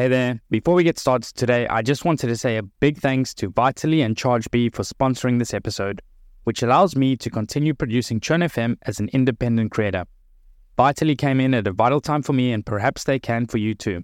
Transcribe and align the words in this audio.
Hey 0.00 0.08
there. 0.08 0.40
Before 0.48 0.72
we 0.72 0.82
get 0.82 0.98
started 0.98 1.36
today, 1.36 1.66
I 1.66 1.82
just 1.82 2.06
wanted 2.06 2.28
to 2.28 2.36
say 2.38 2.56
a 2.56 2.62
big 2.62 2.96
thanks 2.96 3.34
to 3.34 3.50
Vitally 3.50 4.00
and 4.00 4.16
ChargeBee 4.16 4.74
for 4.74 4.82
sponsoring 4.82 5.38
this 5.38 5.52
episode, 5.52 6.00
which 6.44 6.62
allows 6.62 6.96
me 6.96 7.18
to 7.18 7.28
continue 7.28 7.74
producing 7.74 8.18
Churn 8.18 8.40
FM 8.40 8.78
as 8.86 8.98
an 8.98 9.10
independent 9.12 9.72
creator. 9.72 10.06
Vitally 10.78 11.16
came 11.16 11.38
in 11.38 11.52
at 11.52 11.66
a 11.66 11.72
vital 11.72 12.00
time 12.00 12.22
for 12.22 12.32
me, 12.32 12.50
and 12.50 12.64
perhaps 12.64 13.04
they 13.04 13.18
can 13.18 13.46
for 13.46 13.58
you 13.58 13.74
too. 13.74 14.02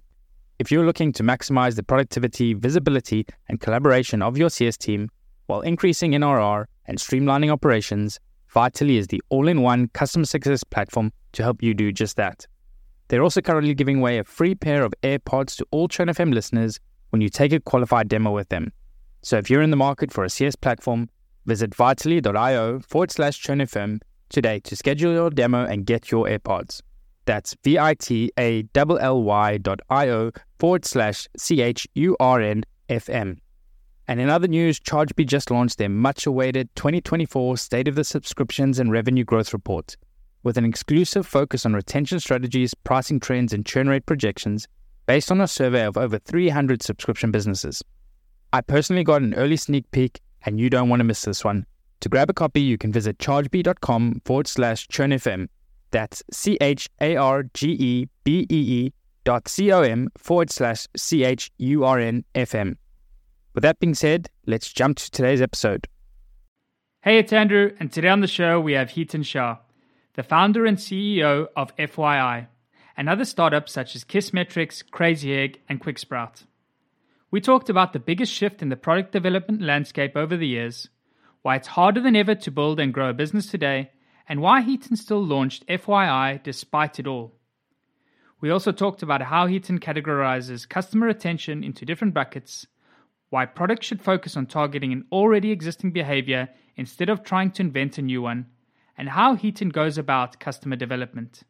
If 0.59 0.71
you're 0.71 0.85
looking 0.85 1.11
to 1.13 1.23
maximize 1.23 1.75
the 1.75 1.81
productivity, 1.81 2.53
visibility, 2.53 3.25
and 3.49 3.59
collaboration 3.59 4.21
of 4.21 4.37
your 4.37 4.51
CS 4.51 4.77
team 4.77 5.09
while 5.47 5.61
increasing 5.61 6.11
NRR 6.11 6.65
and 6.85 6.99
streamlining 6.99 7.51
operations, 7.51 8.19
Vitally 8.49 8.97
is 8.97 9.07
the 9.07 9.19
all 9.29 9.47
in 9.47 9.63
one 9.63 9.87
customer 9.93 10.25
success 10.25 10.63
platform 10.63 11.11
to 11.31 11.41
help 11.41 11.63
you 11.63 11.73
do 11.73 11.91
just 11.91 12.17
that. 12.17 12.45
They're 13.07 13.23
also 13.23 13.41
currently 13.41 13.73
giving 13.73 13.99
away 13.99 14.17
a 14.17 14.23
free 14.23 14.55
pair 14.55 14.83
of 14.83 14.93
AirPods 15.03 15.55
to 15.57 15.65
all 15.71 15.87
Churn 15.87 16.07
FM 16.07 16.33
listeners 16.33 16.79
when 17.09 17.21
you 17.21 17.29
take 17.29 17.53
a 17.53 17.59
qualified 17.59 18.09
demo 18.09 18.31
with 18.31 18.49
them. 18.49 18.71
So 19.21 19.37
if 19.37 19.49
you're 19.49 19.61
in 19.61 19.71
the 19.71 19.77
market 19.77 20.11
for 20.11 20.23
a 20.23 20.29
CS 20.29 20.55
platform, 20.55 21.09
visit 21.45 21.73
vitally.io 21.73 22.79
forward 22.79 23.11
slash 23.11 23.41
churnfm 23.41 23.99
today 24.29 24.59
to 24.61 24.75
schedule 24.75 25.13
your 25.13 25.29
demo 25.29 25.65
and 25.65 25.85
get 25.85 26.11
your 26.11 26.25
AirPods. 26.25 26.81
That's 27.25 27.55
V-I-T-A-L-L-Y 27.63 29.57
dot 29.57 29.79
I-O 29.89 30.31
forward 30.59 30.85
slash 30.85 31.27
C-H-U-R-N-F-M. 31.37 33.37
And 34.09 34.21
in 34.21 34.29
other 34.29 34.47
news, 34.47 34.79
ChargeBee 34.79 35.27
just 35.27 35.51
launched 35.51 35.77
their 35.77 35.89
much-awaited 35.89 36.73
2024 36.75 37.57
State 37.57 37.89
of 37.89 37.95
the 37.95 38.05
Subscriptions 38.05 38.79
and 38.79 38.91
Revenue 38.91 39.25
Growth 39.25 39.51
Report. 39.51 39.97
With 40.43 40.57
an 40.57 40.65
exclusive 40.65 41.25
focus 41.25 41.65
on 41.65 41.73
retention 41.73 42.19
strategies, 42.19 42.73
pricing 42.73 43.19
trends, 43.19 43.53
and 43.53 43.65
churn 43.65 43.89
rate 43.89 44.05
projections 44.05 44.67
based 45.05 45.31
on 45.31 45.41
a 45.41 45.47
survey 45.47 45.85
of 45.85 45.97
over 45.97 46.19
300 46.19 46.83
subscription 46.83 47.31
businesses. 47.31 47.83
I 48.53 48.61
personally 48.61 49.03
got 49.03 49.21
an 49.21 49.33
early 49.33 49.57
sneak 49.57 49.89
peek, 49.91 50.21
and 50.45 50.59
you 50.59 50.69
don't 50.69 50.89
want 50.89 50.99
to 50.99 51.03
miss 51.03 51.23
this 51.23 51.43
one. 51.43 51.65
To 52.01 52.09
grab 52.09 52.29
a 52.29 52.33
copy, 52.33 52.61
you 52.61 52.77
can 52.77 52.91
visit 52.91 53.17
chargebee.com 53.17 54.21
forward 54.23 54.47
slash 54.47 54.87
churnfm. 54.87 55.47
That's 55.91 56.23
C 56.31 56.57
H 56.61 56.89
A 57.01 57.15
R 57.15 57.43
G 57.53 57.71
E 57.71 58.07
B 58.23 58.45
E 58.49 58.55
E 58.55 58.93
dot 59.23 59.47
C 59.47 59.71
O 59.71 59.81
M 59.81 60.09
forward 60.17 60.51
slash 60.51 60.87
C 60.95 61.23
H 61.23 61.51
U 61.57 61.83
R 61.83 61.99
N 61.99 62.23
F 62.35 62.53
M. 62.53 62.77
With 63.53 63.63
that 63.63 63.79
being 63.79 63.95
said, 63.95 64.29
let's 64.45 64.71
jump 64.71 64.97
to 64.97 65.09
today's 65.09 65.41
episode. 65.41 65.87
Hey, 67.01 67.17
it's 67.17 67.33
Andrew, 67.33 67.71
and 67.79 67.91
today 67.91 68.09
on 68.09 68.19
the 68.19 68.27
show 68.27 68.59
we 68.59 68.73
have 68.73 68.89
Hiten 68.89 69.25
Shah, 69.25 69.57
the 70.17 70.23
founder 70.23 70.65
and 70.65 70.77
CEO 70.77 71.47
of 71.55 71.75
FYI, 71.77 72.47
and 72.97 73.07
other 73.07 73.23
startups 73.23 73.71
such 73.71 73.95
as 73.95 74.03
Kissmetrics, 74.03 74.83
Crazy 74.89 75.31
Egg, 75.31 75.61
and 75.69 75.79
QuickSprout. 75.79 76.43
We 77.29 77.39
talked 77.39 77.69
about 77.69 77.93
the 77.93 77.99
biggest 77.99 78.33
shift 78.33 78.63
in 78.63 78.69
the 78.69 78.75
product 78.75 79.11
development 79.11 79.61
landscape 79.61 80.17
over 80.17 80.35
the 80.35 80.47
years, 80.47 80.89
why 81.43 81.55
it's 81.55 81.67
harder 81.67 82.01
than 82.01 82.15
ever 82.15 82.33
to 82.33 82.49
build 82.49 82.79
and 82.79 82.91
grow 82.91 83.11
a 83.11 83.13
business 83.13 83.45
today, 83.45 83.91
and 84.27 84.41
why 84.41 84.63
Hiten 84.63 84.97
still 84.97 85.23
launched 85.23 85.67
FYI 85.67 86.41
despite 86.41 86.99
it 86.99 87.05
all. 87.05 87.35
We 88.41 88.49
also 88.49 88.71
talked 88.71 89.03
about 89.03 89.21
how 89.21 89.45
Hiten 89.45 89.79
categorizes 89.79 90.67
customer 90.67 91.09
attention 91.09 91.63
into 91.63 91.85
different 91.85 92.15
buckets, 92.15 92.65
why 93.29 93.45
products 93.45 93.85
should 93.85 94.01
focus 94.01 94.35
on 94.35 94.47
targeting 94.47 94.91
an 94.93 95.05
already 95.11 95.51
existing 95.51 95.91
behavior 95.91 96.49
instead 96.75 97.09
of 97.09 97.23
trying 97.23 97.51
to 97.51 97.61
invent 97.61 97.99
a 97.99 98.01
new 98.01 98.23
one, 98.23 98.47
and 98.97 99.09
how 99.09 99.35
Hiten 99.35 99.71
goes 99.71 99.97
about 99.97 100.39
customer 100.39 100.75
development. 100.75 101.43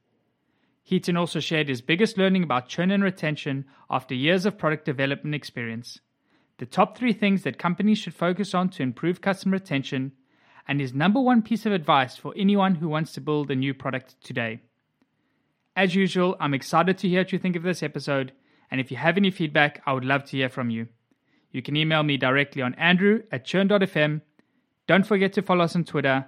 Hiten 0.89 1.17
also 1.17 1.39
shared 1.39 1.69
his 1.69 1.81
biggest 1.81 2.17
learning 2.17 2.43
about 2.43 2.67
churn 2.67 2.91
and 2.91 3.03
retention 3.03 3.65
after 3.89 4.13
years 4.13 4.45
of 4.45 4.57
product 4.57 4.85
development 4.85 5.35
experience, 5.35 5.99
the 6.57 6.65
top 6.65 6.97
three 6.97 7.13
things 7.13 7.43
that 7.43 7.57
companies 7.57 7.97
should 7.97 8.13
focus 8.13 8.53
on 8.53 8.69
to 8.69 8.83
improve 8.83 9.21
customer 9.21 9.53
retention, 9.53 10.11
and 10.67 10.81
his 10.81 10.93
number 10.93 11.21
one 11.21 11.41
piece 11.41 11.65
of 11.65 11.71
advice 11.71 12.17
for 12.17 12.33
anyone 12.35 12.75
who 12.75 12.89
wants 12.89 13.13
to 13.13 13.21
build 13.21 13.49
a 13.49 13.55
new 13.55 13.73
product 13.73 14.15
today. 14.23 14.59
As 15.75 15.95
usual, 15.95 16.35
I'm 16.39 16.53
excited 16.53 16.97
to 16.97 17.07
hear 17.07 17.21
what 17.21 17.31
you 17.31 17.39
think 17.39 17.55
of 17.55 17.63
this 17.63 17.83
episode, 17.83 18.33
and 18.71 18.81
if 18.81 18.91
you 18.91 18.97
have 18.97 19.17
any 19.17 19.31
feedback, 19.31 19.81
I 19.85 19.93
would 19.93 20.05
love 20.05 20.25
to 20.25 20.37
hear 20.37 20.49
from 20.49 20.69
you. 20.69 20.87
You 21.51 21.61
can 21.61 21.77
email 21.77 22.03
me 22.03 22.17
directly 22.17 22.61
on 22.61 22.73
andrew 22.75 23.23
at 23.31 23.45
churn.fm. 23.45 24.21
Don't 24.87 25.05
forget 25.05 25.33
to 25.33 25.41
follow 25.41 25.63
us 25.63 25.75
on 25.75 25.83
Twitter 25.83 26.27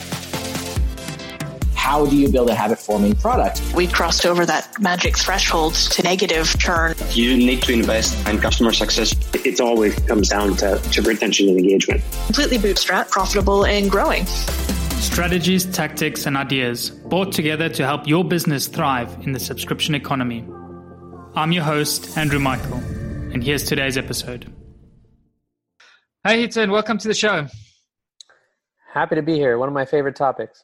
How 1.91 2.05
do 2.05 2.15
you 2.15 2.29
build 2.29 2.49
a 2.49 2.55
habit 2.55 2.79
forming 2.79 3.13
product? 3.13 3.61
We 3.75 3.85
crossed 3.85 4.25
over 4.25 4.45
that 4.45 4.79
magic 4.79 5.17
threshold 5.17 5.73
to 5.73 6.01
negative 6.03 6.47
churn. 6.57 6.95
You 7.09 7.35
need 7.35 7.63
to 7.63 7.73
invest 7.73 8.15
in 8.29 8.37
customer 8.39 8.71
success. 8.71 9.13
it 9.33 9.59
always 9.59 9.93
comes 10.07 10.29
down 10.29 10.55
to, 10.55 10.77
to 10.77 11.01
retention 11.01 11.49
and 11.49 11.57
engagement. 11.57 12.01
Completely 12.27 12.59
bootstrap, 12.59 13.09
profitable, 13.09 13.65
and 13.65 13.91
growing. 13.91 14.25
Strategies, 15.01 15.65
tactics, 15.65 16.25
and 16.25 16.37
ideas 16.37 16.91
brought 16.91 17.33
together 17.33 17.67
to 17.67 17.85
help 17.85 18.07
your 18.07 18.23
business 18.23 18.67
thrive 18.67 19.13
in 19.25 19.33
the 19.33 19.39
subscription 19.41 19.93
economy. 19.93 20.47
I'm 21.35 21.51
your 21.51 21.65
host, 21.65 22.17
Andrew 22.17 22.39
Michael, 22.39 22.77
and 23.33 23.43
here's 23.43 23.65
today's 23.65 23.97
episode. 23.97 24.49
Hey, 26.23 26.47
Hiten, 26.47 26.71
welcome 26.71 26.97
to 26.99 27.09
the 27.09 27.13
show. 27.13 27.47
Happy 28.93 29.15
to 29.15 29.21
be 29.21 29.33
here. 29.33 29.57
One 29.57 29.67
of 29.67 29.73
my 29.73 29.83
favorite 29.83 30.15
topics. 30.15 30.63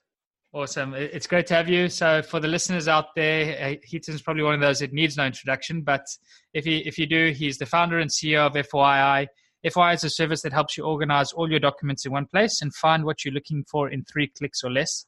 Awesome. 0.54 0.94
It's 0.94 1.28
great 1.28 1.46
to 1.48 1.56
have 1.56 1.68
you. 1.68 1.90
So, 1.90 2.22
for 2.22 2.40
the 2.40 2.48
listeners 2.48 2.88
out 2.88 3.08
there, 3.16 3.62
uh, 3.62 3.76
Hiten's 3.84 4.22
probably 4.22 4.44
one 4.44 4.54
of 4.54 4.62
those 4.62 4.80
that 4.80 4.94
needs 4.94 5.18
no 5.18 5.26
introduction. 5.26 5.82
But 5.82 6.06
if 6.54 6.66
you, 6.66 6.82
if 6.86 6.98
you 6.98 7.06
do, 7.06 7.32
he's 7.32 7.58
the 7.58 7.66
founder 7.66 8.00
and 8.00 8.10
CEO 8.10 8.48
of 8.48 8.54
FYI. 8.54 9.28
FYI 9.66 9.96
is 9.96 10.04
a 10.06 10.10
service 10.10 10.42
that 10.44 10.54
helps 10.54 10.78
you 10.78 10.86
organize 10.86 11.34
all 11.34 11.50
your 11.50 11.60
documents 11.60 12.06
in 12.06 12.14
one 12.14 12.28
place 12.28 12.62
and 12.62 12.74
find 12.74 13.04
what 13.04 13.26
you're 13.26 13.34
looking 13.34 13.66
for 13.70 13.90
in 13.90 14.06
three 14.06 14.32
clicks 14.38 14.64
or 14.64 14.72
less. 14.72 15.06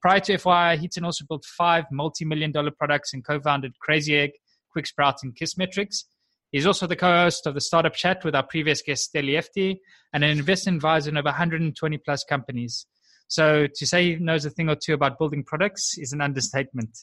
Prior 0.00 0.20
to 0.20 0.34
FYI, 0.34 0.78
Heaton 0.78 1.04
also 1.04 1.24
built 1.28 1.44
five 1.44 1.84
multi 1.92 2.24
million 2.24 2.50
dollar 2.50 2.70
products 2.70 3.12
and 3.12 3.24
co 3.24 3.38
founded 3.40 3.78
Crazy 3.80 4.16
Egg, 4.16 4.30
QuickSprout, 4.74 5.16
and 5.22 5.36
Kissmetrics. 5.36 6.04
He's 6.50 6.66
also 6.66 6.86
the 6.86 6.96
co 6.96 7.12
host 7.12 7.46
of 7.46 7.54
the 7.54 7.60
Startup 7.60 7.92
Chat 7.92 8.24
with 8.24 8.34
our 8.34 8.46
previous 8.46 8.80
guest, 8.80 9.12
Steli 9.12 9.38
Efti, 9.38 9.76
and 10.14 10.24
an 10.24 10.30
investment 10.30 10.76
advisor 10.76 11.10
in 11.10 11.18
over 11.18 11.26
120 11.26 11.98
plus 11.98 12.24
companies. 12.24 12.86
So 13.28 13.66
to 13.66 13.86
say 13.86 14.14
he 14.14 14.16
knows 14.16 14.44
a 14.44 14.50
thing 14.50 14.68
or 14.68 14.76
two 14.76 14.94
about 14.94 15.18
building 15.18 15.44
products 15.44 15.96
is 15.98 16.12
an 16.12 16.20
understatement. 16.20 16.98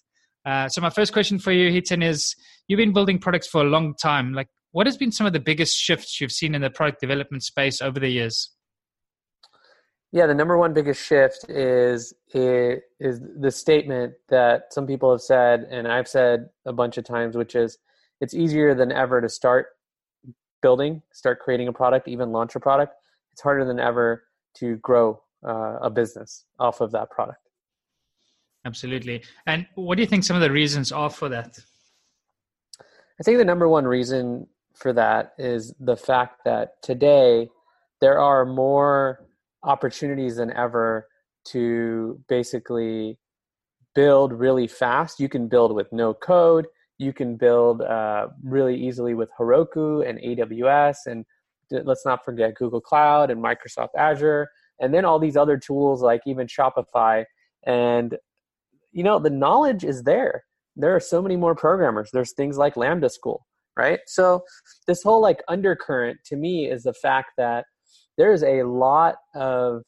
Uh, 0.46 0.68
so 0.68 0.81
my 0.81 0.90
first 0.90 1.13
question 1.13 1.40
for 1.40 1.52
you, 1.52 1.72
Hiten, 1.72 2.03
is 2.03 2.36
you've 2.68 2.78
been 2.78 2.94
building 2.94 3.19
products 3.19 3.47
for 3.47 3.62
a 3.62 3.66
long 3.66 3.96
time. 3.96 4.34
Like, 4.34 4.47
what 4.72 4.88
has 4.88 4.97
been 4.97 5.12
some 5.12 5.25
of 5.25 5.34
the 5.34 5.40
biggest 5.40 5.78
shifts 5.78 6.19
you've 6.19 6.31
seen 6.31 6.53
in 6.53 6.62
the 6.62 6.69
product 6.69 7.00
development 7.00 7.44
space 7.44 7.81
over 7.81 8.00
the 8.00 8.09
years? 8.09 8.52
Yeah, 10.12 10.28
the 10.28 10.34
number 10.34 10.58
one 10.58 10.74
biggest 10.74 11.06
shift 11.06 11.50
is 11.50 12.13
is, 12.34 12.80
is 13.00 13.22
the 13.40 13.52
statement 13.52 14.13
that 14.30 14.74
some 14.74 14.86
people 14.88 15.12
have 15.12 15.22
said, 15.22 15.68
and 15.69 15.88
I've 15.88 16.07
said 16.07 16.50
a 16.66 16.74
bunch 16.74 16.97
of 16.97 17.06
times, 17.06 17.36
which 17.36 17.56
is 17.56 17.78
it's 18.22 18.34
easier 18.34 18.74
than 18.74 18.92
ever 18.92 19.19
to 19.22 19.30
start 19.30 19.68
building, 20.62 21.02
start 21.12 21.40
creating 21.40 21.68
a 21.68 21.74
product, 21.74 22.07
even 22.07 22.31
launch 22.31 22.56
a 22.56 22.59
product. 22.59 22.94
It's 23.34 23.42
harder 23.42 23.66
than 23.66 23.80
ever 23.80 24.24
to 24.57 24.78
grow 24.78 25.22
uh, 25.45 25.78
a 25.81 25.89
business 25.89 26.45
off 26.59 26.81
of 26.81 26.91
that 26.91 27.09
product. 27.09 27.39
Absolutely. 28.66 29.23
And 29.45 29.67
what 29.75 29.95
do 29.95 30.01
you 30.01 30.07
think 30.07 30.24
some 30.24 30.36
of 30.36 30.42
the 30.42 30.51
reasons 30.51 30.92
are 30.92 31.09
for 31.09 31.30
that? 31.30 31.59
I 33.19 33.24
think 33.24 33.38
the 33.38 33.45
number 33.45 33.69
one 33.69 33.86
reason 33.86 34.47
for 34.74 34.92
that 34.94 35.33
is 35.38 35.74
the 35.80 35.95
fact 35.95 36.44
that 36.45 36.81
today 36.81 37.47
there 38.01 38.19
are 38.19 38.45
more 38.45 39.25
opportunities 39.63 40.36
than 40.38 40.51
ever 40.51 41.07
to 41.45 42.19
basically 42.27 43.18
build 43.94 44.33
really 44.33 44.68
fast. 44.68 45.19
You 45.19 45.30
can 45.30 45.48
build 45.48 45.74
with 45.74 45.91
no 45.94 46.13
code. 46.13 46.68
You 46.98 47.13
can 47.13 47.38
build 47.38 47.81
uh, 47.81 48.27
really 48.44 48.75
easily 48.75 49.13
with 49.13 49.30
Heroku 49.39 50.07
and 50.07 50.19
AWS, 50.19 51.07
and 51.07 51.25
let's 51.71 52.06
not 52.06 52.24
forget 52.24 52.56
Google 52.56 52.81
Cloud 52.81 53.31
and 53.31 53.44
Microsoft 53.44 53.89
Azure, 53.98 54.48
and 54.80 54.94
then 54.94 55.06
all 55.06 55.19
these 55.19 55.38
other 55.38 55.57
tools 55.57 56.01
like 56.01 56.22
even 56.25 56.48
Shopify. 56.48 57.24
And 57.66 58.18
you 58.92 59.04
know 59.04 59.19
the 59.19 59.30
knowledge 59.30 59.83
is 59.83 60.04
there. 60.04 60.44
There 60.75 60.95
are 60.95 61.00
so 61.00 61.22
many 61.22 61.38
more 61.38 61.56
programmers. 61.56 62.10
There's 62.12 62.33
things 62.33 62.57
like 62.57 62.77
Lambda 62.77 63.10
School, 63.10 63.45
right? 63.77 64.00
So 64.07 64.44
this 64.88 65.04
whole 65.04 65.22
like 65.22 65.42
undercurrent 65.48 66.19
to 66.25 66.36
me 66.36 66.69
is 66.69 66.83
the 66.83 66.94
fact 66.94 67.31
that 67.38 67.66
there 68.18 68.33
is 68.33 68.44
a 68.44 68.63
lot 68.63 69.16
of 69.33 69.81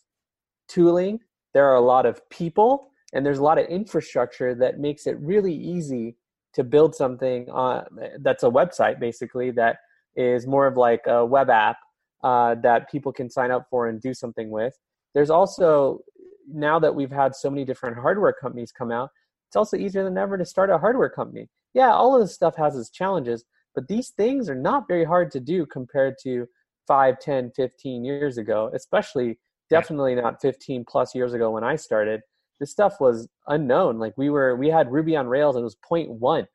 tooling. 0.67 1.19
There 1.53 1.65
are 1.65 1.75
a 1.75 1.81
lot 1.81 2.05
of 2.05 2.21
people 2.29 2.89
and 3.13 3.25
there's 3.25 3.39
a 3.39 3.43
lot 3.43 3.57
of 3.57 3.67
infrastructure 3.67 4.53
that 4.55 4.79
makes 4.79 5.07
it 5.07 5.17
really 5.19 5.53
easy 5.53 6.17
to 6.53 6.63
build 6.63 6.95
something 6.95 7.49
on 7.49 7.85
that's 8.21 8.43
a 8.43 8.49
website 8.49 8.99
basically 8.99 9.51
that 9.51 9.77
is 10.15 10.47
more 10.47 10.65
of 10.65 10.75
like 10.75 11.01
a 11.05 11.25
web 11.25 11.49
app 11.49 11.77
uh, 12.27 12.55
that 12.55 12.91
people 12.91 13.13
can 13.13 13.29
sign 13.29 13.51
up 13.51 13.65
for 13.69 13.87
and 13.87 14.01
do 14.01 14.13
something 14.13 14.49
with. 14.49 14.73
There's 15.13 15.29
also 15.29 15.99
now 16.45 16.77
that 16.77 16.93
we've 16.93 17.11
had 17.23 17.33
so 17.33 17.49
many 17.49 17.63
different 17.63 17.97
hardware 17.97 18.33
companies 18.33 18.73
come 18.77 18.91
out, 18.91 19.09
it's 19.47 19.55
also 19.55 19.77
easier 19.77 20.03
than 20.03 20.17
ever 20.17 20.37
to 20.37 20.43
start 20.43 20.69
a 20.69 20.77
hardware 20.77 21.09
company. 21.09 21.47
Yeah, 21.73 21.93
all 21.93 22.15
of 22.15 22.21
this 22.21 22.35
stuff 22.35 22.57
has 22.57 22.75
its 22.75 22.89
challenges, 22.89 23.45
but 23.73 23.87
these 23.87 24.09
things 24.09 24.49
are 24.49 24.61
not 24.69 24.89
very 24.89 25.05
hard 25.05 25.31
to 25.31 25.39
do 25.39 25.65
compared 25.65 26.15
to 26.23 26.47
5, 26.85 27.17
10, 27.17 27.51
15 27.55 28.03
years 28.03 28.37
ago, 28.37 28.71
especially 28.73 29.39
definitely 29.69 30.15
not 30.15 30.41
15 30.41 30.83
plus 30.85 31.15
years 31.15 31.33
ago 31.33 31.51
when 31.51 31.63
I 31.63 31.77
started. 31.77 32.19
This 32.59 32.71
stuff 32.71 32.95
was 32.99 33.29
unknown. 33.47 33.99
Like 33.99 34.17
we 34.17 34.29
were, 34.29 34.57
we 34.57 34.67
had 34.67 34.91
Ruby 34.91 35.15
on 35.15 35.27
Rails 35.27 35.55
and 35.55 35.61
it 35.61 35.71
was 35.71 35.77
0.1 35.89 36.45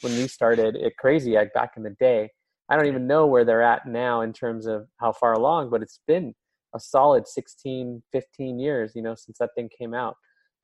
when 0.00 0.12
we 0.16 0.26
started 0.26 0.74
it 0.74 0.96
Crazy 0.96 1.36
Egg 1.36 1.50
back 1.54 1.74
in 1.76 1.84
the 1.84 1.94
day. 2.00 2.30
I 2.70 2.76
don't 2.76 2.86
even 2.86 3.06
know 3.06 3.26
where 3.26 3.44
they're 3.44 3.62
at 3.62 3.86
now 3.86 4.20
in 4.20 4.32
terms 4.32 4.66
of 4.66 4.86
how 4.98 5.12
far 5.12 5.32
along, 5.32 5.70
but 5.70 5.82
it's 5.82 6.00
been 6.06 6.34
a 6.74 6.78
solid 6.80 7.26
16, 7.26 8.02
15 8.12 8.58
years, 8.60 8.92
you 8.94 9.02
know, 9.02 9.16
since 9.16 9.38
that 9.38 9.50
thing 9.56 9.68
came 9.76 9.92
out. 9.92 10.16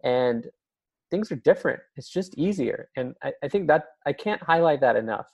And 0.04 0.46
things 1.10 1.32
are 1.32 1.36
different. 1.36 1.80
It's 1.96 2.08
just 2.08 2.36
easier. 2.38 2.90
And 2.96 3.14
I, 3.22 3.32
I 3.42 3.48
think 3.48 3.66
that 3.68 3.84
I 4.06 4.12
can't 4.12 4.42
highlight 4.42 4.80
that 4.82 4.96
enough. 4.96 5.26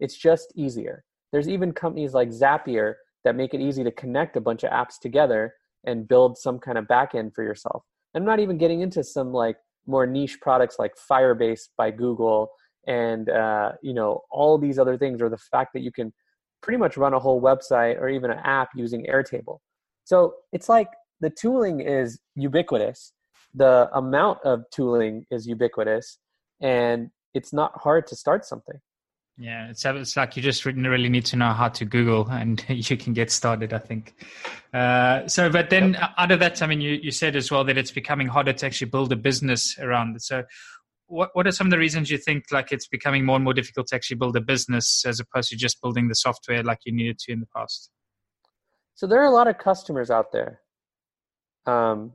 It's 0.00 0.16
just 0.16 0.52
easier. 0.54 1.04
There's 1.32 1.48
even 1.48 1.72
companies 1.72 2.12
like 2.12 2.28
Zapier 2.28 2.94
that 3.24 3.36
make 3.36 3.54
it 3.54 3.60
easy 3.60 3.82
to 3.84 3.90
connect 3.90 4.36
a 4.36 4.40
bunch 4.40 4.64
of 4.64 4.70
apps 4.70 4.98
together 5.00 5.54
and 5.86 6.08
build 6.08 6.36
some 6.36 6.58
kind 6.58 6.78
of 6.78 6.84
backend 6.86 7.34
for 7.34 7.42
yourself. 7.42 7.84
I'm 8.14 8.24
not 8.24 8.40
even 8.40 8.58
getting 8.58 8.80
into 8.80 9.02
some 9.04 9.32
like 9.32 9.56
more 9.86 10.06
niche 10.06 10.38
products 10.40 10.78
like 10.78 10.92
Firebase 11.10 11.68
by 11.76 11.90
Google 11.90 12.50
and 12.88 13.28
uh, 13.28 13.72
you 13.82 13.94
know 13.94 14.22
all 14.30 14.58
these 14.58 14.78
other 14.78 14.98
things 14.98 15.22
or 15.22 15.28
the 15.28 15.38
fact 15.38 15.72
that 15.74 15.80
you 15.80 15.92
can 15.92 16.12
pretty 16.62 16.78
much 16.78 16.96
run 16.96 17.14
a 17.14 17.18
whole 17.18 17.40
website 17.40 18.00
or 18.00 18.08
even 18.08 18.30
an 18.30 18.38
app 18.38 18.70
using 18.74 19.06
airtable 19.06 19.58
so 20.04 20.34
it's 20.52 20.68
like 20.68 20.88
the 21.20 21.30
tooling 21.30 21.80
is 21.80 22.18
ubiquitous 22.34 23.12
the 23.54 23.88
amount 23.94 24.38
of 24.44 24.64
tooling 24.72 25.24
is 25.30 25.46
ubiquitous 25.46 26.18
and 26.60 27.10
it's 27.34 27.52
not 27.52 27.72
hard 27.78 28.06
to 28.06 28.16
start 28.16 28.44
something 28.44 28.80
yeah, 29.40 29.68
it's, 29.68 29.84
it's 29.84 30.16
like 30.16 30.36
you 30.36 30.42
just 30.42 30.64
really 30.64 31.08
need 31.08 31.24
to 31.26 31.36
know 31.36 31.52
how 31.52 31.68
to 31.68 31.84
Google 31.84 32.28
and 32.28 32.62
you 32.68 32.96
can 32.96 33.12
get 33.12 33.30
started, 33.30 33.72
I 33.72 33.78
think. 33.78 34.14
Uh, 34.74 35.28
so, 35.28 35.48
but 35.48 35.70
then 35.70 35.92
yep. 35.92 36.10
out 36.18 36.32
of 36.32 36.40
that, 36.40 36.60
I 36.60 36.66
mean, 36.66 36.80
you, 36.80 36.94
you 36.94 37.12
said 37.12 37.36
as 37.36 37.50
well 37.50 37.62
that 37.64 37.78
it's 37.78 37.92
becoming 37.92 38.26
harder 38.26 38.52
to 38.52 38.66
actually 38.66 38.90
build 38.90 39.12
a 39.12 39.16
business 39.16 39.78
around 39.78 40.16
it. 40.16 40.22
So, 40.22 40.42
what 41.08 41.30
what 41.32 41.46
are 41.46 41.52
some 41.52 41.66
of 41.66 41.70
the 41.70 41.78
reasons 41.78 42.10
you 42.10 42.18
think 42.18 42.44
like 42.52 42.70
it's 42.70 42.86
becoming 42.86 43.24
more 43.24 43.36
and 43.36 43.44
more 43.44 43.54
difficult 43.54 43.88
to 43.88 43.94
actually 43.94 44.16
build 44.16 44.36
a 44.36 44.40
business 44.40 45.04
as 45.06 45.18
opposed 45.20 45.48
to 45.50 45.56
just 45.56 45.80
building 45.80 46.08
the 46.08 46.14
software 46.14 46.62
like 46.62 46.80
you 46.84 46.92
needed 46.92 47.18
to 47.18 47.32
in 47.32 47.40
the 47.40 47.46
past? 47.54 47.90
So 48.94 49.06
there 49.06 49.20
are 49.20 49.26
a 49.26 49.30
lot 49.30 49.48
of 49.48 49.58
customers 49.58 50.10
out 50.10 50.32
there. 50.32 50.60
Um, 51.66 52.12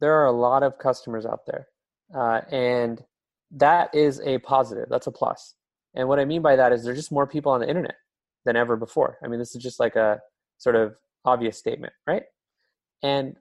there 0.00 0.14
are 0.14 0.26
a 0.26 0.32
lot 0.32 0.62
of 0.62 0.78
customers 0.78 1.26
out 1.26 1.40
there, 1.46 1.68
uh, 2.14 2.40
and 2.50 3.02
that 3.50 3.94
is 3.94 4.20
a 4.20 4.38
positive. 4.38 4.86
That's 4.88 5.06
a 5.06 5.12
plus. 5.12 5.54
And 5.94 6.08
what 6.08 6.18
I 6.18 6.24
mean 6.24 6.42
by 6.42 6.56
that 6.56 6.72
is 6.72 6.84
there's 6.84 6.98
just 6.98 7.12
more 7.12 7.26
people 7.26 7.52
on 7.52 7.60
the 7.60 7.68
internet 7.68 7.96
than 8.44 8.56
ever 8.56 8.76
before. 8.76 9.18
I 9.22 9.28
mean, 9.28 9.38
this 9.38 9.54
is 9.54 9.62
just 9.62 9.80
like 9.80 9.96
a 9.96 10.20
sort 10.58 10.76
of 10.76 10.96
obvious 11.24 11.58
statement, 11.58 11.92
right? 12.06 12.24
And 13.02 13.36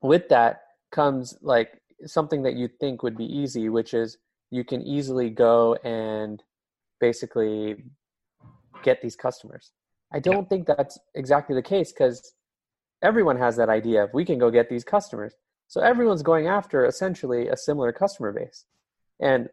with 0.00 0.28
that 0.28 0.62
comes 0.92 1.36
like 1.42 1.80
something 2.06 2.42
that 2.42 2.54
you 2.54 2.68
think 2.68 3.02
would 3.02 3.16
be 3.16 3.24
easy, 3.24 3.68
which 3.68 3.94
is 3.94 4.18
you 4.50 4.64
can 4.64 4.82
easily 4.82 5.30
go 5.30 5.74
and 5.84 6.42
basically 7.00 7.84
get 8.82 9.02
these 9.02 9.16
customers. 9.16 9.72
I 10.12 10.20
don't 10.20 10.42
yeah. 10.42 10.48
think 10.48 10.66
that's 10.66 10.98
exactly 11.14 11.54
the 11.54 11.62
case 11.62 11.92
because 11.92 12.34
everyone 13.02 13.38
has 13.38 13.56
that 13.56 13.68
idea 13.68 14.04
of 14.04 14.14
we 14.14 14.24
can 14.24 14.38
go 14.38 14.50
get 14.50 14.68
these 14.68 14.84
customers. 14.84 15.34
So 15.68 15.80
everyone's 15.80 16.22
going 16.22 16.46
after 16.46 16.84
essentially 16.86 17.48
a 17.48 17.56
similar 17.56 17.92
customer 17.92 18.32
base. 18.32 18.64
And 19.20 19.48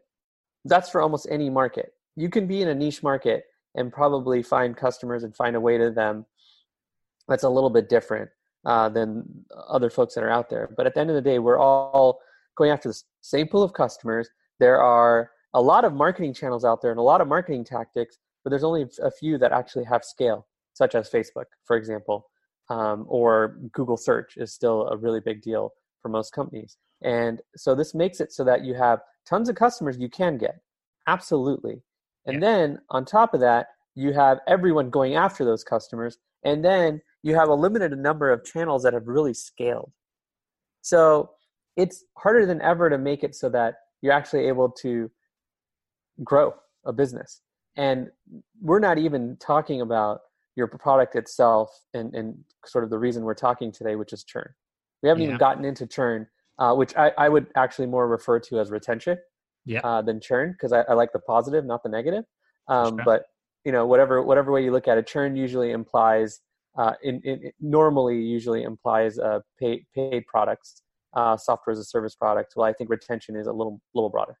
that's 0.64 0.90
for 0.90 1.00
almost 1.00 1.26
any 1.30 1.50
market. 1.50 1.94
You 2.16 2.28
can 2.28 2.46
be 2.46 2.62
in 2.62 2.68
a 2.68 2.74
niche 2.74 3.02
market 3.02 3.46
and 3.74 3.92
probably 3.92 4.42
find 4.42 4.76
customers 4.76 5.24
and 5.24 5.34
find 5.34 5.56
a 5.56 5.60
way 5.60 5.78
to 5.78 5.90
them 5.90 6.26
that's 7.28 7.44
a 7.44 7.48
little 7.48 7.70
bit 7.70 7.88
different 7.88 8.30
uh, 8.64 8.88
than 8.88 9.44
other 9.68 9.90
folks 9.90 10.14
that 10.14 10.24
are 10.24 10.30
out 10.30 10.50
there. 10.50 10.72
But 10.76 10.86
at 10.86 10.94
the 10.94 11.00
end 11.00 11.10
of 11.10 11.16
the 11.16 11.22
day, 11.22 11.38
we're 11.38 11.58
all 11.58 12.20
going 12.56 12.70
after 12.70 12.88
the 12.88 13.02
same 13.20 13.48
pool 13.48 13.62
of 13.62 13.72
customers. 13.72 14.28
There 14.60 14.80
are 14.80 15.30
a 15.54 15.60
lot 15.60 15.84
of 15.84 15.94
marketing 15.94 16.34
channels 16.34 16.64
out 16.64 16.80
there 16.80 16.90
and 16.90 17.00
a 17.00 17.02
lot 17.02 17.20
of 17.20 17.28
marketing 17.28 17.64
tactics, 17.64 18.18
but 18.42 18.50
there's 18.50 18.64
only 18.64 18.86
a 19.02 19.10
few 19.10 19.38
that 19.38 19.52
actually 19.52 19.84
have 19.84 20.04
scale, 20.04 20.46
such 20.72 20.94
as 20.94 21.10
Facebook, 21.10 21.44
for 21.64 21.76
example, 21.76 22.26
um, 22.70 23.04
or 23.08 23.58
Google 23.72 23.96
search 23.96 24.36
is 24.36 24.52
still 24.52 24.88
a 24.88 24.96
really 24.96 25.20
big 25.20 25.42
deal 25.42 25.72
for 26.00 26.08
most 26.08 26.32
companies. 26.32 26.76
And 27.02 27.40
so 27.56 27.74
this 27.74 27.94
makes 27.94 28.20
it 28.20 28.32
so 28.32 28.44
that 28.44 28.64
you 28.64 28.74
have 28.74 29.00
tons 29.26 29.48
of 29.48 29.56
customers 29.56 29.98
you 29.98 30.08
can 30.08 30.38
get. 30.38 30.60
Absolutely. 31.06 31.82
And 32.26 32.34
yeah. 32.34 32.40
then 32.40 32.78
on 32.90 33.04
top 33.04 33.34
of 33.34 33.40
that, 33.40 33.66
you 33.94 34.12
have 34.12 34.38
everyone 34.48 34.90
going 34.90 35.16
after 35.16 35.44
those 35.44 35.64
customers. 35.64 36.18
And 36.44 36.64
then 36.64 37.00
you 37.22 37.34
have 37.34 37.48
a 37.48 37.54
limited 37.54 37.96
number 37.98 38.30
of 38.30 38.44
channels 38.44 38.82
that 38.82 38.94
have 38.94 39.06
really 39.06 39.34
scaled. 39.34 39.92
So 40.80 41.30
it's 41.76 42.04
harder 42.18 42.46
than 42.46 42.60
ever 42.60 42.90
to 42.90 42.98
make 42.98 43.24
it 43.24 43.34
so 43.34 43.48
that 43.50 43.74
you're 44.00 44.12
actually 44.12 44.46
able 44.48 44.70
to 44.70 45.10
grow 46.22 46.54
a 46.84 46.92
business. 46.92 47.40
And 47.76 48.08
we're 48.60 48.80
not 48.80 48.98
even 48.98 49.36
talking 49.40 49.80
about 49.80 50.20
your 50.56 50.66
product 50.66 51.16
itself 51.16 51.70
and, 51.94 52.14
and 52.14 52.36
sort 52.66 52.84
of 52.84 52.90
the 52.90 52.98
reason 52.98 53.22
we're 53.22 53.34
talking 53.34 53.72
today, 53.72 53.96
which 53.96 54.12
is 54.12 54.24
churn. 54.24 54.48
We 55.02 55.08
haven't 55.08 55.22
yeah. 55.22 55.28
even 55.28 55.38
gotten 55.38 55.64
into 55.64 55.86
churn, 55.86 56.26
uh, 56.58 56.74
which 56.74 56.94
I, 56.96 57.12
I 57.16 57.28
would 57.28 57.46
actually 57.56 57.86
more 57.86 58.06
refer 58.06 58.38
to 58.40 58.60
as 58.60 58.70
retention 58.70 59.16
yeah. 59.64 59.80
uh, 59.82 60.02
than 60.02 60.20
churn 60.20 60.52
because 60.52 60.72
I, 60.72 60.82
I, 60.82 60.92
like 60.92 61.12
the 61.12 61.18
positive, 61.20 61.64
not 61.64 61.82
the 61.82 61.88
negative. 61.88 62.24
Um, 62.68 62.96
sure. 62.96 63.04
But 63.04 63.22
you 63.64 63.72
know, 63.72 63.86
whatever 63.86 64.22
whatever 64.22 64.52
way 64.52 64.64
you 64.64 64.72
look 64.72 64.88
at 64.88 64.98
it, 64.98 65.06
churn 65.06 65.34
usually 65.34 65.70
implies 65.70 66.40
uh, 66.76 66.92
in, 67.02 67.20
in, 67.22 67.50
normally 67.60 68.20
usually 68.20 68.62
implies 68.64 69.18
uh, 69.18 69.40
paid 69.58 69.86
paid 69.94 70.26
products 70.26 70.82
uh, 71.14 71.36
software 71.36 71.72
as 71.72 71.78
a 71.78 71.84
service 71.84 72.14
product. 72.14 72.54
Well, 72.56 72.66
I 72.66 72.72
think 72.72 72.90
retention 72.90 73.36
is 73.36 73.46
a 73.46 73.52
little 73.52 73.80
little 73.94 74.10
broader. 74.10 74.36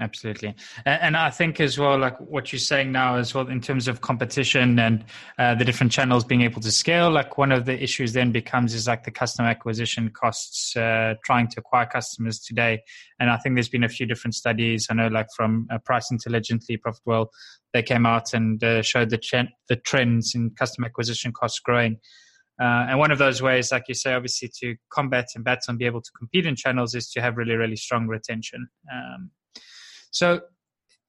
Absolutely, 0.00 0.56
and 0.84 1.16
I 1.16 1.30
think 1.30 1.60
as 1.60 1.78
well, 1.78 1.96
like 1.96 2.18
what 2.18 2.50
you're 2.50 2.58
saying 2.58 2.90
now 2.90 3.16
as 3.16 3.34
well, 3.34 3.46
in 3.46 3.60
terms 3.60 3.86
of 3.86 4.00
competition 4.00 4.78
and 4.80 5.04
uh, 5.38 5.54
the 5.54 5.64
different 5.64 5.92
channels 5.92 6.24
being 6.24 6.40
able 6.40 6.60
to 6.62 6.72
scale. 6.72 7.10
Like 7.10 7.38
one 7.38 7.52
of 7.52 7.66
the 7.66 7.80
issues 7.80 8.12
then 8.12 8.32
becomes 8.32 8.74
is 8.74 8.88
like 8.88 9.04
the 9.04 9.12
customer 9.12 9.48
acquisition 9.48 10.10
costs, 10.10 10.74
uh, 10.76 11.14
trying 11.24 11.46
to 11.48 11.60
acquire 11.60 11.86
customers 11.86 12.40
today. 12.40 12.82
And 13.20 13.30
I 13.30 13.36
think 13.36 13.54
there's 13.54 13.68
been 13.68 13.84
a 13.84 13.88
few 13.88 14.06
different 14.06 14.34
studies. 14.34 14.88
I 14.90 14.94
know, 14.94 15.06
like 15.06 15.28
from 15.36 15.68
uh, 15.70 15.78
Price 15.78 16.10
Intelligently, 16.10 16.78
Profitwell, 16.78 17.28
they 17.72 17.82
came 17.82 18.04
out 18.04 18.34
and 18.34 18.64
uh, 18.64 18.82
showed 18.82 19.10
the 19.10 19.18
ch- 19.18 19.52
the 19.68 19.76
trends 19.76 20.34
in 20.34 20.50
customer 20.50 20.86
acquisition 20.86 21.32
costs 21.32 21.60
growing. 21.60 21.98
Uh, 22.62 22.86
and 22.88 22.98
one 22.98 23.10
of 23.10 23.18
those 23.18 23.42
ways, 23.42 23.72
like 23.72 23.82
you 23.88 23.94
say, 23.94 24.14
obviously 24.14 24.48
to 24.60 24.76
combat 24.88 25.26
and 25.34 25.42
battle 25.42 25.64
and 25.70 25.78
be 25.80 25.84
able 25.84 26.00
to 26.00 26.10
compete 26.16 26.46
in 26.46 26.54
channels 26.54 26.94
is 26.94 27.10
to 27.10 27.20
have 27.20 27.36
really, 27.36 27.56
really 27.56 27.74
strong 27.74 28.06
retention. 28.06 28.68
Um, 28.92 29.30
so 30.12 30.42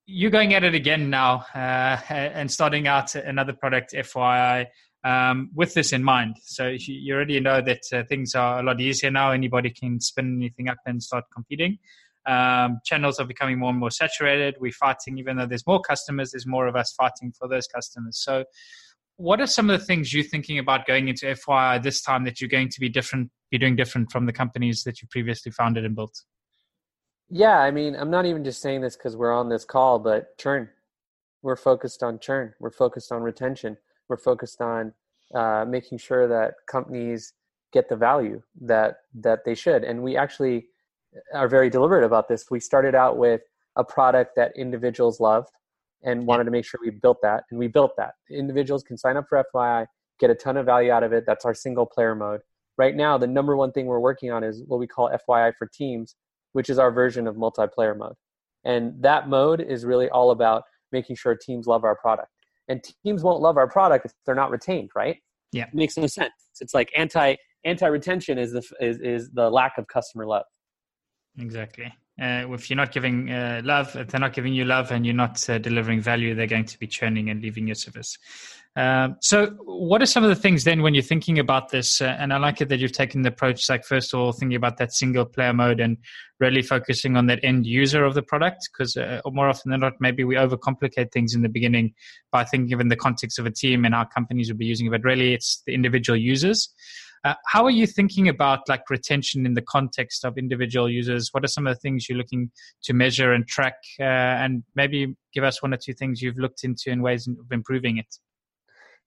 you're 0.08 0.32
going 0.32 0.56
at 0.56 0.64
it 0.64 0.74
again 0.74 1.12
now 1.12 1.46
uh, 1.54 2.00
and 2.10 2.50
starting 2.50 2.88
out 2.88 3.14
another 3.14 3.54
product, 3.54 3.94
FYI, 3.94 4.66
um, 5.04 5.52
with 5.54 5.76
this 5.76 5.94
in 5.94 6.04
mind. 6.04 6.38
So 6.42 6.76
you 6.76 7.14
already 7.14 7.40
know 7.40 7.62
that 7.62 7.82
uh, 7.94 8.02
things 8.10 8.34
are 8.34 8.60
a 8.60 8.64
lot 8.64 8.82
easier 8.82 9.12
now. 9.12 9.30
Anybody 9.30 9.70
can 9.70 10.00
spin 10.00 10.38
anything 10.38 10.70
up 10.70 10.78
and 10.88 11.04
start 11.04 11.26
competing. 11.32 11.78
Um, 12.26 12.80
channels 12.84 13.20
are 13.20 13.28
becoming 13.28 13.60
more 13.60 13.70
and 13.70 13.80
more 13.80 13.92
saturated. 13.92 14.56
We're 14.60 14.72
fighting, 14.72 15.20
even 15.20 15.38
though 15.38 15.46
there's 15.46 15.68
more 15.68 15.82
customers, 15.82 16.32
there's 16.32 16.48
more 16.48 16.66
of 16.66 16.76
us 16.76 16.94
fighting 16.94 17.32
for 17.38 17.48
those 17.48 17.68
customers. 17.68 18.18
So 18.18 18.46
what 19.18 19.40
are 19.40 19.48
some 19.48 19.70
of 19.70 19.80
the 19.80 19.86
things 19.86 20.14
you're 20.14 20.24
thinking 20.24 20.60
about 20.60 20.86
going 20.86 21.08
into 21.08 21.26
FYI 21.26 21.82
this 21.82 22.02
time 22.02 22.24
that 22.26 22.42
you're 22.42 22.50
going 22.50 22.70
to 22.70 22.80
be 22.80 22.90
different, 22.90 23.30
be 23.52 23.58
doing 23.58 23.76
different 23.76 24.12
from 24.12 24.26
the 24.26 24.34
companies 24.34 24.84
that 24.84 25.02
you 25.02 25.08
previously 25.12 25.52
founded 25.52 25.86
and 25.86 25.96
built? 25.96 26.24
Yeah, 27.30 27.60
I 27.60 27.72
mean, 27.72 27.96
I'm 27.96 28.12
not 28.12 28.26
even 28.26 28.44
just 28.44 28.62
saying 28.62 28.82
this 28.82 28.96
because 28.96 29.16
we're 29.16 29.34
on 29.34 29.50
this 29.50 29.66
call, 29.66 30.00
but 30.00 30.38
churn. 30.38 30.70
We're 31.42 31.56
focused 31.56 32.04
on 32.04 32.20
churn. 32.20 32.54
We're 32.60 32.72
focused 32.72 33.12
on 33.12 33.22
retention. 33.22 33.78
We're 34.08 34.18
focused 34.18 34.62
on 34.62 34.94
uh, 35.34 35.66
making 35.68 35.98
sure 35.98 36.28
that 36.28 36.56
companies 36.68 37.34
get 37.72 37.90
the 37.90 37.96
value 37.96 38.42
that 38.62 38.98
that 39.16 39.44
they 39.46 39.56
should. 39.56 39.84
And 39.84 40.04
we 40.04 40.16
actually 40.16 40.68
are 41.34 41.48
very 41.48 41.70
deliberate 41.70 42.04
about 42.04 42.28
this. 42.28 42.46
We 42.52 42.60
started 42.60 42.96
out 42.96 43.18
with 43.18 43.42
a 43.76 43.84
product 43.84 44.36
that 44.36 44.52
individuals 44.56 45.20
loved 45.20 45.50
and 46.04 46.26
wanted 46.26 46.44
to 46.44 46.52
make 46.52 46.66
sure 46.66 46.80
we 46.84 46.90
built 46.90 47.18
that 47.22 47.44
and 47.52 47.60
we 47.60 47.68
built 47.68 47.92
that 47.98 48.14
individuals 48.30 48.84
can 48.84 48.98
sign 48.98 49.18
up 49.18 49.26
for 49.28 49.44
fyi 49.54 49.86
get 50.20 50.30
a 50.30 50.36
ton 50.36 50.58
of 50.58 50.66
value 50.66 50.92
out 50.92 51.04
of 51.04 51.14
it 51.14 51.24
that's 51.26 51.46
our 51.46 51.54
single 51.54 51.86
player 51.86 52.16
mode 52.16 52.42
right 52.78 52.96
now 52.96 53.18
the 53.18 53.28
number 53.28 53.56
one 53.56 53.72
thing 53.72 53.86
we're 53.86 54.00
working 54.00 54.32
on 54.32 54.44
is 54.44 54.64
what 54.68 54.80
we 54.80 54.88
call 54.88 55.10
fyi 55.28 55.52
for 55.58 55.70
teams 55.74 56.16
which 56.54 56.70
is 56.70 56.80
our 56.80 56.92
version 56.92 57.28
of 57.28 57.36
multiplayer 57.36 57.98
mode. 57.98 58.14
And 58.64 58.94
that 59.04 59.28
mode 59.28 59.60
is 59.60 59.84
really 59.84 60.10
all 60.10 60.32
about 60.32 60.64
making 60.92 61.18
sure 61.18 61.36
teams 61.36 61.68
love 61.68 61.84
our 61.84 61.96
product. 61.96 62.30
And 62.70 62.82
teams 63.06 63.24
won't 63.24 63.42
love 63.42 63.58
our 63.58 63.68
product 63.68 64.06
if 64.06 64.14
they're 64.26 64.36
not 64.36 64.52
retained, 64.52 64.92
right? 64.96 65.18
Yeah. 65.52 65.66
It 65.66 65.74
makes 65.74 65.98
no 65.98 66.08
sense. 66.08 66.32
It's 66.62 66.74
like 66.74 66.90
anti 66.96 67.36
anti 67.66 67.88
retention 67.88 68.38
is 68.38 68.54
the 68.54 68.64
is, 68.80 69.00
is 69.00 69.32
the 69.32 69.50
lack 69.50 69.74
of 69.78 69.88
customer 69.88 70.26
love. 70.26 70.46
Exactly. 71.38 71.94
Uh, 72.22 72.46
if 72.54 72.70
you're 72.70 72.78
not 72.78 72.92
giving 72.92 73.32
uh, 73.32 73.62
love, 73.64 73.96
if 73.96 74.08
they're 74.08 74.20
not 74.20 74.34
giving 74.34 74.54
you 74.54 74.66
love 74.66 74.92
and 74.92 75.06
you're 75.06 75.16
not 75.16 75.50
uh, 75.50 75.58
delivering 75.58 76.00
value, 76.00 76.36
they're 76.36 76.46
going 76.46 76.66
to 76.66 76.78
be 76.78 76.86
churning 76.86 77.30
and 77.30 77.42
leaving 77.42 77.66
your 77.66 77.76
service. 77.76 78.18
Um, 78.76 79.18
so, 79.20 79.48
what 79.66 80.02
are 80.02 80.08
some 80.08 80.24
of 80.24 80.30
the 80.30 80.36
things 80.36 80.64
then 80.64 80.82
when 80.82 80.96
you're 80.96 81.04
thinking 81.04 81.38
about 81.38 81.70
this? 81.70 82.02
Uh, 82.02 82.16
and 82.20 82.34
I 82.34 82.38
like 82.38 82.60
it 82.60 82.70
that 82.70 82.80
you've 82.80 82.92
taken 82.92 83.22
the 83.22 83.30
approach, 83.30 83.70
like 83.70 83.86
first 83.86 84.14
of 84.14 84.20
all, 84.20 84.32
thinking 84.32 84.56
about 84.56 84.78
that 84.78 84.94
single 84.94 85.26
player 85.26 85.54
mode 85.54 85.80
and 85.80 85.98
really 86.40 86.64
focusing 86.64 87.16
on 87.16 87.28
that 87.28 87.40
end 87.44 87.68
user 87.68 88.04
of 88.04 88.16
the 88.16 88.24
product. 88.24 88.70
Because 88.72 88.98
uh, 88.98 89.22
more 89.28 89.48
often 89.48 89.70
than 89.70 89.82
not, 89.82 89.94
maybe 90.00 90.24
we 90.24 90.36
overcomplicate 90.36 91.12
things 91.12 91.36
in 91.36 91.44
the 91.44 91.50
beginning 91.50 91.94
by 92.32 92.44
thinking 92.44 92.74
of 92.74 92.80
in 92.80 92.88
the 92.88 92.96
context 92.96 93.38
of 93.38 93.46
a 93.46 93.52
team 93.52 93.86
and 93.86 93.94
how 93.94 94.06
companies 94.06 94.50
will 94.50 94.58
be 94.58 94.66
using 94.66 94.88
it. 94.88 94.92
But 94.92 95.04
really, 95.04 95.34
it's 95.34 95.62
the 95.68 95.74
individual 95.74 96.18
users. 96.18 96.70
Uh, 97.24 97.36
how 97.46 97.64
are 97.64 97.72
you 97.72 97.88
thinking 97.88 98.28
about 98.28 98.68
like 98.68 98.90
retention 98.90 99.46
in 99.46 99.54
the 99.54 99.62
context 99.62 100.26
of 100.26 100.38
individual 100.38 100.90
users? 100.90 101.30
What 101.32 101.46
are 101.46 101.48
some 101.48 101.66
of 101.66 101.76
the 101.76 101.80
things 101.80 102.10
you're 102.10 102.18
looking 102.18 102.52
to 102.84 102.94
measure 102.94 103.32
and 103.32 103.48
track? 103.48 103.76
Uh, 104.00 104.04
and 104.04 104.64
maybe 104.76 105.16
give 105.34 105.46
us 105.46 105.62
one 105.62 105.74
or 105.74 105.78
two 105.78 105.94
things 105.94 106.22
you've 106.22 106.38
looked 106.38 106.64
into 106.66 106.90
in 106.90 107.02
ways 107.02 107.28
of 107.28 107.52
improving 107.52 107.98
it. 107.98 108.14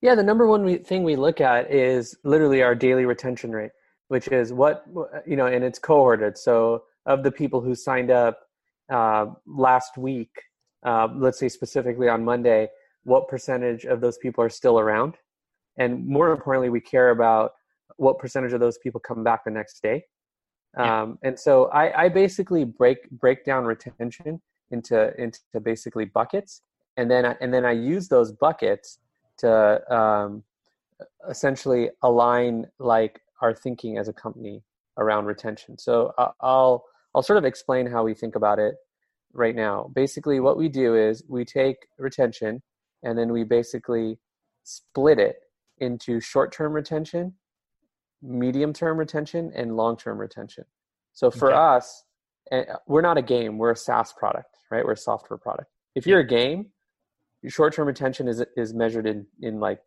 Yeah, 0.01 0.15
the 0.15 0.23
number 0.23 0.47
one 0.47 0.83
thing 0.85 1.05
we 1.05 1.17
look 1.17 1.41
at 1.41 1.71
is 1.71 2.17
literally 2.25 2.63
our 2.63 2.75
daily 2.75 3.05
retention 3.05 3.53
rate, 3.53 3.73
which 4.09 4.29
is 4.29 4.53
what 4.53 4.85
you 5.27 5.37
know, 5.37 5.47
and 5.47 5.63
it's 5.65 5.79
cohorted. 5.79 6.39
So 6.39 6.85
of 7.05 7.23
the 7.23 7.33
people 7.33 7.61
who 7.61 7.75
signed 7.75 8.11
up 8.11 8.39
uh, 8.91 9.27
last 9.47 9.99
week, 9.99 10.31
uh, 10.85 11.09
let's 11.15 11.39
say 11.39 11.49
specifically 11.49 12.09
on 12.09 12.25
Monday, 12.25 12.69
what 13.05 13.29
percentage 13.29 13.85
of 13.85 14.01
those 14.01 14.17
people 14.19 14.43
are 14.43 14.51
still 14.51 14.79
around? 14.79 15.15
And 15.79 16.07
more 16.07 16.31
importantly, 16.33 16.71
we 16.71 16.81
care 16.81 17.11
about 17.11 17.53
what 17.97 18.19
percentage 18.19 18.53
of 18.53 18.61
those 18.61 18.79
people 18.79 19.01
come 19.01 19.25
back 19.25 19.45
the 19.45 19.51
next 19.51 19.83
day. 19.83 20.05
Yeah. 20.77 21.03
Um, 21.03 21.19
and 21.23 21.39
so 21.39 21.67
I, 21.67 22.05
I 22.05 22.09
basically 22.09 22.65
break 22.65 23.09
break 23.11 23.45
down 23.45 23.65
retention 23.65 24.41
into 24.71 25.13
into 25.21 25.41
basically 25.63 26.05
buckets, 26.07 26.63
and 26.97 27.11
then 27.11 27.25
I, 27.25 27.37
and 27.41 27.53
then 27.53 27.65
I 27.65 27.73
use 27.73 28.09
those 28.09 28.33
buckets 28.33 28.99
to 29.39 29.95
um, 29.95 30.43
essentially 31.29 31.91
align 32.03 32.67
like 32.79 33.21
our 33.43 33.55
thinking 33.55 33.99
as 33.99 34.09
a 34.09 34.13
company 34.13 34.63
around 34.99 35.27
retention. 35.27 35.79
So 35.79 36.13
I'll 36.41 36.85
I'll 37.15 37.23
sort 37.23 37.39
of 37.39 37.45
explain 37.45 37.87
how 37.87 38.05
we 38.05 38.15
think 38.15 38.37
about 38.37 38.59
it 38.59 38.75
right 39.33 39.55
now. 39.55 39.91
Basically, 39.95 40.41
what 40.41 40.57
we 40.57 40.69
do 40.69 40.95
is 40.95 41.23
we 41.29 41.45
take 41.45 41.77
retention 41.99 42.63
and 43.03 43.19
then 43.19 43.33
we 43.33 43.45
basically 43.45 44.19
split 44.65 45.19
it 45.19 45.37
into 45.79 46.21
short-term 46.21 46.73
retention, 46.73 47.35
medium-term 48.23 48.99
retention, 48.99 49.53
and 49.55 49.77
long-term 49.77 50.19
retention. 50.19 50.65
So 51.13 51.31
for 51.31 51.53
Okay. 51.53 51.61
us, 51.61 52.05
eh, 52.51 52.65
we're 52.87 53.01
not 53.03 53.19
a 53.19 53.23
game; 53.23 53.59
we're 53.59 53.73
a 53.73 53.77
SaaS 53.77 54.13
product, 54.13 54.59
right? 54.71 54.85
We're 54.85 54.93
a 54.93 54.97
software 54.97 55.39
product. 55.39 55.71
If 55.95 56.07
you're 56.07 56.21
a 56.21 56.27
game, 56.27 56.73
your 57.43 57.51
short-term 57.51 57.87
retention 57.87 58.29
is 58.29 58.45
is 58.57 58.75
measured 58.75 59.07
in 59.07 59.27
in 59.41 59.61
like 59.61 59.81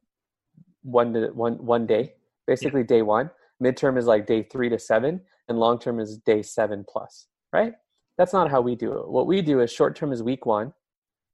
one 0.84 1.14
to 1.14 1.28
one 1.30 1.64
one 1.66 1.86
day, 1.86 2.14
basically 2.48 2.84
day 2.84 3.02
one. 3.02 3.30
Midterm 3.62 3.98
is 3.98 4.06
like 4.06 4.26
day 4.26 4.44
three 4.44 4.70
to 4.70 4.80
seven, 4.80 5.22
and 5.48 5.60
long 5.60 5.80
term 5.80 6.00
is 6.00 6.18
day 6.18 6.42
seven 6.42 6.86
plus. 6.88 7.28
Right? 7.52 7.74
That's 8.18 8.34
not 8.34 8.50
how 8.52 8.62
we 8.62 8.76
do 8.76 8.94
it. 9.00 9.10
What 9.10 9.28
we 9.28 9.42
do 9.42 9.60
is 9.62 9.72
short 9.72 9.96
term 9.96 10.12
is 10.12 10.22
week 10.22 10.46
one, 10.46 10.74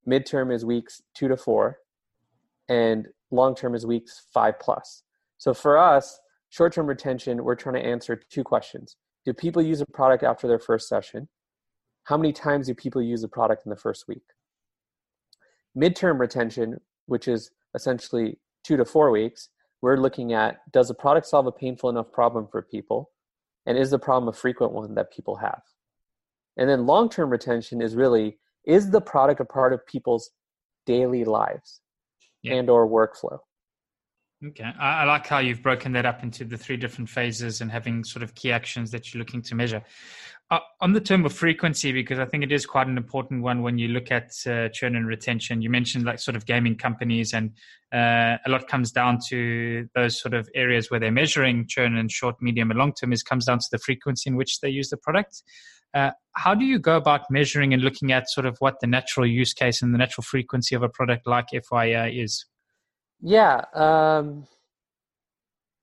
midterm 0.08 0.54
is 0.54 0.64
weeks 0.66 1.02
two 1.14 1.28
to 1.28 1.38
four, 1.38 1.80
and 2.70 3.08
long 3.32 3.56
term 3.56 3.76
is 3.76 3.86
weeks 3.86 4.26
five 4.34 4.60
plus. 4.60 5.04
So 5.38 5.54
for 5.54 5.78
us, 5.78 6.20
short 6.50 6.74
term 6.74 6.88
retention, 6.88 7.44
we're 7.44 7.56
trying 7.56 7.76
to 7.76 7.86
answer 7.86 8.16
two 8.30 8.44
questions: 8.44 8.98
Do 9.26 9.34
people 9.34 9.62
use 9.62 9.82
a 9.82 9.86
product 9.86 10.24
after 10.24 10.48
their 10.48 10.60
first 10.60 10.88
session? 10.88 11.28
How 12.06 12.18
many 12.18 12.34
times 12.34 12.68
do 12.68 12.76
people 12.76 13.02
use 13.02 13.22
the 13.22 13.28
product 13.28 13.66
in 13.66 13.70
the 13.70 13.76
first 13.76 14.08
week? 14.08 14.24
midterm 15.78 16.20
retention, 16.20 16.80
which 17.06 17.28
is 17.28 17.52
essentially 17.76 18.40
two 18.64 18.78
to 18.78 18.86
four 18.86 19.12
weeks, 19.12 19.50
we're 19.82 19.98
looking 19.98 20.34
at 20.34 20.60
does 20.72 20.88
the 20.88 20.94
product 20.94 21.28
solve 21.28 21.48
a 21.48 21.52
painful 21.52 21.90
enough 21.90 22.12
problem 22.12 22.48
for 22.48 22.62
people? 22.62 23.12
And 23.66 23.78
is 23.78 23.92
the 23.92 24.00
problem 24.00 24.30
a 24.30 24.34
frequent 24.34 24.72
one 24.72 24.96
that 24.96 25.12
people 25.12 25.36
have? 25.36 25.62
And 26.58 26.70
then 26.70 26.86
long 26.86 27.10
term 27.10 27.30
retention 27.30 27.82
is 27.82 27.96
really 27.96 28.38
is 28.66 28.90
the 28.90 29.02
product 29.02 29.42
a 29.42 29.46
part 29.46 29.74
of 29.74 29.86
people's 29.86 30.32
daily 30.86 31.24
lives 31.24 31.82
Yeah. 32.42 32.56
and 32.56 32.70
or 32.70 32.88
workflow? 32.88 33.40
Okay, 34.48 34.64
I, 34.80 35.02
I 35.02 35.04
like 35.06 35.26
how 35.26 35.40
you've 35.40 35.64
broken 35.64 35.94
that 35.94 36.06
up 36.06 36.22
into 36.22 36.46
the 36.46 36.58
three 36.58 36.78
different 36.78 37.10
phases 37.10 37.62
and 37.62 37.72
having 37.72 38.04
sort 38.04 38.22
of 38.22 38.36
key 38.36 38.52
actions 38.52 38.92
that 38.92 39.14
you're 39.14 39.20
looking 39.20 39.42
to 39.44 39.56
measure. 39.56 39.82
Uh, 40.52 40.60
on 40.80 40.94
the 40.94 41.02
term 41.02 41.26
of 41.26 41.34
frequency, 41.34 41.92
because 41.92 42.20
I 42.20 42.26
think 42.26 42.44
it 42.44 42.52
is 42.52 42.68
quite 42.68 42.86
an 42.86 42.98
important 42.98 43.42
one 43.42 43.64
when 43.64 43.80
you 43.80 43.88
look 43.88 44.12
at 44.12 44.32
uh, 44.46 44.70
churn 44.70 44.96
and 44.96 45.08
retention. 45.08 45.64
You 45.64 45.72
mentioned 45.72 46.06
like 46.06 46.20
sort 46.20 46.36
of 46.36 46.46
gaming 46.46 46.76
companies, 46.76 47.34
and 47.34 47.52
uh, 47.92 48.38
a 48.46 48.50
lot 48.50 48.68
comes 48.68 48.92
down 48.92 49.18
to 49.30 49.90
those 49.96 50.22
sort 50.22 50.36
of 50.36 50.48
areas 50.54 50.92
where 50.92 51.00
they're 51.00 51.12
measuring 51.12 51.66
churn 51.68 51.96
and 51.98 52.12
short, 52.12 52.36
medium, 52.42 52.70
and 52.70 52.78
long 52.78 52.94
term. 52.94 53.12
Is 53.12 53.24
comes 53.24 53.46
down 53.46 53.58
to 53.58 53.68
the 53.72 53.80
frequency 53.80 54.30
in 54.30 54.36
which 54.36 54.60
they 54.60 54.70
use 54.70 54.90
the 54.90 54.98
product. 54.98 55.42
Uh, 55.96 56.12
how 56.34 56.54
do 56.54 56.66
you 56.66 56.78
go 56.78 56.98
about 56.98 57.32
measuring 57.32 57.74
and 57.74 57.82
looking 57.82 58.12
at 58.12 58.30
sort 58.30 58.46
of 58.46 58.58
what 58.60 58.80
the 58.82 58.88
natural 58.88 59.26
use 59.26 59.54
case 59.54 59.82
and 59.82 59.96
the 59.96 59.98
natural 59.98 60.24
frequency 60.24 60.76
of 60.76 60.84
a 60.84 60.90
product 60.90 61.26
like 61.26 61.48
FYI 61.56 62.22
is? 62.24 62.46
Yeah, 63.28 63.62
um, 63.74 64.46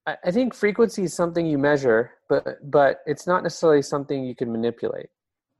I, 0.06 0.16
I 0.26 0.30
think 0.30 0.54
frequency 0.54 1.02
is 1.02 1.12
something 1.12 1.44
you 1.44 1.58
measure, 1.58 2.12
but 2.28 2.70
but 2.70 2.98
it's 3.04 3.26
not 3.26 3.42
necessarily 3.42 3.82
something 3.82 4.24
you 4.24 4.36
can 4.36 4.52
manipulate. 4.52 5.08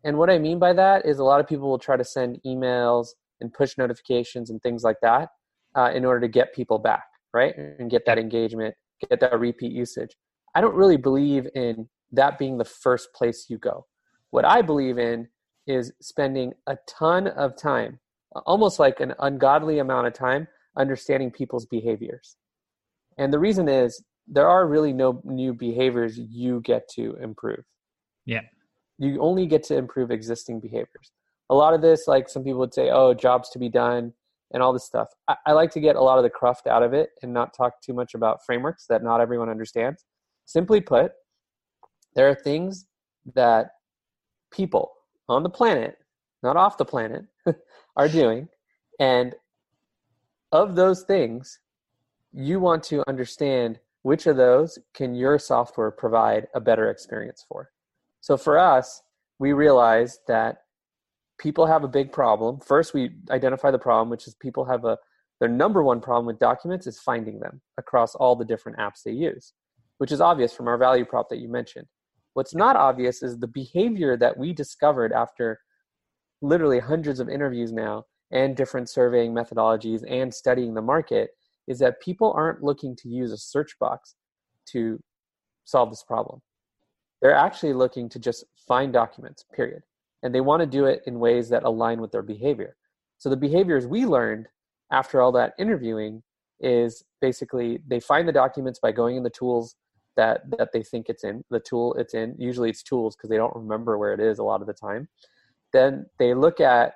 And 0.04 0.16
what 0.16 0.30
I 0.30 0.38
mean 0.38 0.60
by 0.60 0.74
that 0.74 1.04
is 1.04 1.18
a 1.18 1.24
lot 1.24 1.40
of 1.40 1.48
people 1.48 1.68
will 1.68 1.80
try 1.80 1.96
to 1.96 2.04
send 2.04 2.38
emails 2.46 3.08
and 3.40 3.52
push 3.52 3.76
notifications 3.78 4.48
and 4.48 4.62
things 4.62 4.84
like 4.84 4.98
that 5.02 5.30
uh, 5.74 5.90
in 5.92 6.04
order 6.04 6.20
to 6.20 6.28
get 6.28 6.54
people 6.54 6.78
back, 6.78 7.02
right, 7.34 7.52
and 7.56 7.90
get 7.90 8.06
that 8.06 8.16
engagement, 8.16 8.76
get 9.10 9.18
that 9.18 9.40
repeat 9.40 9.72
usage. 9.72 10.16
I 10.54 10.60
don't 10.60 10.76
really 10.76 10.96
believe 10.96 11.48
in 11.56 11.88
that 12.12 12.38
being 12.38 12.58
the 12.58 12.64
first 12.64 13.12
place 13.12 13.46
you 13.48 13.58
go. 13.58 13.86
What 14.30 14.44
I 14.44 14.62
believe 14.62 14.98
in 14.98 15.26
is 15.66 15.92
spending 16.00 16.52
a 16.68 16.76
ton 16.86 17.26
of 17.26 17.56
time, 17.56 17.98
almost 18.46 18.78
like 18.78 19.00
an 19.00 19.14
ungodly 19.18 19.80
amount 19.80 20.06
of 20.06 20.12
time, 20.12 20.46
understanding 20.76 21.30
people's 21.30 21.66
behaviors. 21.66 22.36
And 23.18 23.32
the 23.32 23.38
reason 23.38 23.68
is 23.68 24.02
there 24.26 24.48
are 24.48 24.66
really 24.66 24.92
no 24.92 25.20
new 25.24 25.52
behaviors 25.52 26.18
you 26.18 26.60
get 26.60 26.88
to 26.94 27.16
improve. 27.20 27.64
Yeah. 28.24 28.42
You 28.98 29.20
only 29.20 29.46
get 29.46 29.62
to 29.64 29.76
improve 29.76 30.10
existing 30.10 30.60
behaviors. 30.60 31.12
A 31.50 31.54
lot 31.54 31.74
of 31.74 31.82
this, 31.82 32.06
like 32.06 32.28
some 32.28 32.44
people 32.44 32.60
would 32.60 32.72
say, 32.72 32.90
oh, 32.90 33.14
jobs 33.14 33.50
to 33.50 33.58
be 33.58 33.68
done 33.68 34.12
and 34.52 34.62
all 34.62 34.72
this 34.72 34.84
stuff. 34.84 35.08
I, 35.28 35.36
I 35.46 35.52
like 35.52 35.70
to 35.72 35.80
get 35.80 35.96
a 35.96 36.00
lot 36.00 36.18
of 36.18 36.24
the 36.24 36.30
cruft 36.30 36.66
out 36.66 36.82
of 36.82 36.94
it 36.94 37.10
and 37.22 37.32
not 37.32 37.54
talk 37.54 37.80
too 37.82 37.92
much 37.92 38.14
about 38.14 38.44
frameworks 38.46 38.86
that 38.88 39.02
not 39.02 39.20
everyone 39.20 39.48
understands. 39.48 40.04
Simply 40.44 40.80
put, 40.80 41.12
there 42.14 42.28
are 42.28 42.34
things 42.34 42.86
that 43.34 43.70
people 44.52 44.92
on 45.28 45.42
the 45.42 45.50
planet, 45.50 45.96
not 46.42 46.56
off 46.56 46.78
the 46.78 46.84
planet, 46.84 47.24
are 47.96 48.08
doing. 48.08 48.48
And 49.00 49.34
of 50.52 50.76
those 50.76 51.02
things, 51.02 51.58
you 52.32 52.60
want 52.60 52.82
to 52.84 53.02
understand 53.08 53.78
which 54.02 54.26
of 54.26 54.36
those 54.36 54.78
can 54.94 55.14
your 55.14 55.38
software 55.38 55.90
provide 55.90 56.46
a 56.54 56.60
better 56.60 56.90
experience 56.90 57.44
for. 57.48 57.70
So 58.20 58.36
for 58.36 58.58
us, 58.58 59.02
we 59.38 59.52
realized 59.52 60.20
that 60.28 60.62
people 61.38 61.66
have 61.66 61.84
a 61.84 61.88
big 61.88 62.12
problem. 62.12 62.60
First, 62.60 62.94
we 62.94 63.10
identify 63.30 63.70
the 63.70 63.78
problem, 63.78 64.10
which 64.10 64.26
is 64.26 64.34
people 64.34 64.64
have 64.64 64.84
a 64.84 64.98
their 65.40 65.48
number 65.48 65.82
one 65.82 66.00
problem 66.00 66.26
with 66.26 66.38
documents 66.38 66.86
is 66.86 67.00
finding 67.00 67.40
them 67.40 67.60
across 67.76 68.14
all 68.14 68.36
the 68.36 68.44
different 68.44 68.78
apps 68.78 69.02
they 69.04 69.10
use, 69.10 69.54
which 69.98 70.12
is 70.12 70.20
obvious 70.20 70.52
from 70.52 70.68
our 70.68 70.78
value 70.78 71.04
prop 71.04 71.28
that 71.30 71.40
you 71.40 71.48
mentioned. 71.48 71.88
What's 72.34 72.54
not 72.54 72.76
obvious 72.76 73.24
is 73.24 73.36
the 73.38 73.48
behavior 73.48 74.16
that 74.18 74.38
we 74.38 74.52
discovered 74.52 75.12
after 75.12 75.58
literally 76.42 76.78
hundreds 76.78 77.18
of 77.18 77.28
interviews 77.28 77.72
now 77.72 78.04
and 78.32 78.56
different 78.56 78.88
surveying 78.88 79.32
methodologies 79.32 80.02
and 80.08 80.32
studying 80.32 80.74
the 80.74 80.82
market 80.82 81.30
is 81.68 81.78
that 81.78 82.00
people 82.00 82.32
aren't 82.34 82.62
looking 82.62 82.96
to 82.96 83.08
use 83.08 83.30
a 83.30 83.36
search 83.36 83.78
box 83.78 84.16
to 84.66 85.00
solve 85.64 85.90
this 85.90 86.02
problem. 86.02 86.40
They're 87.20 87.34
actually 87.34 87.72
looking 87.72 88.08
to 88.08 88.18
just 88.18 88.44
find 88.66 88.92
documents, 88.92 89.44
period. 89.54 89.82
And 90.22 90.34
they 90.34 90.40
want 90.40 90.60
to 90.60 90.66
do 90.66 90.86
it 90.86 91.02
in 91.06 91.20
ways 91.20 91.48
that 91.50 91.62
align 91.62 92.00
with 92.00 92.10
their 92.10 92.22
behavior. 92.22 92.76
So 93.18 93.28
the 93.28 93.36
behaviors 93.36 93.86
we 93.86 94.06
learned 94.06 94.48
after 94.90 95.20
all 95.20 95.32
that 95.32 95.54
interviewing 95.58 96.22
is 96.60 97.04
basically 97.20 97.80
they 97.86 98.00
find 98.00 98.26
the 98.26 98.32
documents 98.32 98.78
by 98.78 98.92
going 98.92 99.16
in 99.16 99.22
the 99.22 99.30
tools 99.30 99.76
that 100.16 100.42
that 100.58 100.70
they 100.72 100.82
think 100.82 101.08
it's 101.08 101.24
in 101.24 101.42
the 101.50 101.58
tool 101.58 101.94
it's 101.94 102.14
in 102.14 102.36
usually 102.38 102.70
it's 102.70 102.82
tools 102.82 103.16
because 103.16 103.30
they 103.30 103.36
don't 103.36 103.54
remember 103.56 103.98
where 103.98 104.12
it 104.12 104.20
is 104.20 104.38
a 104.38 104.42
lot 104.42 104.60
of 104.60 104.66
the 104.66 104.72
time 104.72 105.08
then 105.72 106.06
they 106.18 106.34
look 106.34 106.60
at 106.60 106.92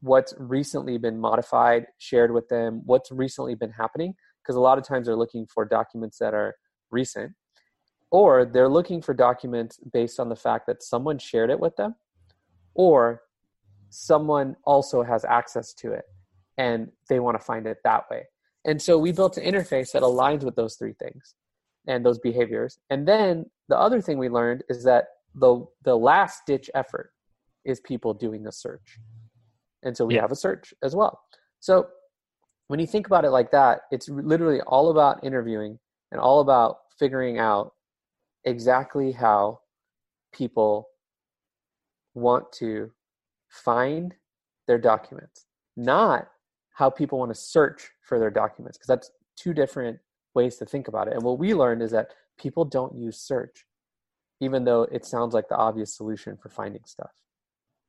what's 0.00 0.34
recently 0.38 0.98
been 0.98 1.18
modified 1.18 1.86
shared 1.98 2.32
with 2.32 2.48
them 2.48 2.82
what's 2.84 3.10
recently 3.10 3.54
been 3.54 3.70
happening 3.70 4.14
because 4.42 4.56
a 4.56 4.60
lot 4.60 4.78
of 4.78 4.84
times 4.84 5.06
they're 5.06 5.16
looking 5.16 5.46
for 5.46 5.64
documents 5.64 6.18
that 6.18 6.34
are 6.34 6.54
recent 6.90 7.32
or 8.10 8.44
they're 8.44 8.68
looking 8.68 9.02
for 9.02 9.12
documents 9.12 9.78
based 9.92 10.18
on 10.18 10.28
the 10.28 10.36
fact 10.36 10.66
that 10.66 10.82
someone 10.82 11.18
shared 11.18 11.50
it 11.50 11.58
with 11.58 11.74
them 11.76 11.94
or 12.74 13.22
someone 13.90 14.54
also 14.64 15.02
has 15.02 15.24
access 15.24 15.72
to 15.74 15.92
it 15.92 16.04
and 16.56 16.88
they 17.08 17.20
want 17.20 17.38
to 17.38 17.44
find 17.44 17.66
it 17.66 17.78
that 17.84 18.04
way 18.10 18.22
and 18.64 18.80
so 18.80 18.98
we 18.98 19.12
built 19.12 19.36
an 19.36 19.44
interface 19.44 19.92
that 19.92 20.02
aligns 20.02 20.42
with 20.42 20.54
those 20.54 20.76
three 20.76 20.94
things 20.94 21.34
and 21.86 22.04
those 22.04 22.18
behaviors. 22.18 22.78
And 22.90 23.08
then 23.08 23.46
the 23.68 23.78
other 23.78 24.00
thing 24.00 24.18
we 24.18 24.28
learned 24.28 24.62
is 24.68 24.84
that 24.84 25.06
the 25.34 25.64
the 25.84 25.96
last 25.96 26.42
ditch 26.46 26.70
effort 26.74 27.10
is 27.64 27.80
people 27.80 28.14
doing 28.14 28.46
a 28.46 28.52
search. 28.52 28.98
And 29.82 29.96
so 29.96 30.04
we 30.04 30.16
yeah. 30.16 30.22
have 30.22 30.32
a 30.32 30.36
search 30.36 30.74
as 30.82 30.94
well. 30.94 31.20
So 31.60 31.88
when 32.68 32.80
you 32.80 32.86
think 32.86 33.06
about 33.06 33.24
it 33.24 33.30
like 33.30 33.50
that, 33.52 33.80
it's 33.90 34.08
literally 34.08 34.60
all 34.62 34.90
about 34.90 35.24
interviewing 35.24 35.78
and 36.12 36.20
all 36.20 36.40
about 36.40 36.78
figuring 36.98 37.38
out 37.38 37.72
exactly 38.44 39.12
how 39.12 39.60
people 40.32 40.88
want 42.14 42.50
to 42.52 42.90
find 43.48 44.14
their 44.66 44.78
documents, 44.78 45.46
not 45.76 46.28
how 46.74 46.90
people 46.90 47.18
want 47.18 47.34
to 47.34 47.40
search 47.40 47.90
for 48.02 48.18
their 48.18 48.30
documents, 48.30 48.76
because 48.76 48.88
that's 48.88 49.10
two 49.36 49.54
different 49.54 49.98
ways 50.34 50.56
to 50.56 50.66
think 50.66 50.88
about 50.88 51.08
it. 51.08 51.14
And 51.14 51.22
what 51.22 51.38
we 51.38 51.54
learned 51.54 51.82
is 51.82 51.90
that 51.92 52.08
people 52.38 52.64
don't 52.64 52.94
use 52.94 53.18
search, 53.18 53.64
even 54.40 54.64
though 54.64 54.82
it 54.82 55.06
sounds 55.06 55.34
like 55.34 55.48
the 55.48 55.56
obvious 55.56 55.96
solution 55.96 56.36
for 56.36 56.48
finding 56.48 56.82
stuff. 56.84 57.12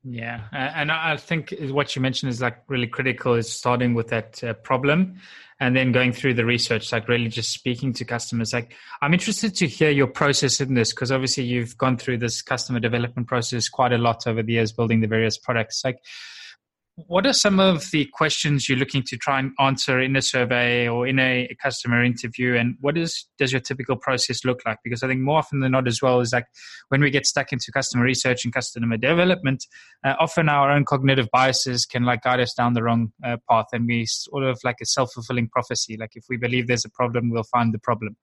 Yeah, 0.03 0.45
and 0.53 0.91
I 0.93 1.17
think 1.17 1.53
what 1.59 1.93
you 1.93 2.01
mentioned 2.01 2.31
is 2.31 2.41
like 2.41 2.59
really 2.67 2.87
critical. 2.87 3.33
Is 3.33 3.51
starting 3.51 3.93
with 3.93 4.07
that 4.07 4.41
uh, 4.41 4.53
problem, 4.53 5.19
and 5.59 5.75
then 5.75 5.91
going 5.91 6.13
through 6.13 6.35
the 6.35 6.45
research. 6.45 6.93
Like 6.93 7.09
really 7.09 7.27
just 7.27 7.51
speaking 7.51 7.91
to 7.93 8.05
customers. 8.05 8.53
Like 8.53 8.73
I'm 9.01 9.13
interested 9.13 9.55
to 9.55 9.67
hear 9.67 9.89
your 9.89 10.07
process 10.07 10.61
in 10.61 10.73
this 10.73 10.93
because 10.93 11.11
obviously 11.11 11.43
you've 11.43 11.77
gone 11.77 11.97
through 11.97 12.19
this 12.19 12.41
customer 12.41 12.79
development 12.79 13.27
process 13.27 13.67
quite 13.67 13.91
a 13.91 13.97
lot 13.97 14.25
over 14.25 14.41
the 14.41 14.53
years, 14.53 14.71
building 14.71 15.01
the 15.01 15.07
various 15.07 15.37
products. 15.37 15.81
Like 15.83 15.99
what 17.07 17.25
are 17.25 17.33
some 17.33 17.59
of 17.59 17.89
the 17.91 18.05
questions 18.13 18.67
you're 18.67 18.77
looking 18.77 19.03
to 19.03 19.17
try 19.17 19.39
and 19.39 19.51
answer 19.59 19.99
in 19.99 20.15
a 20.15 20.21
survey 20.21 20.87
or 20.87 21.07
in 21.07 21.19
a, 21.19 21.47
customer 21.61 22.03
interview? 22.03 22.55
And 22.55 22.75
what 22.79 22.97
is 22.97 23.27
does 23.37 23.51
your 23.51 23.61
typical 23.61 23.95
process 23.95 24.45
look 24.45 24.61
like? 24.65 24.77
Because 24.83 25.03
i 25.03 25.07
think 25.07 25.21
more 25.21 25.37
often 25.37 25.59
than 25.59 25.71
not 25.71 25.87
as 25.87 26.01
well 26.01 26.19
is 26.19 26.31
like 26.31 26.45
when 26.89 27.01
we 27.01 27.09
get 27.09 27.25
stuck 27.25 27.51
into 27.51 27.71
customer 27.71 28.03
research 28.03 28.45
and 28.45 28.53
customer 28.53 28.97
development 28.97 29.65
uh, 30.03 30.13
often 30.19 30.47
our 30.47 30.71
own 30.71 30.85
cognitive 30.85 31.27
biases 31.31 31.85
can 31.85 32.03
like 32.03 32.21
guide 32.21 32.39
us 32.39 32.53
down 32.53 32.73
the 32.73 32.83
wrong 32.83 33.11
uh, 33.25 33.37
path 33.49 33.65
and 33.73 33.87
we 33.87 34.05
sort 34.05 34.43
of 34.43 34.59
like 34.63 34.77
a 34.81 34.85
self-fulfilling 34.85 35.49
prophecy. 35.49 35.97
Like 35.99 36.11
if 36.15 36.25
we 36.29 36.37
believe 36.37 36.67
there's 36.67 36.85
a 36.85 36.89
problem 36.89 37.29
we'll 37.29 37.43
find 37.43 37.73
the 37.73 37.79
problem 37.79 38.15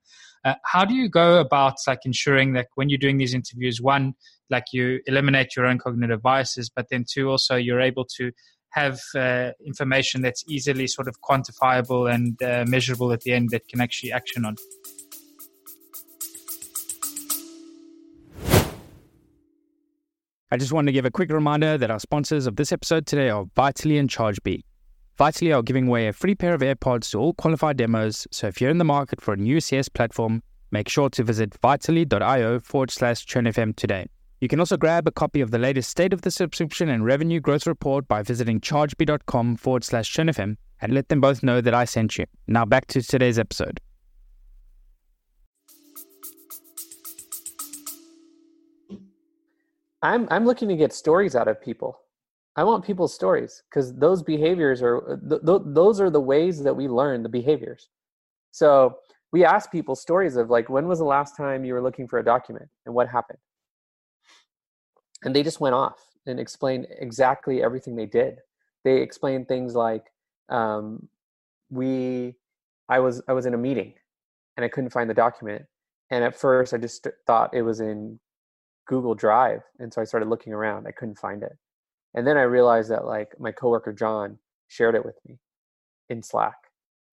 uh, 0.45 0.55
how 0.65 0.85
do 0.85 0.93
you 0.93 1.09
go 1.09 1.39
about 1.39 1.75
like 1.87 1.99
ensuring 2.05 2.53
that 2.53 2.67
when 2.75 2.89
you're 2.89 2.97
doing 2.97 3.17
these 3.17 3.33
interviews 3.33 3.81
one 3.81 4.13
like 4.49 4.65
you 4.71 4.99
eliminate 5.07 5.55
your 5.55 5.65
own 5.65 5.77
cognitive 5.77 6.21
biases 6.21 6.69
but 6.69 6.87
then 6.89 7.03
two 7.09 7.29
also 7.29 7.55
you're 7.55 7.81
able 7.81 8.05
to 8.05 8.31
have 8.71 8.99
uh, 9.15 9.51
information 9.65 10.21
that's 10.21 10.43
easily 10.47 10.87
sort 10.87 11.07
of 11.07 11.15
quantifiable 11.21 12.13
and 12.13 12.41
uh, 12.43 12.65
measurable 12.67 13.11
at 13.11 13.21
the 13.21 13.31
end 13.33 13.49
that 13.49 13.67
can 13.67 13.81
actually 13.81 14.11
action 14.11 14.45
on. 14.45 14.55
I 20.49 20.55
just 20.55 20.71
want 20.71 20.87
to 20.87 20.93
give 20.93 21.05
a 21.05 21.11
quick 21.11 21.29
reminder 21.31 21.77
that 21.77 21.91
our 21.91 21.99
sponsors 21.99 22.47
of 22.47 22.55
this 22.55 22.71
episode 22.71 23.05
today 23.05 23.29
are 23.29 23.45
Vitally 23.55 23.97
and 23.97 24.09
ChargeBee. 24.09 24.61
Vitally 25.17 25.51
are 25.51 25.63
giving 25.63 25.87
away 25.87 26.07
a 26.07 26.13
free 26.13 26.35
pair 26.35 26.53
of 26.53 26.61
AirPods 26.61 27.09
to 27.09 27.17
all 27.17 27.33
qualified 27.33 27.77
demos, 27.77 28.27
so 28.29 28.45
if 28.45 28.61
you're 28.61 28.69
in 28.69 28.77
the 28.77 28.83
market 28.83 29.19
for 29.19 29.33
a 29.33 29.37
new 29.37 29.59
CS 29.59 29.89
platform, 29.89 30.43
make 30.69 30.87
sure 30.87 31.09
to 31.09 31.23
visit 31.23 31.57
vitally.io 31.59 32.59
forward 32.59 32.91
slash 32.91 33.25
churnfm 33.25 33.75
today. 33.75 34.05
You 34.41 34.47
can 34.47 34.59
also 34.59 34.77
grab 34.77 35.07
a 35.07 35.11
copy 35.11 35.41
of 35.41 35.49
the 35.49 35.57
latest 35.57 35.89
State 35.89 36.13
of 36.13 36.21
the 36.21 36.29
Subscription 36.29 36.87
and 36.89 37.03
Revenue 37.03 37.39
Growth 37.39 37.65
Report 37.65 38.07
by 38.07 38.21
visiting 38.21 38.59
chargebee.com 38.59 39.55
forward 39.55 39.83
slash 39.83 40.13
churnfm 40.13 40.57
and 40.81 40.93
let 40.93 41.09
them 41.09 41.19
both 41.19 41.41
know 41.41 41.61
that 41.61 41.73
I 41.73 41.85
sent 41.85 42.19
you. 42.19 42.27
Now 42.45 42.65
back 42.65 42.85
to 42.87 43.01
today's 43.01 43.39
episode. 43.39 43.81
I'm 50.03 50.27
I'm 50.29 50.45
looking 50.45 50.69
to 50.69 50.75
get 50.75 50.93
stories 50.93 51.35
out 51.35 51.47
of 51.47 51.59
people. 51.59 51.97
I 52.57 52.63
want 52.63 52.83
people's 52.83 53.13
stories 53.13 53.61
because 53.69 53.93
those 53.93 54.23
behaviors 54.23 54.81
are 54.81 55.19
th- 55.29 55.41
th- 55.45 55.61
those 55.63 56.01
are 56.01 56.09
the 56.09 56.19
ways 56.19 56.63
that 56.63 56.75
we 56.75 56.87
learn 56.87 57.21
the 57.21 57.29
behaviors. 57.29 57.89
So 58.51 58.97
we 59.31 59.45
ask 59.45 59.71
people 59.71 59.95
stories 59.95 60.35
of 60.37 60.49
like 60.49 60.67
when 60.67 60.87
was 60.87 60.97
the 60.97 61.05
last 61.05 61.37
time 61.37 61.63
you 61.63 61.75
were 61.75 61.83
looking 61.83 62.07
for 62.07 62.17
a 62.17 62.25
document 62.25 62.67
and 62.87 62.95
what 62.95 63.07
happened? 63.07 63.37
And 65.23 65.35
they 65.35 65.43
just 65.43 65.59
went 65.59 65.75
off 65.75 65.99
and 66.25 66.39
explained 66.39 66.87
exactly 66.99 67.61
everything 67.61 67.95
they 67.95 68.07
did. 68.07 68.39
They 68.83 69.01
explained 69.01 69.47
things 69.47 69.75
like 69.75 70.05
um, 70.49 71.07
we 71.69 72.35
i 72.89 72.99
was 72.99 73.21
i 73.27 73.33
was 73.33 73.45
in 73.45 73.53
a 73.53 73.57
meeting 73.57 73.93
and 74.55 74.63
i 74.63 74.69
couldn't 74.69 74.89
find 74.89 75.09
the 75.09 75.13
document. 75.13 75.63
And 76.09 76.23
at 76.23 76.35
first 76.35 76.73
i 76.73 76.77
just 76.77 77.07
thought 77.27 77.53
it 77.53 77.61
was 77.61 77.81
in 77.81 78.19
google 78.87 79.13
drive 79.13 79.61
and 79.79 79.93
so 79.93 80.01
i 80.01 80.05
started 80.05 80.27
looking 80.27 80.53
around. 80.53 80.87
I 80.87 80.91
couldn't 80.91 81.19
find 81.19 81.43
it 81.43 81.55
and 82.17 82.27
then 82.27 82.37
i 82.37 82.41
realized 82.41 82.91
that 82.91 83.05
like 83.05 83.39
my 83.39 83.51
coworker 83.51 83.93
john 83.93 84.37
shared 84.67 84.95
it 84.95 85.05
with 85.05 85.17
me 85.25 85.39
in 86.09 86.21
slack 86.21 86.57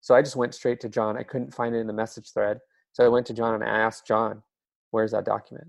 so 0.01 0.13
i 0.13 0.21
just 0.21 0.35
went 0.35 0.53
straight 0.53 0.81
to 0.81 0.89
john 0.89 1.17
i 1.17 1.23
couldn't 1.23 1.53
find 1.53 1.73
it 1.73 1.79
in 1.79 1.87
the 1.87 1.93
message 1.93 2.33
thread 2.33 2.59
so 2.91 3.05
i 3.05 3.07
went 3.07 3.25
to 3.25 3.33
john 3.33 3.53
and 3.53 3.63
i 3.63 3.67
asked 3.67 4.05
john 4.05 4.43
where's 4.91 5.11
that 5.11 5.25
document 5.25 5.67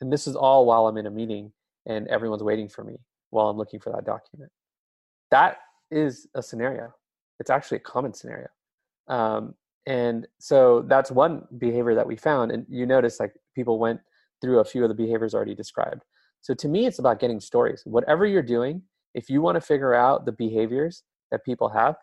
and 0.00 0.12
this 0.12 0.26
is 0.26 0.34
all 0.34 0.66
while 0.66 0.88
i'm 0.88 0.96
in 0.96 1.06
a 1.06 1.10
meeting 1.10 1.52
and 1.88 2.06
everyone's 2.08 2.42
waiting 2.42 2.68
for 2.68 2.84
me 2.84 2.96
while 3.30 3.48
I'm 3.48 3.56
looking 3.56 3.80
for 3.80 3.90
that 3.92 4.04
document. 4.04 4.50
That 5.30 5.58
is 5.90 6.28
a 6.34 6.42
scenario. 6.42 6.94
It's 7.40 7.50
actually 7.50 7.78
a 7.78 7.80
common 7.80 8.14
scenario. 8.14 8.48
Um, 9.08 9.54
and 9.86 10.26
so 10.38 10.84
that's 10.86 11.10
one 11.10 11.46
behavior 11.56 11.94
that 11.94 12.06
we 12.06 12.16
found. 12.16 12.52
And 12.52 12.66
you 12.68 12.84
notice 12.84 13.20
like 13.20 13.34
people 13.54 13.78
went 13.78 14.00
through 14.40 14.60
a 14.60 14.64
few 14.64 14.82
of 14.82 14.88
the 14.88 14.94
behaviors 14.94 15.34
already 15.34 15.54
described. 15.54 16.02
So 16.40 16.54
to 16.54 16.68
me, 16.68 16.86
it's 16.86 16.98
about 16.98 17.20
getting 17.20 17.40
stories. 17.40 17.82
Whatever 17.84 18.26
you're 18.26 18.42
doing, 18.42 18.82
if 19.14 19.28
you 19.28 19.40
want 19.42 19.56
to 19.56 19.60
figure 19.60 19.94
out 19.94 20.24
the 20.24 20.32
behaviors 20.32 21.02
that 21.30 21.44
people 21.44 21.68
have, 21.68 21.96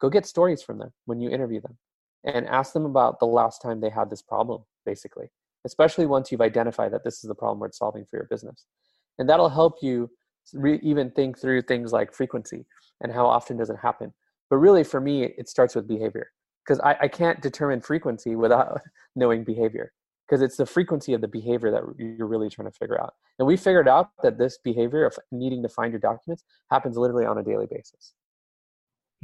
go 0.00 0.08
get 0.08 0.26
stories 0.26 0.62
from 0.62 0.78
them 0.78 0.92
when 1.06 1.20
you 1.20 1.30
interview 1.30 1.60
them 1.60 1.76
and 2.24 2.46
ask 2.46 2.72
them 2.72 2.84
about 2.84 3.18
the 3.20 3.26
last 3.26 3.60
time 3.60 3.80
they 3.80 3.90
had 3.90 4.10
this 4.10 4.22
problem, 4.22 4.62
basically, 4.86 5.26
especially 5.64 6.06
once 6.06 6.30
you've 6.30 6.40
identified 6.40 6.92
that 6.92 7.04
this 7.04 7.22
is 7.22 7.28
the 7.28 7.34
problem 7.34 7.60
worth 7.60 7.74
solving 7.74 8.04
for 8.04 8.16
your 8.16 8.26
business. 8.30 8.66
And 9.18 9.28
that'll 9.28 9.48
help 9.48 9.74
you 9.82 10.10
re- 10.54 10.80
even 10.82 11.10
think 11.10 11.38
through 11.38 11.62
things 11.62 11.92
like 11.92 12.12
frequency 12.12 12.66
and 13.00 13.12
how 13.12 13.26
often 13.26 13.56
does 13.56 13.70
it 13.70 13.76
happen. 13.80 14.12
But 14.50 14.56
really 14.56 14.84
for 14.84 15.00
me 15.00 15.24
it 15.24 15.48
starts 15.48 15.74
with 15.74 15.88
behavior 15.88 16.28
because 16.64 16.80
I, 16.80 16.96
I 17.02 17.08
can't 17.08 17.40
determine 17.40 17.80
frequency 17.80 18.36
without 18.36 18.80
knowing 19.16 19.44
behavior 19.44 19.92
because 20.32 20.42
it's 20.42 20.56
the 20.56 20.64
frequency 20.64 21.12
of 21.12 21.20
the 21.20 21.28
behavior 21.28 21.70
that 21.70 21.82
you're 21.98 22.26
really 22.26 22.48
trying 22.48 22.66
to 22.66 22.72
figure 22.78 22.98
out 22.98 23.12
and 23.38 23.46
we 23.46 23.54
figured 23.54 23.86
out 23.86 24.08
that 24.22 24.38
this 24.38 24.56
behavior 24.64 25.04
of 25.04 25.18
needing 25.30 25.62
to 25.62 25.68
find 25.68 25.92
your 25.92 26.00
documents 26.00 26.42
happens 26.70 26.96
literally 26.96 27.26
on 27.26 27.36
a 27.36 27.42
daily 27.42 27.66
basis 27.66 28.14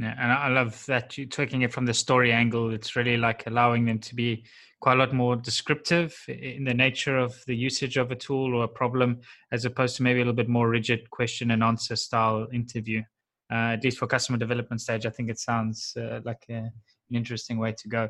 yeah, 0.01 0.15
and 0.21 0.31
I 0.31 0.49
love 0.49 0.85
that 0.87 1.19
you're 1.19 1.27
taking 1.27 1.63
it 1.63 1.73
from 1.73 1.85
the 1.85 1.93
story 1.93 2.33
angle. 2.33 2.73
It's 2.73 2.95
really 2.95 3.17
like 3.17 3.49
allowing 3.49 3.85
them 3.85 3.99
to 3.99 4.15
be 4.15 4.45
quite 4.81 4.93
a 4.93 5.01
lot 5.01 5.13
more 5.13 5.35
descriptive 5.35 6.17
in 6.29 6.63
the 6.63 6.73
nature 6.73 7.19
of 7.19 7.35
the 7.49 7.57
usage 7.57 7.97
of 7.97 8.13
a 8.13 8.15
tool 8.15 8.55
or 8.55 8.63
a 8.63 8.69
problem, 8.69 9.19
as 9.51 9.65
opposed 9.65 9.97
to 9.97 10.05
maybe 10.05 10.21
a 10.21 10.21
little 10.21 10.35
bit 10.35 10.49
more 10.49 10.69
rigid 10.69 11.11
question 11.11 11.51
and 11.51 11.65
answer 11.65 11.97
style 11.97 12.47
interview. 12.53 13.03
Uh, 13.51 13.75
at 13.75 13.83
least 13.83 13.99
for 13.99 14.07
customer 14.07 14.39
development 14.39 14.81
stage, 14.81 15.05
I 15.05 15.11
think 15.11 15.31
it 15.31 15.41
sounds 15.41 15.97
uh, 15.97 16.21
like 16.25 16.45
a, 16.49 16.53
an 16.53 16.73
interesting 17.13 17.59
way 17.59 17.75
to 17.77 17.89
go. 17.89 18.09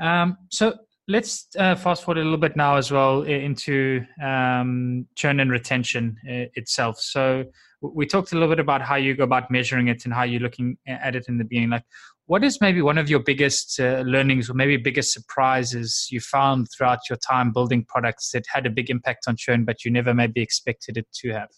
Um, 0.00 0.36
so 0.50 0.74
let's 1.08 1.48
uh, 1.58 1.74
fast 1.74 2.04
forward 2.04 2.20
a 2.20 2.24
little 2.24 2.38
bit 2.38 2.56
now 2.56 2.76
as 2.76 2.90
well 2.90 3.22
into 3.22 4.04
um, 4.22 5.06
churn 5.14 5.40
and 5.40 5.50
retention 5.50 6.16
itself. 6.24 6.98
So 6.98 7.44
we 7.80 8.06
talked 8.06 8.32
a 8.32 8.34
little 8.34 8.48
bit 8.48 8.60
about 8.60 8.80
how 8.80 8.96
you 8.96 9.14
go 9.14 9.24
about 9.24 9.50
measuring 9.50 9.88
it 9.88 10.04
and 10.04 10.14
how 10.14 10.22
you're 10.22 10.40
looking 10.40 10.78
at 10.86 11.14
it 11.14 11.26
in 11.28 11.36
the 11.36 11.44
beginning. 11.44 11.70
Like, 11.70 11.84
what 12.26 12.42
is 12.42 12.60
maybe 12.60 12.80
one 12.80 12.96
of 12.96 13.10
your 13.10 13.20
biggest 13.20 13.78
uh, 13.78 14.00
learnings 14.06 14.48
or 14.48 14.54
maybe 14.54 14.78
biggest 14.78 15.12
surprises 15.12 16.08
you 16.10 16.20
found 16.20 16.68
throughout 16.70 17.00
your 17.10 17.18
time 17.18 17.52
building 17.52 17.84
products 17.86 18.30
that 18.30 18.46
had 18.48 18.64
a 18.64 18.70
big 18.70 18.88
impact 18.88 19.26
on 19.28 19.36
churn, 19.36 19.64
but 19.64 19.84
you 19.84 19.90
never 19.90 20.14
maybe 20.14 20.40
expected 20.40 20.96
it 20.96 21.06
to 21.16 21.32
have? 21.32 21.50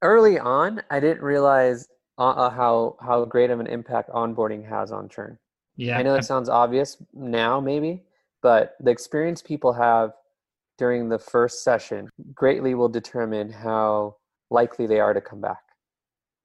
Early 0.00 0.38
on, 0.38 0.82
I 0.90 1.00
didn't 1.00 1.22
realize 1.22 1.88
uh, 2.16 2.28
uh 2.28 2.50
how 2.50 2.96
how 3.00 3.24
great 3.24 3.50
of 3.50 3.58
an 3.58 3.66
impact 3.66 4.10
onboarding 4.10 4.68
has 4.68 4.92
on 4.92 5.08
churn. 5.08 5.38
Yeah, 5.76 5.98
I 5.98 6.02
know 6.02 6.14
that 6.14 6.24
sounds 6.24 6.48
obvious 6.48 6.96
now, 7.12 7.60
maybe, 7.60 8.04
but 8.42 8.74
the 8.80 8.90
experience 8.90 9.42
people 9.42 9.72
have 9.72 10.12
during 10.78 11.08
the 11.08 11.18
first 11.18 11.64
session 11.64 12.08
greatly 12.34 12.74
will 12.74 12.88
determine 12.88 13.50
how 13.50 14.16
likely 14.50 14.86
they 14.86 15.00
are 15.00 15.14
to 15.14 15.20
come 15.20 15.40
back. 15.40 15.62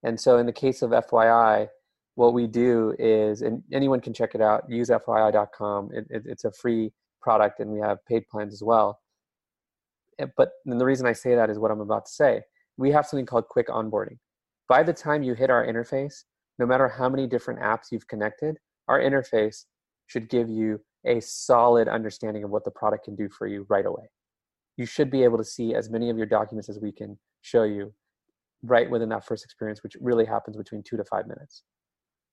And 0.04 0.20
so, 0.20 0.38
in 0.38 0.46
the 0.46 0.54
case 0.54 0.82
of 0.82 0.92
FYI, 0.92 1.68
what 2.16 2.34
we 2.34 2.48
do 2.48 2.96
is, 3.00 3.42
and 3.42 3.64
anyone 3.72 4.02
can 4.02 4.14
check 4.14 4.36
it 4.36 4.42
out, 4.42 4.70
use 4.70 4.90
FYI.com. 4.90 5.90
It, 5.94 6.06
it, 6.10 6.24
it's 6.26 6.46
a 6.46 6.52
free 6.52 6.92
product, 7.22 7.60
and 7.60 7.72
we 7.72 7.80
have 7.80 8.04
paid 8.06 8.28
plans 8.30 8.54
as 8.54 8.64
well. 8.64 9.00
Eh, 10.20 10.26
but 10.38 10.52
the 10.66 10.86
reason 10.86 11.06
I 11.06 11.14
say 11.14 11.36
that 11.36 11.50
is 11.50 11.60
what 11.60 11.72
I'm 11.72 11.82
about 11.82 12.06
to 12.06 12.12
say. 12.12 12.42
We 12.78 12.92
have 12.92 13.06
something 13.06 13.26
called 13.26 13.48
quick 13.48 13.68
onboarding. 13.68 14.18
By 14.68 14.84
the 14.84 14.94
time 14.94 15.24
you 15.24 15.34
hit 15.34 15.50
our 15.50 15.66
interface, 15.66 16.24
no 16.60 16.66
matter 16.66 16.88
how 16.88 17.10
many 17.10 17.28
different 17.28 17.60
apps 17.60 17.88
you've 17.92 18.08
connected, 18.08 18.58
our 18.90 19.00
interface 19.00 19.66
should 20.08 20.30
give 20.30 20.50
you 20.50 20.82
a 21.06 21.22
solid 21.22 21.88
understanding 21.88 22.44
of 22.44 22.50
what 22.50 22.66
the 22.66 22.72
product 22.72 23.06
can 23.06 23.16
do 23.16 23.30
for 23.30 23.48
you 23.48 23.66
right 23.70 23.86
away. 23.86 24.04
You 24.76 24.86
should 24.86 25.10
be 25.10 25.24
able 25.24 25.38
to 25.38 25.44
see 25.44 25.76
as 25.76 25.90
many 25.90 26.10
of 26.10 26.18
your 26.18 26.26
documents 26.26 26.68
as 26.68 26.80
we 26.80 26.92
can 26.92 27.18
show 27.42 27.64
you 27.64 27.94
right 28.64 28.90
within 28.90 29.10
that 29.10 29.26
first 29.26 29.46
experience, 29.46 29.84
which 29.84 29.96
really 30.02 30.26
happens 30.26 30.58
between 30.58 30.84
two 30.84 30.98
to 30.98 31.06
five 31.06 31.28
minutes. 31.28 31.64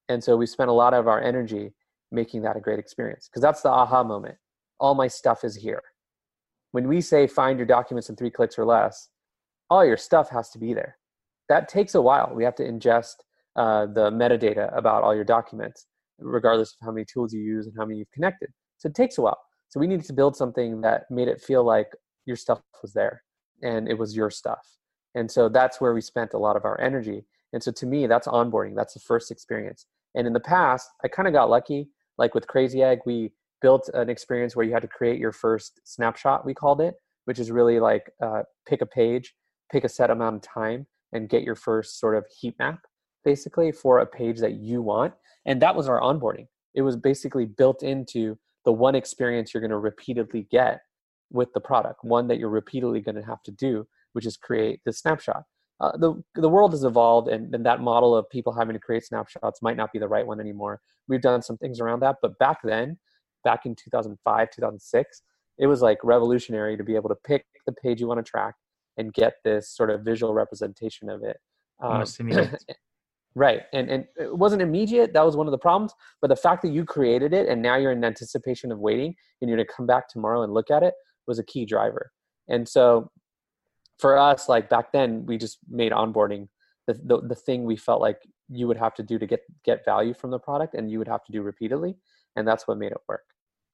And 0.09 0.23
so 0.23 0.37
we 0.37 0.47
spent 0.47 0.71
a 0.71 0.73
lot 0.73 0.95
of 0.95 1.07
our 1.07 1.21
energy 1.21 1.73
making 2.11 2.43
that 2.43 2.57
a 2.57 2.61
great 2.61 2.79
experience 2.79 3.29
because 3.29 3.43
that's 3.43 3.63
the 3.63 3.71
aha 3.71 4.03
moment. 4.03 4.37
All 4.81 4.95
my 4.95 5.09
stuff 5.09 5.45
is 5.45 5.57
here. 5.57 5.83
When 6.73 6.89
we 6.89 7.01
say 7.01 7.27
find 7.27 7.59
your 7.59 7.67
documents 7.67 8.09
in 8.09 8.17
three 8.17 8.31
clicks 8.31 8.59
or 8.59 8.65
less, 8.65 9.09
all 9.71 9.85
your 9.85 9.97
stuff 9.97 10.31
has 10.31 10.51
to 10.51 10.59
be 10.59 10.75
there. 10.75 10.99
That 11.49 11.69
takes 11.69 11.95
a 11.95 12.03
while. 12.03 12.33
We 12.35 12.45
have 12.45 12.55
to 12.57 12.65
ingest 12.65 13.15
uh, 13.57 13.87
the 13.87 14.11
metadata 14.11 14.77
about 14.77 15.03
all 15.03 15.15
your 15.15 15.25
documents, 15.25 15.87
regardless 16.19 16.71
of 16.71 16.85
how 16.85 16.93
many 16.93 17.05
tools 17.05 17.33
you 17.33 17.41
use 17.41 17.67
and 17.67 17.75
how 17.77 17.85
many 17.85 17.99
you've 17.99 18.11
connected. 18.13 18.51
So 18.79 18.89
it 18.89 18.95
takes 18.95 19.19
a 19.19 19.23
while. 19.23 19.39
So 19.69 19.81
we 19.81 19.87
needed 19.87 20.07
to 20.07 20.13
build 20.13 20.37
something 20.37 20.81
that 20.83 21.05
made 21.11 21.29
it 21.29 21.41
feel 21.41 21.65
like 21.65 21.89
your 22.25 22.37
stuff 22.37 22.61
was 22.83 22.93
there 22.93 23.23
and 23.63 23.89
it 23.89 23.99
was 23.99 24.17
your 24.17 24.31
stuff. 24.31 24.67
And 25.15 25.31
so 25.31 25.49
that's 25.49 25.81
where 25.81 25.95
we 25.95 26.01
spent 26.01 26.35
a 26.35 26.39
lot 26.39 26.57
of 26.57 26.65
our 26.65 26.81
energy. 26.81 27.25
And 27.53 27.63
so 27.63 27.73
to 27.73 27.87
me, 27.87 28.07
that's 28.07 28.27
onboarding. 28.27 28.75
That's 28.77 28.95
the 28.95 29.01
first 29.01 29.31
experience. 29.31 29.87
And 30.15 30.27
in 30.27 30.33
the 30.33 30.41
past, 30.41 30.89
I 31.05 31.09
kind 31.09 31.27
of 31.27 31.35
got 31.35 31.51
lucky. 31.51 31.89
Like 32.19 32.35
with 32.35 32.47
Crazy 32.47 32.83
Egg, 32.83 33.01
we 33.07 33.33
built 33.63 33.89
an 33.95 34.11
experience 34.11 34.55
where 34.55 34.67
you 34.67 34.73
had 34.73 34.83
to 34.83 34.89
create 34.89 35.19
your 35.19 35.33
first 35.33 35.81
snapshot, 35.85 36.45
we 36.45 36.55
called 36.55 36.81
it, 36.81 36.95
which 37.25 37.39
is 37.39 37.51
really 37.51 37.81
like 37.81 38.11
uh, 38.23 38.43
pick 38.67 38.83
a 38.83 38.87
page, 38.87 39.35
pick 39.73 39.85
a 39.85 39.89
set 39.89 40.11
amount 40.11 40.37
of 40.37 40.43
time, 40.43 40.87
and 41.13 41.29
get 41.29 41.43
your 41.43 41.55
first 41.55 41.99
sort 41.99 42.17
of 42.17 42.27
heat 42.29 42.55
map, 42.59 42.81
basically, 43.27 43.73
for 43.73 43.99
a 43.99 44.07
page 44.07 44.41
that 44.41 44.55
you 44.55 44.81
want. 44.81 45.13
And 45.45 45.61
that 45.61 45.77
was 45.77 45.87
our 45.87 46.01
onboarding. 46.01 46.47
It 46.75 46.81
was 46.81 46.97
basically 46.97 47.45
built 47.45 47.83
into 47.83 48.39
the 48.65 48.73
one 48.73 48.95
experience 48.95 49.53
you're 49.53 49.61
going 49.61 49.71
to 49.71 49.79
repeatedly 49.79 50.47
get 50.51 50.81
with 51.31 51.53
the 51.53 51.61
product, 51.61 52.05
one 52.05 52.27
that 52.29 52.39
you're 52.39 52.49
repeatedly 52.49 53.01
going 53.01 53.17
to 53.17 53.23
have 53.23 53.43
to 53.43 53.51
do 53.51 53.87
which 54.17 54.25
is 54.25 54.39
create 54.39 54.81
the 54.87 54.93
snapshot. 54.95 55.43
Uh, 55.79 55.95
the 55.99 56.15
the 56.37 56.49
world 56.49 56.73
has 56.73 56.85
evolved, 56.85 57.29
and, 57.29 57.55
and 57.55 57.67
that 57.67 57.83
model 57.83 58.17
of 58.17 58.29
people 58.31 58.51
having 58.51 58.73
to 58.73 58.81
create 58.81 59.05
snapshots 59.05 59.61
might 59.61 59.77
not 59.77 59.93
be 59.93 59.99
the 59.99 60.09
right 60.09 60.27
one 60.27 60.41
anymore. 60.41 60.81
We've 61.07 61.21
done 61.21 61.43
some 61.43 61.59
things 61.59 61.81
around 61.81 62.01
that, 62.01 62.17
but 62.23 62.39
back 62.39 62.61
then, 62.65 62.99
back 63.45 63.67
in 63.67 63.75
2005, 63.75 64.51
2006, 64.51 65.23
it 65.59 65.67
was 65.67 65.83
like 65.83 65.99
revolutionary 66.03 66.79
to 66.79 66.83
be 66.83 66.95
able 66.95 67.11
to 67.11 67.15
pick 67.15 67.45
the 67.67 67.73
page 67.73 68.01
you 68.01 68.09
want 68.09 68.25
to 68.25 68.31
track 68.31 68.55
and 68.97 69.13
get 69.13 69.35
this 69.45 69.69
sort 69.69 69.91
of 69.91 70.01
visual 70.01 70.33
representation 70.33 71.11
of 71.11 71.23
it. 71.23 71.37
Um, 71.83 71.91
right, 73.37 73.63
and 73.73 73.89
and 73.89 74.07
it 74.17 74.37
wasn't 74.37 74.63
immediate. 74.63 75.13
That 75.13 75.25
was 75.25 75.37
one 75.37 75.47
of 75.47 75.53
the 75.53 75.59
problems. 75.59 75.93
But 76.21 76.29
the 76.29 76.37
fact 76.37 76.63
that 76.63 76.73
you 76.73 76.85
created 76.85 77.33
it 77.33 77.49
and 77.49 77.63
now 77.63 77.77
you're 77.77 77.93
in 77.93 78.03
anticipation 78.03 78.73
of 78.73 78.81
waiting, 78.81 79.15
and 79.41 79.49
you're 79.49 79.57
going 79.57 79.67
to 79.67 79.73
come 79.73 79.87
back 79.87 80.09
tomorrow 80.09 80.43
and 80.43 80.53
look 80.53 80.71
at 80.71 80.83
it 80.83 80.95
was 81.29 81.39
a 81.39 81.45
key 81.45 81.65
driver. 81.65 82.11
And 82.49 82.69
so 82.69 83.11
for 83.99 84.19
us, 84.19 84.49
like 84.49 84.69
back 84.69 84.93
then, 84.93 85.25
we 85.27 85.39
just 85.39 85.59
made 85.69 85.93
onboarding 85.93 86.49
the, 86.87 86.95
the, 86.95 87.21
the 87.21 87.35
thing 87.35 87.65
we 87.65 87.77
felt 87.77 88.01
like 88.01 88.19
you 88.49 88.67
would 88.69 88.77
have 88.77 88.95
to 88.95 89.03
do 89.03 89.19
to 89.19 89.27
get 89.27 89.41
get 89.65 89.85
value 89.85 90.15
from 90.15 90.31
the 90.31 90.39
product, 90.39 90.75
and 90.75 90.91
you 90.91 90.99
would 90.99 91.09
have 91.09 91.25
to 91.25 91.33
do 91.33 91.43
repeatedly, 91.43 91.97
and 92.37 92.49
that's 92.49 92.67
what 92.67 92.79
made 92.79 92.93
it 92.93 92.99
work. 93.09 93.25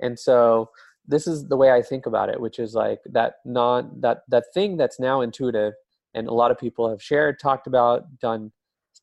And 0.01 0.18
so 0.18 0.70
this 1.07 1.27
is 1.27 1.48
the 1.48 1.57
way 1.57 1.72
I 1.72 1.83
think 1.83 2.07
about 2.07 2.29
it, 2.29 2.40
which 2.40 2.59
is 2.59 2.75
like 2.75 3.01
that 3.07 3.35
non 3.44 4.01
that 4.01 4.22
that 4.29 4.44
thing 4.55 4.77
that's 4.77 4.98
now 4.98 5.20
intuitive, 5.20 5.75
and 6.14 6.29
a 6.29 6.35
lot 6.35 6.51
of 6.51 6.59
people 6.59 6.88
have 6.88 7.03
shared, 7.03 7.38
talked 7.38 7.66
about, 7.66 8.18
done 8.18 8.53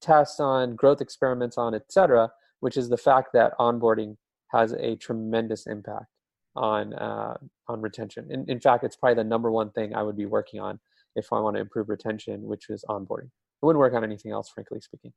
tests 0.02 0.40
on, 0.40 0.76
growth 0.76 1.02
experiments 1.02 1.58
on, 1.58 1.74
etc. 1.74 2.32
Which 2.60 2.78
is 2.78 2.90
the 2.90 2.98
fact 2.98 3.30
that 3.34 3.54
onboarding 3.58 4.18
has 4.52 4.74
a 4.74 4.96
tremendous 4.96 5.68
impact 5.68 6.08
on 6.56 6.94
uh, 6.94 7.38
on 7.68 7.82
retention. 7.82 8.28
In, 8.30 8.46
in 8.50 8.60
fact, 8.60 8.84
it's 8.84 8.96
probably 8.96 9.16
the 9.16 9.24
number 9.24 9.52
one 9.52 9.72
thing 9.72 9.96
I 9.96 10.04
would 10.04 10.18
be 10.18 10.26
working 10.26 10.60
on 10.60 10.80
if 11.16 11.32
I 11.32 11.40
want 11.40 11.56
to 11.56 11.62
improve 11.62 11.90
retention, 11.90 12.44
which 12.44 12.70
is 12.70 12.84
onboarding. 12.90 13.30
I 13.62 13.66
wouldn't 13.66 13.80
work 13.80 13.94
on 13.94 14.04
anything 14.04 14.32
else, 14.32 14.50
frankly 14.50 14.80
speaking. 14.82 15.14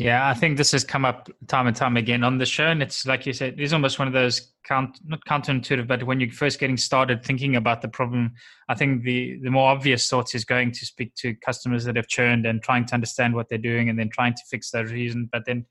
Yeah, 0.00 0.26
I 0.26 0.32
think 0.32 0.56
this 0.56 0.72
has 0.72 0.82
come 0.82 1.04
up 1.04 1.28
time 1.46 1.66
and 1.66 1.76
time 1.76 1.98
again 1.98 2.24
on 2.24 2.38
the 2.38 2.46
show, 2.46 2.68
and 2.68 2.82
it's 2.82 3.04
like 3.04 3.26
you 3.26 3.34
said, 3.34 3.60
it's 3.60 3.74
almost 3.74 3.98
one 3.98 4.08
of 4.08 4.14
those 4.14 4.54
count 4.64 4.98
not 5.04 5.22
counterintuitive, 5.26 5.86
but 5.86 6.04
when 6.04 6.18
you're 6.20 6.30
first 6.30 6.58
getting 6.58 6.78
started 6.78 7.22
thinking 7.22 7.56
about 7.56 7.82
the 7.82 7.88
problem, 7.88 8.32
I 8.70 8.74
think 8.76 9.02
the 9.02 9.38
the 9.42 9.50
more 9.50 9.70
obvious 9.70 10.08
thought 10.08 10.34
is 10.34 10.46
going 10.46 10.72
to 10.72 10.86
speak 10.86 11.14
to 11.16 11.34
customers 11.44 11.84
that 11.84 11.96
have 11.96 12.08
churned 12.08 12.46
and 12.46 12.62
trying 12.62 12.86
to 12.86 12.94
understand 12.94 13.34
what 13.34 13.50
they're 13.50 13.58
doing, 13.58 13.90
and 13.90 13.98
then 13.98 14.08
trying 14.08 14.32
to 14.32 14.42
fix 14.50 14.70
that 14.70 14.88
reason. 14.88 15.28
But 15.30 15.42
then, 15.44 15.66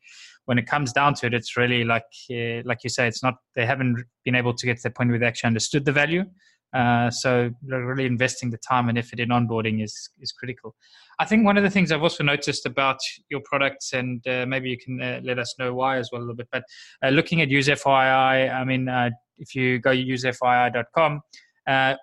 when 0.46 0.60
it 0.60 0.68
comes 0.68 0.94
down 0.94 1.16
to 1.16 1.26
it, 1.26 1.34
it's 1.34 1.58
really 1.58 1.84
like 1.84 2.04
uh, 2.30 2.62
like 2.66 2.84
you 2.84 2.92
say, 2.92 3.08
it's 3.08 3.24
not 3.24 3.34
they 3.56 3.66
haven't 3.66 3.98
been 4.26 4.36
able 4.36 4.54
to 4.54 4.66
get 4.68 4.78
to 4.78 4.84
the 4.84 4.92
point 4.92 5.10
where 5.10 5.18
they 5.18 5.26
actually 5.26 5.48
understood 5.48 5.86
the 5.86 5.92
value, 5.92 6.24
uh, 6.74 7.10
so 7.10 7.50
really 7.64 8.06
investing 8.06 8.52
the 8.52 8.58
time 8.58 8.90
and 8.90 8.98
effort 8.98 9.20
in 9.20 9.30
onboarding 9.30 9.84
is 9.84 10.10
is 10.22 10.32
critical. 10.32 10.76
I 11.20 11.26
think 11.26 11.44
one 11.44 11.58
of 11.58 11.64
the 11.64 11.70
things 11.70 11.92
I've 11.92 12.04
also 12.04 12.24
noticed 12.24 12.66
about 12.66 13.00
your 13.30 13.42
products, 13.44 13.94
and 13.94 14.26
uh, 14.28 14.46
maybe 14.48 14.70
you 14.70 14.78
can 14.78 15.02
uh, 15.02 15.20
let 15.24 15.40
us 15.40 15.56
know 15.58 15.74
why 15.74 15.98
as 15.98 16.10
well 16.12 16.22
a 16.22 16.24
little 16.24 16.36
bit. 16.36 16.48
But 16.52 16.64
uh, 17.04 17.10
looking 17.10 17.42
at 17.42 17.50
UseFYI, 17.50 18.54
I 18.54 18.64
mean, 18.64 18.88
uh, 18.88 19.10
if 19.38 19.56
you 19.56 19.80
go 19.80 19.92
usefyi.com, 19.92 21.22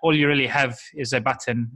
all 0.03 0.17
you 0.17 0.27
really 0.27 0.47
have 0.47 0.79
is 0.95 1.13
a 1.13 1.21
button 1.21 1.71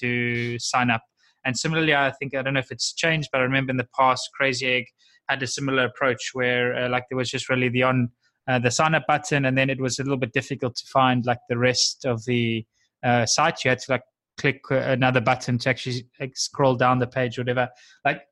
to 0.00 0.58
sign 0.58 0.90
up. 0.90 1.02
And 1.44 1.56
similarly, 1.56 1.94
I 1.94 2.10
think 2.10 2.34
I 2.34 2.40
don't 2.40 2.54
know 2.54 2.60
if 2.60 2.70
it's 2.70 2.94
changed, 2.94 3.28
but 3.32 3.42
I 3.42 3.44
remember 3.44 3.70
in 3.70 3.76
the 3.76 3.88
past, 3.98 4.30
Crazy 4.34 4.66
Egg 4.66 4.84
had 5.28 5.42
a 5.42 5.46
similar 5.46 5.84
approach 5.84 6.30
where 6.32 6.88
like 6.88 7.04
there 7.10 7.18
was 7.18 7.30
just 7.30 7.50
really 7.50 7.68
the 7.68 7.82
on 7.82 8.08
uh, 8.48 8.58
the 8.58 8.70
sign 8.70 8.94
up 8.94 9.06
button, 9.06 9.46
and 9.46 9.56
then 9.56 9.70
it 9.70 9.80
was 9.80 9.98
a 9.98 10.02
little 10.02 10.18
bit 10.18 10.32
difficult 10.32 10.76
to 10.76 10.86
find 10.86 11.24
like 11.24 11.38
the 11.48 11.58
rest 11.58 12.04
of 12.04 12.24
the 12.24 12.64
uh, 13.02 13.26
site. 13.26 13.64
You 13.64 13.70
had 13.70 13.78
to 13.80 13.92
like 13.92 14.02
click 14.38 14.60
uh, 14.70 14.76
another 14.76 15.20
button 15.20 15.58
to 15.58 15.70
actually 15.70 16.06
like, 16.20 16.36
scroll 16.36 16.74
down 16.74 16.98
the 16.98 17.06
page, 17.06 17.38
or 17.38 17.42
whatever. 17.42 17.68
Like, 18.04 18.22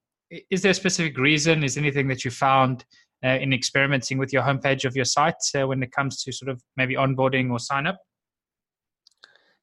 is 0.51 0.63
there 0.63 0.73
a 0.73 0.75
specific 0.75 1.17
reason? 1.19 1.65
Is 1.65 1.77
anything 1.77 2.09
that 2.09 2.25
you 2.25 2.31
found 2.31 2.85
uh, 3.25 3.29
in 3.29 3.53
experimenting 3.53 4.19
with 4.19 4.33
your 4.33 4.43
homepage 4.43 4.85
of 4.85 4.97
your 4.97 5.05
site 5.05 5.35
uh, 5.59 5.67
when 5.67 5.83
it 5.83 5.93
comes 5.93 6.23
to 6.25 6.33
sort 6.33 6.51
of 6.51 6.63
maybe 6.77 6.95
onboarding 6.95 7.51
or 7.51 7.59
sign 7.59 7.87
up? 7.87 7.99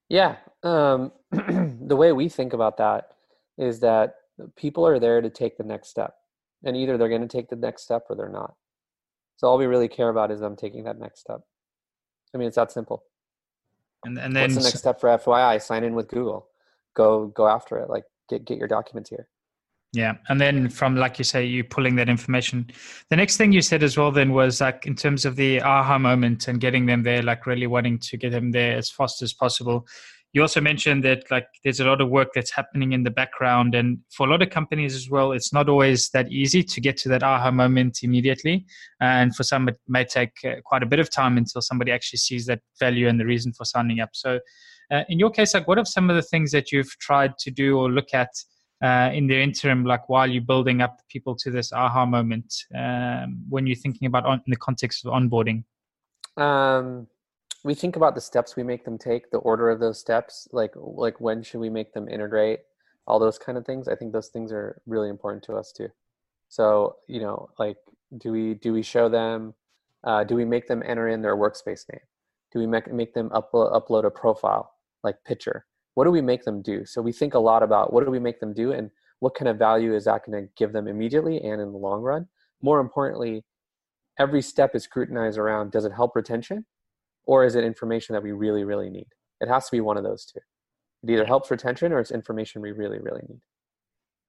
Yeah, 0.10 0.38
um, 0.64 1.12
the 1.32 1.96
way 1.96 2.12
we 2.12 2.30
think 2.30 2.54
about 2.54 2.78
that 2.78 3.10
is 3.58 3.80
that 3.82 4.16
people 4.56 4.88
are 4.88 5.00
there 5.00 5.22
to 5.22 5.30
take 5.30 5.58
the 5.58 5.64
next 5.64 5.90
step, 5.90 6.16
and 6.64 6.76
either 6.76 6.98
they're 6.98 7.10
going 7.10 7.22
to 7.22 7.28
take 7.28 7.50
the 7.50 7.56
next 7.56 7.84
step 7.84 8.04
or 8.10 8.16
they're 8.16 8.30
not. 8.30 8.56
So 9.40 9.48
all 9.48 9.58
we 9.58 9.68
really 9.68 9.88
care 9.88 10.10
about 10.10 10.32
is 10.32 10.42
them 10.42 10.58
taking 10.58 10.84
that 10.84 11.00
next 11.00 11.22
step. 11.22 11.40
I 12.36 12.38
mean, 12.38 12.48
it's 12.50 12.58
that 12.58 12.74
simple. 12.74 13.06
And, 14.04 14.20
and 14.20 14.36
then 14.36 14.44
what's 14.44 14.56
the 14.56 14.64
next 14.64 14.80
step 14.80 15.00
for 15.00 15.08
FYI? 15.18 15.62
Sign 15.62 15.86
in 15.86 15.96
with 15.96 16.10
Google. 16.10 16.50
Go 16.94 17.28
go 17.28 17.48
after 17.48 17.78
it. 17.78 17.90
Like 17.90 18.04
get 18.30 18.44
get 18.44 18.58
your 18.58 18.68
documents 18.68 19.10
here. 19.10 19.30
Yeah, 19.94 20.16
and 20.28 20.42
then 20.42 20.68
from 20.68 20.98
like 20.98 21.18
you 21.20 21.24
say, 21.24 21.46
you 21.46 21.64
pulling 21.64 21.96
that 21.96 22.10
information. 22.10 22.70
The 23.10 23.16
next 23.16 23.38
thing 23.38 23.54
you 23.54 23.62
said 23.62 23.82
as 23.82 23.98
well 23.98 24.12
then 24.12 24.34
was 24.34 24.60
like 24.60 24.86
in 24.86 24.96
terms 24.96 25.24
of 25.24 25.38
the 25.38 25.62
aha 25.62 25.98
moment 25.98 26.50
and 26.50 26.60
getting 26.60 26.86
them 26.86 27.04
there, 27.04 27.24
like 27.24 27.46
really 27.46 27.66
wanting 27.66 27.98
to 28.00 28.18
get 28.18 28.34
them 28.34 28.52
there 28.52 28.76
as 28.76 28.92
fast 28.92 29.22
as 29.22 29.32
possible 29.32 29.88
you 30.34 30.42
also 30.42 30.62
mentioned 30.62 31.04
that 31.04 31.30
like 31.32 31.48
there's 31.64 31.80
a 31.80 31.86
lot 31.86 32.02
of 32.02 32.10
work 32.10 32.30
that's 32.36 32.52
happening 32.52 32.92
in 32.92 33.04
the 33.04 33.10
background. 33.10 33.74
And 33.74 34.00
for 34.12 34.28
a 34.28 34.30
lot 34.30 34.42
of 34.42 34.50
companies 34.50 34.96
as 34.96 35.10
well 35.10 35.32
it's 35.32 35.52
not 35.52 35.68
always 35.68 36.10
that 36.12 36.32
easy 36.32 36.64
to 36.64 36.82
get 36.82 36.98
to 36.98 37.10
that 37.10 37.24
aha 37.24 37.50
moment 37.50 38.00
immediately. 38.04 38.66
And 39.02 39.36
for 39.36 39.44
some 39.44 39.68
it 39.68 39.80
may 39.88 40.06
take 40.06 40.34
uh, 40.46 40.56
quite 40.64 40.84
a 40.84 40.86
bit 40.86 41.00
of 41.00 41.10
time 41.10 41.38
until 41.38 41.62
somebody 41.62 41.92
actually 41.92 42.20
sees 42.20 42.46
that 42.46 42.62
value 42.80 43.08
and 43.08 43.20
the 43.20 43.26
reason 43.26 43.54
for 43.54 43.66
signing 43.66 44.02
up. 44.02 44.10
So 44.14 44.40
uh, 44.92 45.04
in 45.10 45.18
your 45.18 45.32
case 45.32 45.54
like 45.56 45.68
what 45.68 45.80
are 45.80 45.86
some 45.86 46.10
of 46.10 46.16
the 46.16 46.22
things 46.22 46.52
that 46.52 46.72
you've 46.72 46.96
tried 47.00 47.38
to 47.40 47.50
do 47.50 47.78
or 47.80 47.92
look 47.92 48.14
at 48.14 48.30
uh, 48.84 49.10
in 49.12 49.28
the 49.28 49.36
interim 49.36 49.84
like 49.84 50.08
while 50.10 50.30
you're 50.30 50.42
building 50.42 50.82
up 50.82 51.02
people 51.10 51.36
to 51.36 51.50
this 51.50 51.74
aha 51.74 52.06
moment 52.06 52.54
um, 52.78 53.44
when 53.50 53.66
you're 53.66 53.76
thinking 53.76 54.06
about 54.06 54.26
on, 54.26 54.42
in 54.46 54.52
the 54.52 54.58
context 54.58 55.06
of 55.06 55.12
onboarding? 55.12 55.64
Um 56.38 57.08
we 57.64 57.76
think 57.76 57.96
about 57.96 58.16
the 58.16 58.22
steps 58.22 58.56
we 58.56 58.64
make 58.64 58.86
them 58.86 58.98
take, 58.98 59.32
the 59.32 59.40
order 59.40 59.70
of 59.70 59.80
those 59.80 60.00
steps, 60.00 60.48
like 60.52 60.72
like 60.76 61.20
when 61.20 61.44
should 61.44 61.60
we 61.60 61.70
make 61.70 61.94
them 61.94 62.08
integrate, 62.08 62.60
all 63.08 63.20
those 63.20 63.38
kind 63.38 63.58
of 63.58 63.66
things. 63.66 63.88
I 63.88 63.96
think 63.96 64.14
those 64.14 64.30
things 64.30 64.52
are 64.52 64.82
really 64.86 65.10
important 65.10 65.44
to 65.46 65.56
us 65.56 65.72
too. 65.72 65.90
So 66.48 66.98
you 67.08 67.20
know, 67.20 67.50
like 67.60 67.78
do 68.18 68.32
we 68.32 68.54
do 68.54 68.74
we 68.74 68.82
show 68.82 69.10
them? 69.10 69.54
Uh, 70.04 70.24
do 70.24 70.36
we 70.36 70.46
make 70.46 70.68
them 70.68 70.82
enter 70.86 71.10
in 71.10 71.22
their 71.22 71.36
workspace 71.36 71.86
name? 71.92 72.02
Do 72.54 72.60
we 72.60 72.66
make, 72.66 72.92
make 72.92 73.14
them 73.14 73.30
upload, 73.32 73.74
upload 73.74 74.06
a 74.06 74.10
profile 74.10 74.74
like 75.04 75.24
picture? 75.26 75.66
What 75.96 76.06
do 76.06 76.12
we 76.12 76.22
make 76.22 76.46
them 76.46 76.62
do? 76.62 76.86
So 76.86 77.02
we 77.02 77.12
think 77.12 77.34
a 77.34 77.40
lot 77.40 77.64
about 77.64 77.92
what 77.92 78.06
do 78.06 78.12
we 78.12 78.20
make 78.20 78.40
them 78.40 78.54
do 78.54 78.72
and 78.72 78.90
what 79.20 79.36
kind 79.36 79.50
of 79.50 79.58
value 79.58 79.94
is 79.94 80.06
that 80.06 80.26
going 80.26 80.42
to 80.42 80.50
give 80.56 80.72
them 80.72 80.88
immediately 80.88 81.42
and 81.42 81.62
in 81.62 81.74
the 81.74 81.78
long 81.78 82.02
run? 82.02 82.28
More 82.62 82.80
importantly, 82.80 83.44
every 84.18 84.42
step 84.42 84.74
is 84.74 84.84
scrutinized 84.84 85.38
around 85.38 85.72
does 85.72 85.84
it 85.84 85.92
help 85.92 86.16
retention 86.16 86.66
or 87.30 87.46
is 87.46 87.54
it 87.54 87.64
information 87.64 88.14
that 88.14 88.24
we 88.24 88.32
really, 88.32 88.64
really 88.64 88.90
need? 88.90 89.06
It 89.40 89.50
has 89.50 89.66
to 89.66 89.72
be 89.72 89.82
one 89.82 89.98
of 89.98 90.04
those 90.04 90.26
two. 90.26 90.40
It 91.04 91.12
either 91.14 91.26
helps 91.26 91.52
retention 91.52 91.94
or 91.94 92.00
it's 92.00 92.10
information 92.10 92.60
we 92.60 92.72
really, 92.72 92.98
really 92.98 93.22
need. 93.30 93.40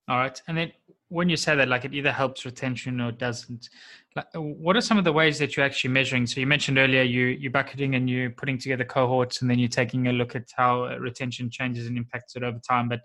All 0.06 0.18
right. 0.18 0.38
And 0.46 0.58
then 0.58 0.72
when 1.08 1.30
you 1.30 1.38
say 1.38 1.56
that, 1.56 1.68
like 1.68 1.86
it 1.86 1.94
either 1.94 2.12
helps 2.12 2.44
retention 2.44 3.00
or 3.00 3.10
doesn't, 3.10 3.70
like, 4.16 4.26
what 4.34 4.76
are 4.76 4.82
some 4.82 4.98
of 4.98 5.04
the 5.04 5.12
ways 5.14 5.38
that 5.38 5.56
you're 5.56 5.64
actually 5.64 5.92
measuring? 5.92 6.26
So 6.26 6.40
you 6.40 6.46
mentioned 6.46 6.76
earlier 6.76 7.02
you 7.02 7.28
you're 7.28 7.50
bucketing 7.50 7.94
and 7.94 8.10
you're 8.10 8.28
putting 8.28 8.58
together 8.58 8.84
cohorts, 8.84 9.40
and 9.40 9.50
then 9.50 9.58
you're 9.58 9.68
taking 9.70 10.08
a 10.08 10.12
look 10.12 10.36
at 10.36 10.50
how 10.54 10.84
retention 10.98 11.48
changes 11.48 11.86
and 11.86 11.96
impacts 11.96 12.36
it 12.36 12.42
over 12.42 12.58
time. 12.58 12.86
But 12.90 13.00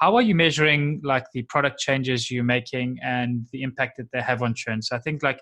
how 0.00 0.16
are 0.16 0.22
you 0.22 0.34
measuring 0.34 1.00
like 1.04 1.26
the 1.32 1.42
product 1.42 1.78
changes 1.78 2.30
you're 2.30 2.42
making 2.42 2.96
and 3.02 3.46
the 3.52 3.62
impact 3.62 3.98
that 3.98 4.10
they 4.12 4.20
have 4.20 4.42
on 4.42 4.54
churn 4.54 4.80
so 4.80 4.96
i 4.96 4.98
think 4.98 5.22
like 5.22 5.40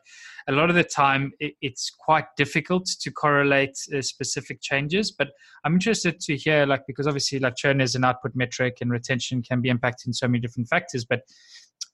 a 0.49 0.53
lot 0.53 0.69
of 0.69 0.77
the 0.77 0.85
time 0.85 1.33
it, 1.39 1.55
it's 1.63 1.91
quite 1.91 2.25
difficult 2.37 2.87
to 2.87 3.11
correlate 3.11 3.77
uh, 3.97 4.03
specific 4.03 4.61
changes 4.61 5.11
but 5.13 5.29
i'm 5.65 5.75
interested 5.75 6.21
to 6.21 6.37
hear 6.37 6.67
like 6.67 6.83
because 6.87 7.07
obviously 7.07 7.39
like 7.39 7.57
churn 7.57 7.81
is 7.81 7.95
an 7.95 8.05
output 8.05 8.33
metric 8.35 8.79
and 8.81 8.91
retention 8.91 9.43
can 9.43 9.61
be 9.61 9.69
impacted 9.69 10.09
in 10.09 10.13
so 10.13 10.27
many 10.27 10.41
different 10.41 10.69
factors 10.69 11.05
but 11.05 11.23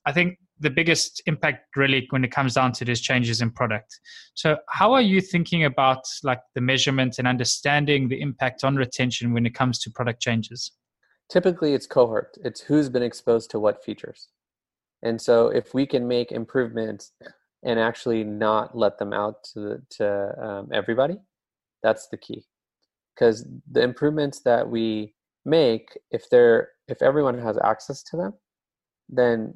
I 0.07 0.11
think 0.11 0.37
the 0.59 0.69
biggest 0.69 1.21
impact 1.25 1.75
really 1.75 2.07
when 2.11 2.23
it 2.23 2.31
comes 2.31 2.53
down 2.53 2.71
to 2.73 2.85
this 2.85 3.01
changes 3.01 3.41
in 3.41 3.49
product. 3.51 3.99
So 4.35 4.57
how 4.69 4.93
are 4.93 5.01
you 5.01 5.19
thinking 5.19 5.65
about 5.65 6.03
like 6.23 6.41
the 6.53 6.61
measurement 6.61 7.17
and 7.17 7.27
understanding 7.27 8.07
the 8.07 8.21
impact 8.21 8.63
on 8.63 8.75
retention 8.75 9.33
when 9.33 9.45
it 9.45 9.55
comes 9.55 9.79
to 9.79 9.89
product 9.89 10.21
changes? 10.21 10.71
Typically 11.29 11.73
it's 11.73 11.87
cohort 11.87 12.37
it's 12.43 12.61
who's 12.61 12.89
been 12.89 13.03
exposed 13.03 13.49
to 13.51 13.59
what 13.59 13.83
features. 13.83 14.29
And 15.03 15.21
so 15.21 15.47
if 15.47 15.73
we 15.73 15.85
can 15.85 16.07
make 16.07 16.31
improvements 16.31 17.11
and 17.63 17.79
actually 17.79 18.23
not 18.23 18.77
let 18.77 18.97
them 18.97 19.13
out 19.13 19.43
to 19.53 19.59
the, 19.59 19.83
to 19.97 20.45
um, 20.45 20.69
everybody 20.73 21.17
that's 21.83 22.07
the 22.07 22.17
key. 22.17 22.45
Because 23.13 23.45
the 23.71 23.81
improvements 23.81 24.41
that 24.41 24.67
we 24.69 25.13
make 25.45 25.97
if 26.11 26.29
they're 26.29 26.69
if 26.87 27.01
everyone 27.01 27.37
has 27.37 27.57
access 27.63 28.01
to 28.03 28.17
them 28.17 28.33
then 29.09 29.55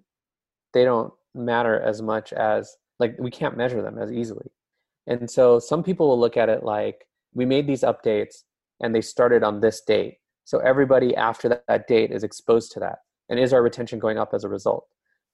they 0.74 0.84
don't 0.84 1.12
matter 1.34 1.80
as 1.80 2.02
much 2.02 2.32
as 2.34 2.76
like 3.00 3.16
we 3.20 3.32
can't 3.32 3.58
measure 3.58 3.82
them 3.82 3.98
as 3.98 4.12
easily. 4.12 4.52
And 5.08 5.30
so 5.30 5.60
some 5.60 5.84
people 5.84 6.08
will 6.08 6.20
look 6.20 6.38
at 6.38 6.50
it 6.50 6.64
like 6.64 7.06
we 7.34 7.46
made 7.46 7.68
these 7.68 7.82
updates 7.82 8.44
and 8.82 8.94
they 8.94 9.02
started 9.02 9.44
on 9.44 9.60
this 9.60 9.82
date 9.82 10.18
so 10.50 10.58
everybody 10.58 11.16
after 11.16 11.48
that, 11.48 11.64
that 11.68 11.88
date 11.88 12.10
is 12.10 12.24
exposed 12.24 12.72
to 12.72 12.80
that. 12.80 12.98
And 13.30 13.40
is 13.40 13.54
our 13.54 13.62
retention 13.62 14.00
going 14.00 14.18
up 14.18 14.34
as 14.34 14.44
a 14.44 14.50
result? 14.50 14.88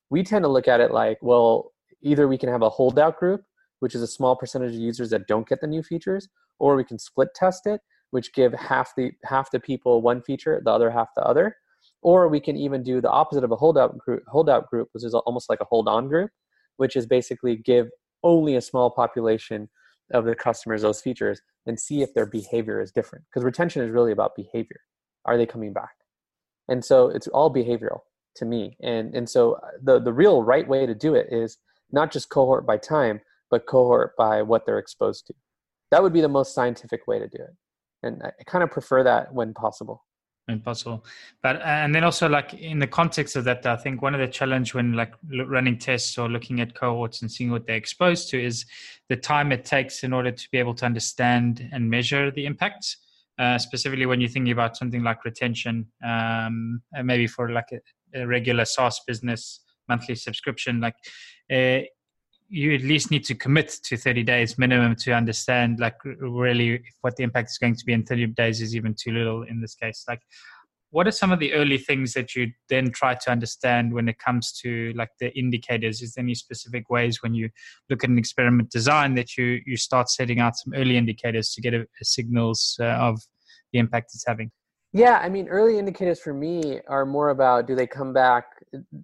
We 0.09 0.23
tend 0.23 0.43
to 0.43 0.49
look 0.49 0.67
at 0.67 0.81
it 0.81 0.91
like, 0.91 1.19
well, 1.21 1.71
either 2.01 2.27
we 2.27 2.37
can 2.37 2.49
have 2.49 2.61
a 2.61 2.69
holdout 2.69 3.17
group, 3.17 3.43
which 3.79 3.95
is 3.95 4.01
a 4.01 4.07
small 4.07 4.35
percentage 4.35 4.75
of 4.75 4.81
users 4.81 5.11
that 5.11 5.25
don't 5.25 5.47
get 5.47 5.61
the 5.61 5.67
new 5.67 5.81
features, 5.81 6.27
or 6.59 6.75
we 6.75 6.83
can 6.83 6.99
split 6.99 7.29
test 7.33 7.65
it, 7.65 7.79
which 8.11 8.33
give 8.33 8.51
half 8.55 8.91
the 8.97 9.13
half 9.23 9.51
the 9.51 9.59
people 9.61 10.01
one 10.01 10.21
feature, 10.21 10.61
the 10.65 10.69
other 10.69 10.91
half 10.91 11.07
the 11.15 11.23
other. 11.23 11.55
Or 12.01 12.27
we 12.27 12.41
can 12.41 12.57
even 12.57 12.83
do 12.83 12.99
the 12.99 13.09
opposite 13.09 13.45
of 13.45 13.53
a 13.53 13.55
holdout 13.55 13.97
group, 13.97 14.21
holdout 14.27 14.69
group, 14.69 14.89
which 14.91 15.05
is 15.05 15.13
almost 15.13 15.49
like 15.49 15.61
a 15.61 15.65
hold 15.65 15.87
on 15.87 16.09
group, 16.09 16.29
which 16.75 16.97
is 16.97 17.05
basically 17.05 17.55
give 17.55 17.87
only 18.21 18.57
a 18.57 18.61
small 18.61 18.91
population 18.91 19.69
of 20.11 20.25
the 20.25 20.35
customers 20.35 20.81
those 20.81 20.99
features 20.99 21.39
and 21.65 21.79
see 21.79 22.01
if 22.01 22.13
their 22.13 22.25
behavior 22.25 22.81
is 22.81 22.91
different. 22.91 23.23
Because 23.31 23.45
retention 23.45 23.81
is 23.81 23.91
really 23.91 24.11
about 24.11 24.35
behavior 24.35 24.81
are 25.25 25.37
they 25.37 25.45
coming 25.45 25.73
back? 25.73 25.95
And 26.67 26.83
so 26.83 27.09
it's 27.09 27.27
all 27.27 27.53
behavioral 27.53 28.01
to 28.37 28.45
me. 28.45 28.77
And 28.81 29.15
and 29.15 29.29
so 29.29 29.53
uh, 29.53 29.67
the 29.81 29.99
the 29.99 30.13
real 30.13 30.43
right 30.43 30.67
way 30.67 30.85
to 30.85 30.95
do 30.95 31.15
it 31.15 31.27
is 31.31 31.57
not 31.91 32.11
just 32.11 32.29
cohort 32.29 32.65
by 32.65 32.77
time 32.77 33.21
but 33.51 33.65
cohort 33.67 34.15
by 34.17 34.41
what 34.41 34.65
they're 34.65 34.79
exposed 34.79 35.27
to. 35.27 35.33
That 35.91 36.01
would 36.01 36.13
be 36.13 36.21
the 36.21 36.27
most 36.27 36.53
scientific 36.53 37.07
way 37.07 37.19
to 37.19 37.27
do 37.27 37.37
it. 37.37 37.55
And 38.03 38.21
i 38.23 38.43
kind 38.45 38.63
of 38.63 38.71
prefer 38.71 39.03
that 39.03 39.33
when 39.33 39.53
possible. 39.53 40.03
When 40.45 40.59
possible. 40.59 41.05
But 41.41 41.61
and 41.61 41.93
then 41.93 42.03
also 42.03 42.27
like 42.27 42.53
in 42.53 42.79
the 42.79 42.87
context 42.87 43.35
of 43.35 43.45
that 43.45 43.65
i 43.65 43.75
think 43.75 44.01
one 44.01 44.13
of 44.13 44.19
the 44.19 44.27
challenge 44.27 44.73
when 44.73 44.93
like 44.93 45.13
running 45.47 45.77
tests 45.77 46.17
or 46.17 46.29
looking 46.29 46.59
at 46.59 46.75
cohorts 46.75 47.21
and 47.21 47.31
seeing 47.31 47.51
what 47.51 47.65
they're 47.65 47.75
exposed 47.75 48.29
to 48.29 48.43
is 48.43 48.65
the 49.09 49.15
time 49.15 49.51
it 49.51 49.65
takes 49.65 50.03
in 50.03 50.13
order 50.13 50.31
to 50.31 50.47
be 50.51 50.57
able 50.57 50.75
to 50.75 50.85
understand 50.85 51.67
and 51.71 51.89
measure 51.89 52.29
the 52.31 52.45
impacts 52.45 52.97
uh, 53.39 53.57
specifically 53.57 54.05
when 54.05 54.21
you're 54.21 54.29
thinking 54.29 54.51
about 54.51 54.77
something 54.77 55.03
like 55.03 55.25
retention, 55.25 55.85
um, 56.05 56.81
maybe 57.03 57.27
for 57.27 57.51
like 57.51 57.67
a, 57.73 58.21
a, 58.21 58.27
regular 58.27 58.65
SaaS 58.65 59.01
business 59.05 59.61
monthly 59.89 60.15
subscription, 60.15 60.79
like 60.79 60.95
uh, 61.51 61.79
you 62.47 62.73
at 62.73 62.81
least 62.81 63.11
need 63.11 63.25
to 63.25 63.35
commit 63.35 63.69
to 63.83 63.97
30 63.97 64.23
days 64.23 64.57
minimum 64.57 64.95
to 64.95 65.11
understand 65.11 65.79
like 65.79 65.95
really 66.03 66.81
what 67.01 67.15
the 67.15 67.23
impact 67.23 67.49
is 67.49 67.57
going 67.57 67.75
to 67.75 67.85
be 67.85 67.93
in 67.93 68.03
30 68.03 68.27
days 68.27 68.61
is 68.61 68.75
even 68.75 68.93
too 68.93 69.11
little 69.11 69.43
in 69.43 69.61
this 69.61 69.75
case. 69.75 70.05
Like 70.07 70.21
what 70.95 71.07
are 71.07 71.11
some 71.11 71.33
of 71.33 71.39
the 71.39 71.51
early 71.51 71.77
things 71.77 72.13
that 72.13 72.37
you 72.37 72.53
then 72.69 72.89
try 72.89 73.13
to 73.13 73.29
understand 73.29 73.93
when 73.93 74.07
it 74.07 74.17
comes 74.17 74.53
to 74.53 74.93
like 74.95 75.09
the 75.19 75.29
indicators? 75.37 76.01
Is 76.01 76.13
there 76.13 76.23
any 76.23 76.35
specific 76.35 76.89
ways 76.89 77.21
when 77.21 77.33
you 77.33 77.49
look 77.89 78.05
at 78.05 78.09
an 78.09 78.17
experiment 78.17 78.71
design 78.71 79.13
that 79.15 79.35
you 79.37 79.59
you 79.65 79.75
start 79.75 80.09
setting 80.09 80.39
out 80.39 80.55
some 80.55 80.73
early 80.73 80.95
indicators 80.95 81.53
to 81.53 81.61
get 81.61 81.73
a, 81.73 81.81
a 81.81 82.05
signals 82.05 82.77
uh, 82.79 82.85
of 82.85 83.19
the 83.73 83.79
impact 83.79 84.11
it's 84.13 84.23
having? 84.25 84.51
Yeah 84.93 85.19
i 85.21 85.27
mean 85.27 85.49
early 85.49 85.77
indicators 85.77 86.21
for 86.21 86.33
me 86.33 86.79
are 86.87 87.05
more 87.05 87.29
about 87.31 87.67
do 87.67 87.75
they 87.75 87.87
come 87.87 88.13
back 88.13 88.45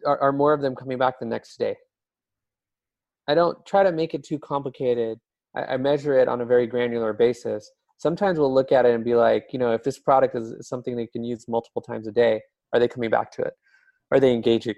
are, 0.06 0.20
are 0.22 0.32
more 0.32 0.54
of 0.54 0.62
them 0.62 0.78
coming 0.78 0.98
back 0.98 1.20
the 1.20 1.26
next 1.26 1.58
day? 1.58 1.76
I 3.28 3.36
don't 3.36 3.66
try 3.66 3.84
to 3.84 3.92
make 3.92 4.14
it 4.14 4.24
too 4.24 4.40
complicated. 4.40 5.20
I, 5.58 5.74
I 5.74 5.78
measure 5.78 6.18
it 6.18 6.30
on 6.30 6.40
a 6.40 6.46
very 6.46 6.68
granular 6.68 7.12
basis 7.12 7.70
sometimes 8.02 8.40
we'll 8.40 8.54
look 8.54 8.72
at 8.72 8.86
it 8.88 8.96
and 8.96 9.06
be 9.06 9.14
like, 9.14 9.46
you 9.54 9.60
know, 9.60 9.74
if 9.74 9.84
this 9.84 10.00
product 10.00 10.36
is 10.36 10.68
something 10.68 10.96
they 10.96 11.06
can 11.06 11.24
use 11.24 11.48
multiple 11.48 11.84
times 11.84 12.08
a 12.08 12.12
day, 12.12 12.42
are 12.74 12.80
they 12.80 12.88
coming 12.88 13.12
back 13.12 13.32
to 13.32 13.44
it? 13.44 13.54
Are 14.10 14.20
they 14.20 14.34
engaging? 14.34 14.74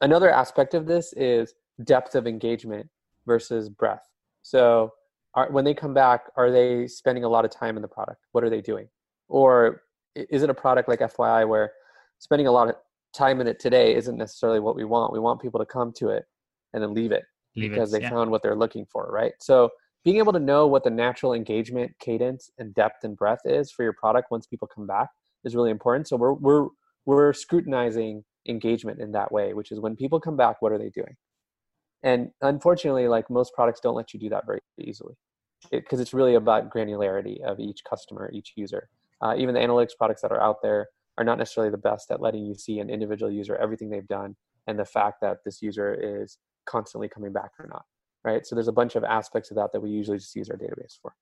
Another 0.00 0.30
aspect 0.30 0.72
of 0.72 0.86
this 0.86 1.12
is 1.12 1.52
depth 1.84 2.14
of 2.14 2.26
engagement 2.26 2.88
versus 3.26 3.68
breadth. 3.68 4.08
So, 4.40 4.90
are, 5.34 5.50
when 5.52 5.64
they 5.64 5.74
come 5.74 5.92
back, 5.92 6.22
are 6.36 6.50
they 6.50 6.86
spending 6.86 7.24
a 7.24 7.28
lot 7.28 7.44
of 7.44 7.50
time 7.50 7.76
in 7.76 7.82
the 7.82 7.88
product? 7.88 8.24
What 8.32 8.42
are 8.42 8.50
they 8.50 8.62
doing? 8.62 8.88
Or 9.28 9.82
is 10.14 10.42
it 10.42 10.50
a 10.50 10.54
product 10.54 10.88
like 10.88 11.00
FYI 11.00 11.46
where 11.46 11.72
spending 12.20 12.46
a 12.46 12.52
lot 12.52 12.68
of 12.68 12.76
time 13.14 13.40
in 13.42 13.46
it 13.46 13.60
today 13.60 13.94
isn't 13.94 14.16
necessarily 14.16 14.60
what 14.60 14.76
we 14.76 14.84
want? 14.84 15.12
We 15.12 15.20
want 15.20 15.42
people 15.42 15.60
to 15.60 15.66
come 15.66 15.92
to 15.96 16.08
it 16.08 16.24
and 16.72 16.82
then 16.82 16.94
leave 16.94 17.12
it 17.12 17.24
leave 17.54 17.70
because 17.70 17.92
it, 17.92 17.98
they 17.98 18.04
yeah. 18.04 18.10
found 18.10 18.30
what 18.30 18.42
they're 18.42 18.56
looking 18.56 18.86
for, 18.90 19.10
right? 19.12 19.32
So, 19.40 19.68
being 20.04 20.18
able 20.18 20.32
to 20.32 20.40
know 20.40 20.66
what 20.66 20.84
the 20.84 20.90
natural 20.90 21.32
engagement 21.32 21.92
cadence 22.00 22.50
and 22.58 22.74
depth 22.74 23.04
and 23.04 23.16
breadth 23.16 23.42
is 23.44 23.70
for 23.70 23.82
your 23.82 23.92
product 23.92 24.30
once 24.30 24.46
people 24.46 24.68
come 24.72 24.86
back 24.86 25.08
is 25.44 25.54
really 25.54 25.70
important. 25.70 26.08
So 26.08 26.16
we're 26.16 26.34
we're 26.34 26.68
we're 27.04 27.32
scrutinizing 27.32 28.24
engagement 28.48 29.00
in 29.00 29.12
that 29.12 29.30
way 29.30 29.54
which 29.54 29.70
is 29.70 29.78
when 29.78 29.94
people 29.94 30.18
come 30.18 30.36
back 30.36 30.60
what 30.60 30.72
are 30.72 30.78
they 30.78 30.90
doing? 30.90 31.16
And 32.02 32.30
unfortunately 32.40 33.06
like 33.06 33.30
most 33.30 33.54
products 33.54 33.80
don't 33.80 33.94
let 33.94 34.12
you 34.12 34.18
do 34.18 34.28
that 34.30 34.46
very 34.46 34.60
easily. 34.80 35.14
Because 35.70 36.00
it, 36.00 36.02
it's 36.02 36.14
really 36.14 36.34
about 36.34 36.70
granularity 36.70 37.40
of 37.42 37.60
each 37.60 37.84
customer 37.88 38.30
each 38.32 38.52
user. 38.56 38.88
Uh, 39.20 39.34
even 39.38 39.54
the 39.54 39.60
analytics 39.60 39.96
products 39.96 40.22
that 40.22 40.32
are 40.32 40.42
out 40.42 40.56
there 40.62 40.88
are 41.18 41.24
not 41.24 41.38
necessarily 41.38 41.70
the 41.70 41.78
best 41.78 42.10
at 42.10 42.20
letting 42.20 42.44
you 42.44 42.54
see 42.54 42.80
an 42.80 42.90
individual 42.90 43.30
user 43.30 43.54
everything 43.56 43.90
they've 43.90 44.08
done 44.08 44.34
and 44.66 44.78
the 44.78 44.84
fact 44.84 45.20
that 45.20 45.38
this 45.44 45.62
user 45.62 45.94
is 45.94 46.38
constantly 46.66 47.08
coming 47.08 47.32
back 47.32 47.50
or 47.58 47.68
not 47.68 47.84
right? 48.24 48.46
So 48.46 48.54
there's 48.54 48.68
a 48.68 48.72
bunch 48.72 48.96
of 48.96 49.04
aspects 49.04 49.50
of 49.50 49.56
that 49.56 49.72
that 49.72 49.80
we 49.80 49.90
usually 49.90 50.18
just 50.18 50.34
use 50.36 50.50
our 50.50 50.56
database 50.56 50.98
for. 51.00 51.14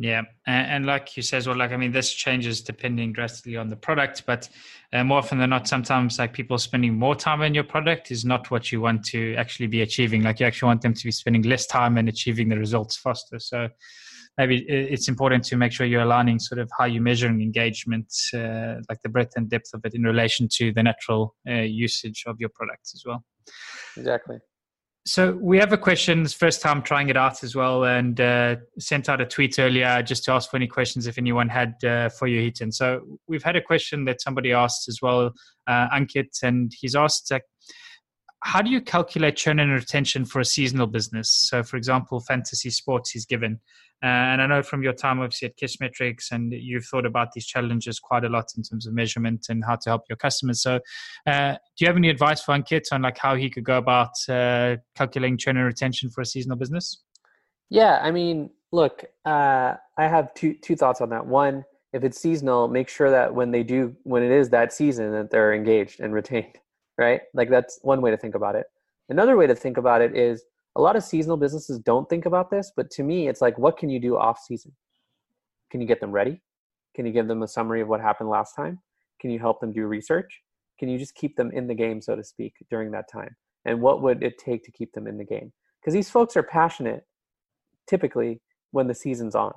Yeah, 0.00 0.22
and, 0.46 0.70
and, 0.70 0.86
like 0.86 1.16
you 1.16 1.24
said, 1.24 1.44
well, 1.44 1.56
like 1.56 1.72
I 1.72 1.76
mean, 1.76 1.90
this 1.90 2.12
changes 2.12 2.60
depending 2.60 3.12
drastically 3.12 3.56
on 3.56 3.68
the 3.68 3.74
product, 3.74 4.22
but 4.26 4.48
uh, 4.92 5.02
more 5.02 5.18
often 5.18 5.38
than 5.38 5.50
not, 5.50 5.66
sometimes 5.66 6.20
like 6.20 6.32
people 6.32 6.56
spending 6.56 6.94
more 6.94 7.16
time 7.16 7.42
on 7.42 7.52
your 7.52 7.64
product 7.64 8.12
is 8.12 8.24
not 8.24 8.48
what 8.48 8.70
you 8.70 8.80
want 8.80 9.04
to 9.06 9.34
actually 9.34 9.66
be 9.66 9.82
achieving. 9.82 10.22
Like 10.22 10.38
you 10.38 10.46
actually 10.46 10.68
want 10.68 10.82
them 10.82 10.94
to 10.94 11.04
be 11.04 11.10
spending 11.10 11.42
less 11.42 11.66
time 11.66 11.98
and 11.98 12.08
achieving 12.08 12.48
the 12.48 12.56
results 12.56 12.96
faster. 12.96 13.40
So 13.40 13.70
maybe 14.38 14.58
it's 14.68 15.08
important 15.08 15.42
to 15.46 15.56
make 15.56 15.72
sure 15.72 15.84
you're 15.84 16.02
aligning 16.02 16.38
sort 16.38 16.60
of 16.60 16.70
how 16.78 16.84
you're 16.84 17.02
measuring 17.02 17.42
engagement, 17.42 18.06
uh, 18.32 18.76
like 18.88 19.02
the 19.02 19.08
breadth 19.08 19.32
and 19.34 19.50
depth 19.50 19.74
of 19.74 19.84
it 19.84 19.94
in 19.94 20.04
relation 20.04 20.48
to 20.52 20.72
the 20.72 20.82
natural 20.82 21.34
uh, 21.48 21.54
usage 21.54 22.22
of 22.28 22.36
your 22.38 22.50
product 22.50 22.88
as 22.94 23.02
well. 23.04 23.24
Exactly. 23.96 24.38
So 25.08 25.32
we 25.40 25.56
have 25.56 25.72
a 25.72 25.78
question. 25.78 26.20
It's 26.20 26.34
first 26.34 26.60
time 26.60 26.82
trying 26.82 27.08
it 27.08 27.16
out 27.16 27.42
as 27.42 27.54
well, 27.54 27.84
and 27.84 28.20
uh, 28.20 28.56
sent 28.78 29.08
out 29.08 29.22
a 29.22 29.24
tweet 29.24 29.58
earlier 29.58 30.02
just 30.02 30.22
to 30.24 30.32
ask 30.32 30.50
for 30.50 30.58
any 30.58 30.66
questions 30.66 31.06
if 31.06 31.16
anyone 31.16 31.48
had 31.48 31.82
uh, 31.82 32.10
for 32.10 32.26
you, 32.26 32.42
Hiten. 32.42 32.74
So 32.74 33.18
we've 33.26 33.42
had 33.42 33.56
a 33.56 33.62
question 33.62 34.04
that 34.04 34.20
somebody 34.20 34.52
asked 34.52 34.86
as 34.86 35.00
well, 35.00 35.32
uh, 35.66 35.88
Ankit, 35.88 36.42
and 36.42 36.70
he's 36.78 36.94
asked, 36.94 37.32
how 38.44 38.62
do 38.62 38.70
you 38.70 38.80
calculate 38.80 39.36
churn 39.36 39.58
and 39.58 39.72
retention 39.72 40.24
for 40.24 40.40
a 40.40 40.44
seasonal 40.44 40.86
business? 40.86 41.30
So, 41.30 41.62
for 41.62 41.76
example, 41.76 42.20
fantasy 42.20 42.70
sports 42.70 43.16
is 43.16 43.26
given. 43.26 43.60
Uh, 44.02 44.06
and 44.06 44.40
I 44.40 44.46
know 44.46 44.62
from 44.62 44.82
your 44.82 44.92
time 44.92 45.18
obviously 45.18 45.48
at 45.48 45.56
Kissmetrics, 45.56 46.30
and 46.30 46.52
you've 46.52 46.84
thought 46.84 47.04
about 47.04 47.32
these 47.32 47.46
challenges 47.46 47.98
quite 47.98 48.24
a 48.24 48.28
lot 48.28 48.46
in 48.56 48.62
terms 48.62 48.86
of 48.86 48.94
measurement 48.94 49.46
and 49.48 49.64
how 49.64 49.74
to 49.74 49.90
help 49.90 50.02
your 50.08 50.16
customers. 50.16 50.62
So, 50.62 50.78
uh, 51.26 51.52
do 51.52 51.58
you 51.80 51.86
have 51.88 51.96
any 51.96 52.08
advice 52.08 52.40
for 52.40 52.54
Ankit 52.54 52.84
on 52.92 53.02
like 53.02 53.18
how 53.18 53.34
he 53.34 53.50
could 53.50 53.64
go 53.64 53.76
about 53.76 54.12
uh, 54.28 54.76
calculating 54.94 55.36
churn 55.36 55.56
and 55.56 55.66
retention 55.66 56.10
for 56.10 56.20
a 56.20 56.26
seasonal 56.26 56.56
business? 56.56 57.02
Yeah, 57.70 57.98
I 58.00 58.12
mean, 58.12 58.50
look, 58.70 59.04
uh, 59.24 59.74
I 59.96 60.06
have 60.06 60.32
two 60.34 60.54
two 60.54 60.76
thoughts 60.76 61.00
on 61.00 61.10
that. 61.10 61.26
One, 61.26 61.64
if 61.92 62.04
it's 62.04 62.20
seasonal, 62.20 62.68
make 62.68 62.88
sure 62.88 63.10
that 63.10 63.34
when 63.34 63.50
they 63.50 63.64
do, 63.64 63.96
when 64.04 64.22
it 64.22 64.30
is 64.30 64.50
that 64.50 64.72
season, 64.72 65.10
that 65.12 65.30
they're 65.30 65.52
engaged 65.52 65.98
and 65.98 66.14
retained, 66.14 66.56
right? 66.98 67.20
Like 67.32 67.48
that's 67.48 67.78
one 67.82 68.02
way 68.02 68.10
to 68.10 68.16
think 68.16 68.34
about 68.34 68.56
it. 68.56 68.66
Another 69.08 69.36
way 69.36 69.46
to 69.46 69.54
think 69.54 69.78
about 69.78 70.02
it 70.02 70.16
is 70.16 70.44
a 70.76 70.80
lot 70.80 70.96
of 70.96 71.02
seasonal 71.02 71.36
businesses 71.36 71.78
don't 71.78 72.08
think 72.08 72.26
about 72.26 72.50
this, 72.50 72.72
but 72.76 72.90
to 72.90 73.02
me, 73.02 73.28
it's 73.28 73.40
like, 73.40 73.56
what 73.58 73.78
can 73.78 73.88
you 73.88 73.98
do 73.98 74.16
off 74.16 74.38
season? 74.38 74.72
Can 75.70 75.80
you 75.80 75.86
get 75.86 76.00
them 76.00 76.12
ready? 76.12 76.42
Can 76.94 77.06
you 77.06 77.12
give 77.12 77.28
them 77.28 77.42
a 77.42 77.48
summary 77.48 77.80
of 77.80 77.88
what 77.88 78.00
happened 78.00 78.28
last 78.28 78.54
time? 78.54 78.80
Can 79.20 79.30
you 79.30 79.38
help 79.38 79.60
them 79.60 79.72
do 79.72 79.86
research? 79.86 80.40
Can 80.78 80.88
you 80.88 80.98
just 80.98 81.14
keep 81.14 81.36
them 81.36 81.50
in 81.52 81.66
the 81.66 81.74
game, 81.74 82.00
so 82.00 82.14
to 82.14 82.22
speak, 82.22 82.54
during 82.70 82.90
that 82.92 83.10
time? 83.10 83.34
And 83.64 83.80
what 83.80 84.02
would 84.02 84.22
it 84.22 84.38
take 84.38 84.62
to 84.64 84.70
keep 84.70 84.92
them 84.92 85.06
in 85.06 85.18
the 85.18 85.24
game? 85.24 85.52
Because 85.80 85.94
these 85.94 86.10
folks 86.10 86.36
are 86.36 86.42
passionate 86.42 87.04
typically 87.88 88.40
when 88.70 88.86
the 88.86 88.94
season's 88.94 89.34
on. 89.34 89.52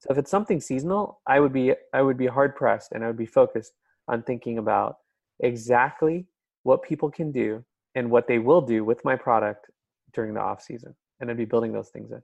So 0.00 0.08
if 0.10 0.18
it's 0.18 0.30
something 0.30 0.60
seasonal, 0.60 1.20
I 1.26 1.40
would 1.40 1.52
be 1.52 1.74
I 1.92 2.02
would 2.02 2.16
be 2.16 2.26
hard 2.26 2.54
pressed 2.54 2.92
and 2.92 3.04
I 3.04 3.08
would 3.08 3.16
be 3.16 3.26
focused 3.26 3.72
on 4.06 4.22
thinking 4.22 4.58
about 4.58 4.96
exactly 5.40 6.26
what 6.62 6.82
people 6.82 7.10
can 7.10 7.32
do 7.32 7.64
and 7.94 8.10
what 8.10 8.26
they 8.26 8.38
will 8.38 8.60
do 8.60 8.84
with 8.84 9.04
my 9.04 9.16
product 9.16 9.66
during 10.12 10.34
the 10.34 10.40
off 10.40 10.62
season. 10.62 10.94
And 11.20 11.30
I'd 11.30 11.36
be 11.36 11.44
building 11.44 11.72
those 11.72 11.88
things 11.88 12.10
in. 12.12 12.22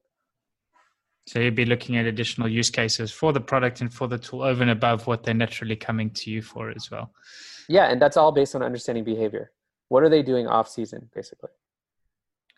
So 1.27 1.41
you'd 1.41 1.55
be 1.55 1.65
looking 1.65 1.97
at 1.97 2.05
additional 2.05 2.49
use 2.49 2.71
cases 2.71 3.11
for 3.11 3.33
the 3.33 3.41
product 3.41 3.81
and 3.81 3.93
for 3.93 4.07
the 4.07 4.19
tool 4.19 4.43
over 4.43 4.61
and 4.61 4.71
above 4.71 5.07
what 5.07 5.23
they're 5.23 5.33
naturally 5.33 5.77
coming 5.77 6.11
to 6.11 6.31
you 6.31 6.43
for 6.43 6.71
as 6.71 6.91
well. 6.91 7.13
Yeah, 7.69 7.87
and 7.87 8.01
that's 8.01 8.17
all 8.17 8.31
based 8.31 8.55
on 8.55 8.63
understanding 8.63 9.05
behavior. 9.05 9.51
What 9.89 10.03
are 10.03 10.11
they 10.11 10.23
doing 10.23 10.47
off 10.47 10.69
season, 10.69 11.09
basically? 11.15 11.51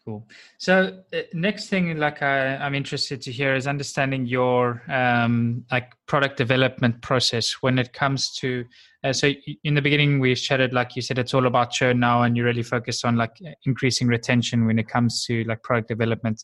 Cool. 0.06 0.24
So 0.58 1.02
uh, 1.12 1.22
next 1.32 1.68
thing, 1.68 1.96
like 1.98 2.22
I, 2.22 2.54
I'm 2.58 2.76
interested 2.76 3.20
to 3.22 3.32
hear, 3.32 3.56
is 3.56 3.66
understanding 3.66 4.24
your 4.24 4.80
um, 4.88 5.64
like 5.72 5.94
product 6.06 6.36
development 6.36 7.02
process 7.02 7.54
when 7.54 7.76
it 7.76 7.92
comes 7.92 8.32
to. 8.36 8.64
Uh, 9.02 9.12
so 9.12 9.32
in 9.64 9.74
the 9.74 9.82
beginning, 9.82 10.20
we 10.20 10.36
chatted 10.36 10.72
like 10.72 10.94
you 10.94 11.02
said, 11.02 11.18
it's 11.18 11.34
all 11.34 11.46
about 11.46 11.72
churn 11.72 11.98
now, 11.98 12.22
and 12.22 12.36
you 12.36 12.44
really 12.44 12.62
focus 12.62 13.04
on 13.04 13.16
like 13.16 13.36
increasing 13.64 14.06
retention 14.06 14.64
when 14.64 14.78
it 14.78 14.86
comes 14.86 15.24
to 15.26 15.42
like 15.42 15.60
product 15.64 15.88
development. 15.88 16.40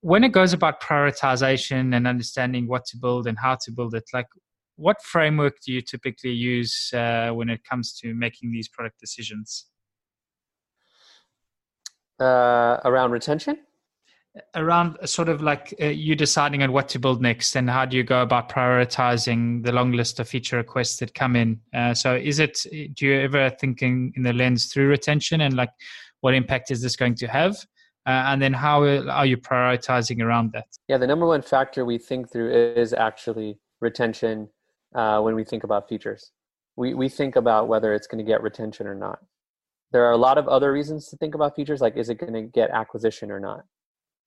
When 0.00 0.24
it 0.24 0.32
goes 0.32 0.54
about 0.54 0.80
prioritization 0.80 1.94
and 1.94 2.08
understanding 2.08 2.68
what 2.68 2.86
to 2.86 2.96
build 2.96 3.26
and 3.26 3.38
how 3.38 3.58
to 3.66 3.70
build 3.70 3.94
it, 3.94 4.04
like 4.14 4.28
what 4.76 5.02
framework 5.02 5.60
do 5.60 5.74
you 5.74 5.82
typically 5.82 6.32
use 6.32 6.90
uh, 6.94 7.32
when 7.34 7.50
it 7.50 7.64
comes 7.64 7.92
to 7.98 8.14
making 8.14 8.50
these 8.50 8.68
product 8.68 8.98
decisions? 8.98 9.66
Uh, 12.22 12.80
around 12.84 13.10
retention? 13.10 13.58
Around 14.54 14.96
sort 15.04 15.28
of 15.28 15.42
like 15.42 15.74
uh, 15.80 15.86
you 15.86 16.14
deciding 16.16 16.62
on 16.62 16.72
what 16.72 16.88
to 16.90 16.98
build 16.98 17.20
next 17.20 17.54
and 17.54 17.68
how 17.68 17.84
do 17.84 17.98
you 17.98 18.02
go 18.02 18.22
about 18.22 18.48
prioritizing 18.48 19.62
the 19.62 19.72
long 19.72 19.92
list 19.92 20.20
of 20.20 20.28
feature 20.28 20.56
requests 20.56 20.96
that 20.98 21.14
come 21.14 21.36
in? 21.36 21.60
Uh, 21.74 21.92
so 21.92 22.14
is 22.16 22.38
it 22.38 22.64
do 22.94 23.06
you 23.06 23.20
ever 23.20 23.50
thinking 23.50 24.12
in 24.16 24.22
the 24.22 24.32
lens 24.32 24.72
through 24.72 24.88
retention 24.88 25.42
and 25.42 25.54
like 25.54 25.68
what 26.22 26.32
impact 26.32 26.70
is 26.70 26.80
this 26.80 26.96
going 26.96 27.14
to 27.16 27.26
have? 27.26 27.56
Uh, 28.06 28.24
and 28.30 28.40
then 28.40 28.52
how 28.54 28.82
are 28.82 29.26
you 29.26 29.36
prioritizing 29.36 30.22
around 30.22 30.52
that? 30.52 30.66
Yeah 30.88 30.96
the 30.96 31.06
number 31.06 31.26
one 31.26 31.42
factor 31.42 31.84
we 31.84 31.98
think 31.98 32.32
through 32.32 32.52
is 32.74 32.94
actually 32.94 33.58
retention 33.80 34.48
uh, 34.94 35.20
when 35.20 35.34
we 35.34 35.44
think 35.44 35.62
about 35.62 35.90
features. 35.90 36.30
We, 36.76 36.94
we 36.94 37.10
think 37.10 37.36
about 37.36 37.68
whether 37.68 37.92
it's 37.92 38.06
going 38.06 38.24
to 38.24 38.28
get 38.28 38.42
retention 38.42 38.86
or 38.86 38.94
not 38.94 39.18
there 39.92 40.04
are 40.04 40.12
a 40.12 40.16
lot 40.16 40.38
of 40.38 40.48
other 40.48 40.72
reasons 40.72 41.08
to 41.08 41.16
think 41.16 41.34
about 41.34 41.54
features 41.54 41.80
like 41.80 41.96
is 41.96 42.08
it 42.08 42.16
going 42.16 42.32
to 42.32 42.42
get 42.42 42.70
acquisition 42.70 43.30
or 43.30 43.40
not 43.40 43.64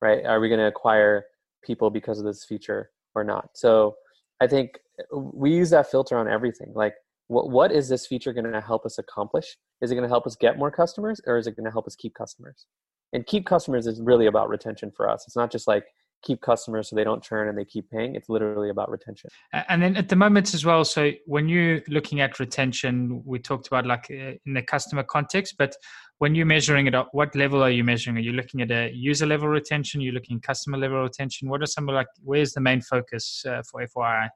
right? 0.02 0.24
Are 0.24 0.40
we 0.40 0.48
going 0.48 0.60
to 0.60 0.66
acquire 0.66 1.24
people 1.64 1.90
because 1.90 2.18
of 2.18 2.24
this 2.24 2.44
feature 2.44 2.90
or 3.14 3.24
not? 3.24 3.50
So 3.54 3.96
i 4.40 4.46
think 4.46 4.78
uh, 5.00 5.18
we 5.18 5.50
use 5.50 5.70
that 5.70 5.90
filter 5.90 6.16
on 6.18 6.28
everything 6.28 6.70
like 6.74 6.94
what, 7.28 7.50
what 7.50 7.72
is 7.72 7.88
this 7.88 8.06
feature 8.06 8.32
going 8.32 8.52
to 8.52 8.60
help 8.60 8.84
us 8.86 8.98
accomplish? 8.98 9.56
Is 9.80 9.90
it 9.90 9.94
going 9.94 10.04
to 10.04 10.08
help 10.08 10.26
us 10.26 10.36
get 10.36 10.58
more 10.58 10.70
customers 10.70 11.20
or 11.26 11.38
is 11.38 11.46
it 11.46 11.56
going 11.56 11.64
to 11.64 11.70
help 11.70 11.86
us 11.86 11.96
keep 11.96 12.14
customers? 12.14 12.66
And 13.12 13.26
keep 13.26 13.46
customers 13.46 13.86
is 13.86 14.00
really 14.00 14.26
about 14.26 14.48
retention 14.48 14.92
for 14.96 15.08
us. 15.08 15.24
It's 15.26 15.36
not 15.36 15.50
just 15.50 15.66
like 15.66 15.84
keep 16.22 16.40
customers 16.40 16.90
so 16.90 16.96
they 16.96 17.04
don't 17.04 17.22
churn 17.22 17.48
and 17.48 17.56
they 17.56 17.64
keep 17.64 17.90
paying. 17.90 18.14
It's 18.14 18.28
literally 18.28 18.70
about 18.70 18.90
retention. 18.90 19.30
And 19.52 19.82
then 19.82 19.96
at 19.96 20.08
the 20.08 20.16
moment 20.16 20.54
as 20.54 20.64
well. 20.64 20.84
So 20.84 21.12
when 21.26 21.48
you're 21.48 21.80
looking 21.88 22.20
at 22.20 22.40
retention, 22.40 23.22
we 23.24 23.38
talked 23.38 23.66
about 23.68 23.86
like 23.86 24.06
uh, 24.10 24.32
in 24.44 24.54
the 24.54 24.62
customer 24.62 25.02
context, 25.02 25.54
but 25.58 25.76
when 26.18 26.34
you're 26.34 26.46
measuring 26.46 26.86
it 26.86 26.94
up, 26.94 27.10
what 27.12 27.34
level 27.34 27.62
are 27.62 27.70
you 27.70 27.84
measuring? 27.84 28.16
Are 28.16 28.20
you 28.20 28.32
looking 28.32 28.62
at 28.62 28.70
a 28.70 28.90
user 28.92 29.26
level 29.26 29.48
retention? 29.48 30.00
You're 30.00 30.14
looking 30.14 30.40
customer 30.40 30.78
level 30.78 31.02
retention? 31.02 31.48
What 31.48 31.62
are 31.62 31.66
some 31.66 31.86
like, 31.86 32.08
where's 32.22 32.52
the 32.52 32.60
main 32.60 32.80
focus 32.80 33.44
uh, 33.46 33.62
for 33.70 33.86
FYI? 33.86 34.28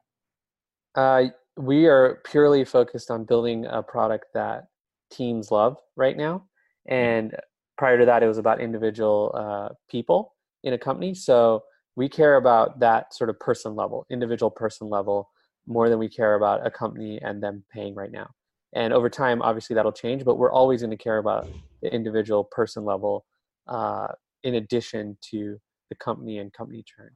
Uh, 0.95 1.23
we 1.57 1.87
are 1.87 2.21
purely 2.25 2.63
focused 2.65 3.11
on 3.11 3.25
building 3.25 3.65
a 3.65 3.81
product 3.81 4.25
that 4.33 4.65
teams 5.11 5.51
love 5.51 5.77
right 5.95 6.15
now. 6.15 6.45
And 6.87 7.35
prior 7.77 7.97
to 7.97 8.05
that, 8.05 8.23
it 8.23 8.27
was 8.27 8.37
about 8.37 8.61
individual 8.61 9.33
uh, 9.35 9.73
people 9.89 10.35
in 10.63 10.73
a 10.73 10.77
company. 10.77 11.13
So 11.13 11.63
we 12.01 12.09
care 12.09 12.37
about 12.37 12.79
that 12.79 13.13
sort 13.13 13.29
of 13.29 13.39
person 13.39 13.75
level, 13.75 14.07
individual 14.09 14.49
person 14.49 14.89
level, 14.89 15.29
more 15.67 15.87
than 15.87 15.99
we 15.99 16.09
care 16.09 16.33
about 16.33 16.65
a 16.65 16.71
company 16.71 17.21
and 17.21 17.43
them 17.43 17.63
paying 17.71 17.93
right 17.93 18.11
now. 18.11 18.27
And 18.73 18.91
over 18.91 19.07
time, 19.07 19.39
obviously, 19.43 19.75
that'll 19.75 19.91
change, 19.91 20.25
but 20.25 20.39
we're 20.39 20.51
always 20.51 20.81
going 20.81 20.97
to 20.97 20.97
care 20.97 21.19
about 21.19 21.47
the 21.83 21.93
individual 21.93 22.43
person 22.43 22.85
level 22.85 23.23
uh, 23.67 24.07
in 24.41 24.55
addition 24.55 25.15
to 25.29 25.59
the 25.89 25.95
company 25.95 26.39
and 26.39 26.51
company 26.51 26.83
churn. 26.91 27.11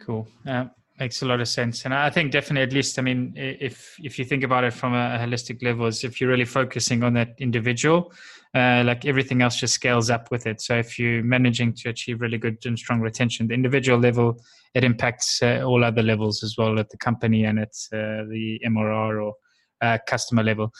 Cool. 0.00 0.26
Uh, 0.48 0.64
makes 0.98 1.20
a 1.20 1.26
lot 1.26 1.42
of 1.42 1.46
sense 1.46 1.84
and 1.84 1.92
i 1.92 2.08
think 2.08 2.32
definitely 2.32 2.62
at 2.62 2.72
least 2.72 2.98
i 2.98 3.02
mean 3.02 3.34
if 3.36 3.96
if 4.02 4.18
you 4.18 4.24
think 4.24 4.42
about 4.42 4.64
it 4.64 4.72
from 4.72 4.94
a 4.94 5.18
holistic 5.20 5.62
level 5.62 5.84
is 5.84 6.02
if 6.04 6.18
you're 6.18 6.30
really 6.30 6.46
focusing 6.46 7.02
on 7.02 7.12
that 7.12 7.34
individual 7.38 8.10
uh, 8.56 8.82
like 8.84 9.04
everything 9.04 9.42
else 9.42 9.56
just 9.56 9.74
scales 9.74 10.08
up 10.08 10.30
with 10.30 10.46
it. 10.46 10.62
So 10.62 10.76
if 10.76 10.98
you're 10.98 11.22
managing 11.22 11.74
to 11.74 11.90
achieve 11.90 12.22
really 12.22 12.38
good 12.38 12.56
and 12.64 12.78
strong 12.78 13.00
retention 13.00 13.48
the 13.48 13.54
individual 13.54 13.98
level 13.98 14.40
it 14.74 14.82
impacts 14.82 15.42
uh, 15.42 15.62
all 15.64 15.84
other 15.84 16.02
levels 16.02 16.42
as 16.42 16.56
well 16.56 16.78
at 16.78 16.88
the 16.88 16.96
company 16.96 17.44
and 17.44 17.58
at 17.58 17.74
uh, 17.92 18.24
the 18.32 18.58
mrr 18.66 19.24
or 19.24 19.34
uh, 19.82 19.98
customer 20.06 20.42
level. 20.42 20.72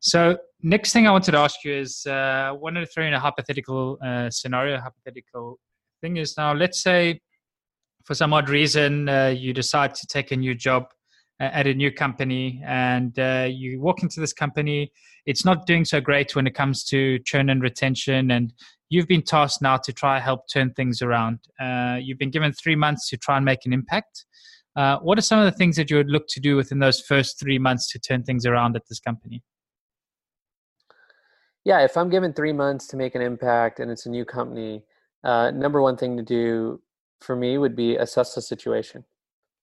So 0.00 0.38
next 0.62 0.92
thing 0.92 1.06
i 1.06 1.10
wanted 1.10 1.32
to 1.32 1.38
ask 1.38 1.64
you 1.64 1.72
is 1.72 2.04
uh, 2.06 2.50
i 2.50 2.52
wanted 2.52 2.80
to 2.80 2.86
throw 2.86 3.04
in 3.04 3.14
a 3.14 3.20
hypothetical 3.20 3.98
uh, 4.04 4.28
scenario 4.30 4.78
hypothetical 4.78 5.58
thing 6.00 6.16
is 6.16 6.36
now 6.36 6.52
let's 6.52 6.82
say 6.82 7.20
for 8.04 8.14
some 8.14 8.32
odd 8.32 8.48
reason 8.48 9.08
uh, 9.08 9.26
you 9.26 9.52
decide 9.52 9.94
to 9.94 10.06
take 10.06 10.32
a 10.32 10.36
new 10.36 10.54
job 10.54 10.84
uh, 10.84 10.97
at 11.40 11.66
a 11.66 11.74
new 11.74 11.92
company 11.92 12.60
and 12.66 13.18
uh, 13.18 13.46
you 13.48 13.80
walk 13.80 14.02
into 14.02 14.18
this 14.20 14.32
company 14.32 14.90
it's 15.26 15.44
not 15.44 15.66
doing 15.66 15.84
so 15.84 16.00
great 16.00 16.34
when 16.34 16.46
it 16.46 16.54
comes 16.54 16.82
to 16.84 17.18
churn 17.20 17.50
and 17.50 17.62
retention 17.62 18.30
and 18.30 18.52
you've 18.88 19.06
been 19.06 19.22
tasked 19.22 19.60
now 19.60 19.76
to 19.76 19.92
try 19.92 20.18
help 20.18 20.48
turn 20.48 20.72
things 20.72 21.02
around. 21.02 21.38
Uh, 21.60 21.98
you've 22.00 22.18
been 22.18 22.30
given 22.30 22.52
three 22.52 22.76
months 22.76 23.08
to 23.10 23.16
try 23.18 23.36
and 23.36 23.44
make 23.44 23.66
an 23.66 23.72
impact. 23.74 24.24
Uh, 24.74 24.98
what 25.00 25.18
are 25.18 25.22
some 25.22 25.38
of 25.38 25.44
the 25.44 25.56
things 25.56 25.76
that 25.76 25.90
you 25.90 25.96
would 25.96 26.08
look 26.08 26.26
to 26.28 26.40
do 26.40 26.56
within 26.56 26.78
those 26.78 27.00
first 27.00 27.38
three 27.38 27.58
months 27.58 27.90
to 27.92 27.98
turn 27.98 28.22
things 28.22 28.46
around 28.46 28.74
at 28.74 28.82
this 28.88 29.00
company? 29.00 29.42
Yeah 31.64 31.80
if 31.80 31.96
i'm 31.98 32.08
given 32.08 32.32
three 32.32 32.54
months 32.54 32.86
to 32.86 32.96
make 32.96 33.14
an 33.14 33.20
impact 33.20 33.80
and 33.80 33.90
it's 33.90 34.06
a 34.06 34.10
new 34.10 34.24
company 34.24 34.84
uh, 35.24 35.50
number 35.50 35.82
one 35.82 35.96
thing 35.98 36.16
to 36.16 36.22
do 36.22 36.80
for 37.20 37.36
me 37.36 37.58
would 37.58 37.76
be 37.76 37.96
assess 37.96 38.34
the 38.34 38.40
situation. 38.42 39.04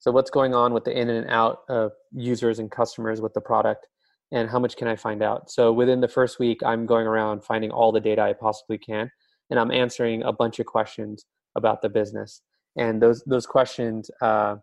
So 0.05 0.11
what's 0.11 0.29
going 0.29 0.53
on 0.53 0.71
with 0.71 0.83
the 0.83 0.95
in 0.95 1.09
and 1.09 1.27
out 1.31 1.61
of 1.67 1.91
users 2.11 2.59
and 2.59 2.69
customers 2.69 3.21
with 3.21 3.33
the 3.33 3.41
product 3.41 3.87
and 4.31 4.47
how 4.47 4.59
much 4.59 4.77
can 4.77 4.87
I 4.87 4.95
find 4.95 5.23
out? 5.23 5.49
So 5.49 5.73
within 5.73 5.99
the 5.99 6.07
first 6.07 6.37
week, 6.37 6.59
I'm 6.63 6.85
going 6.85 7.07
around 7.07 7.43
finding 7.43 7.71
all 7.71 7.91
the 7.91 7.99
data 7.99 8.21
I 8.21 8.33
possibly 8.33 8.77
can 8.77 9.09
and 9.49 9.59
I'm 9.59 9.71
answering 9.71 10.21
a 10.21 10.31
bunch 10.31 10.59
of 10.59 10.67
questions 10.67 11.25
about 11.55 11.81
the 11.81 11.89
business. 11.89 12.43
And 12.77 13.01
those 13.01 13.23
those 13.25 13.47
questions, 13.47 14.11
uh, 14.21 14.57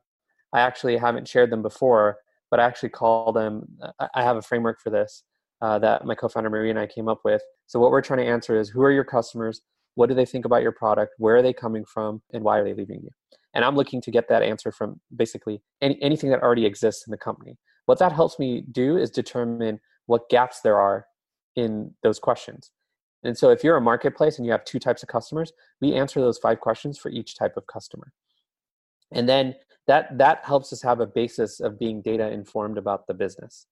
I 0.53 0.61
actually 0.61 0.97
haven't 0.97 1.27
shared 1.27 1.51
them 1.51 1.63
before, 1.63 2.19
but 2.49 2.61
I 2.61 2.65
actually 2.65 2.91
call 2.91 3.33
them. 3.33 3.67
I 4.15 4.23
have 4.23 4.37
a 4.37 4.43
framework 4.43 4.81
for 4.81 4.91
this 4.91 5.25
uh, 5.61 5.77
that 5.81 6.05
my 6.05 6.15
co-founder 6.15 6.51
Marie 6.51 6.71
and 6.71 6.79
I 6.79 6.87
came 6.87 7.09
up 7.09 7.23
with. 7.25 7.43
So 7.67 7.81
what 7.81 7.91
we're 7.91 8.01
trying 8.01 8.21
to 8.21 8.31
answer 8.31 8.61
is 8.61 8.69
who 8.69 8.83
are 8.83 8.93
your 8.93 9.03
customers, 9.03 9.61
what 9.97 10.09
do 10.09 10.15
they 10.15 10.25
think 10.25 10.45
about 10.45 10.63
your 10.63 10.71
product? 10.71 11.15
Where 11.19 11.35
are 11.35 11.43
they 11.43 11.53
coming 11.53 11.85
from? 11.85 12.23
And 12.33 12.45
why 12.45 12.59
are 12.59 12.65
they 12.65 12.75
leaving 12.75 13.01
you? 13.03 13.11
And 13.55 13.65
I'm 13.65 13.77
looking 13.77 14.01
to 14.03 14.11
get 14.11 14.29
that 14.29 14.43
answer 14.43 14.73
from 14.73 15.01
basically 15.15 15.63
any, 15.81 15.99
anything 16.03 16.31
that 16.31 16.43
already 16.43 16.65
exists 16.65 17.07
in 17.07 17.11
the 17.11 17.19
company. 17.19 17.59
What 17.87 17.99
that 17.99 18.13
helps 18.13 18.39
me 18.39 18.65
do 18.73 18.97
is 18.97 19.11
determine 19.11 19.81
what 20.07 20.29
gaps 20.31 20.61
there 20.61 20.79
are 20.79 21.07
in 21.57 21.93
those 22.03 22.19
questions. 22.19 22.71
And 23.25 23.37
so 23.37 23.51
if 23.51 23.63
you're 23.63 23.77
a 23.77 23.81
marketplace 23.81 24.39
and 24.39 24.47
you 24.47 24.53
have 24.53 24.65
two 24.65 24.79
types 24.79 25.03
of 25.03 25.09
customers, 25.09 25.53
we 25.81 25.95
answer 25.95 26.21
those 26.21 26.39
five 26.39 26.61
questions 26.61 26.99
for 26.99 27.11
each 27.11 27.37
type 27.37 27.57
of 27.57 27.67
customer. 27.67 28.13
And 29.13 29.29
then 29.29 29.55
that 29.87 30.17
that 30.19 30.45
helps 30.45 30.73
us 30.73 30.83
have 30.83 31.01
a 31.01 31.07
basis 31.07 31.61
of 31.61 31.79
being 31.79 32.03
data 32.03 32.31
informed 32.31 32.79
about 32.79 33.07
the 33.07 33.15
business. 33.15 33.67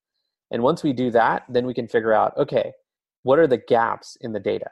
And 0.51 0.61
once 0.61 0.83
we 0.83 0.93
do 0.93 1.11
that, 1.11 1.43
then 1.49 1.65
we 1.65 1.73
can 1.73 1.87
figure 1.87 2.13
out, 2.13 2.37
okay, 2.37 2.73
what 3.23 3.39
are 3.39 3.47
the 3.47 3.57
gaps 3.57 4.17
in 4.21 4.33
the 4.33 4.39
data? 4.39 4.69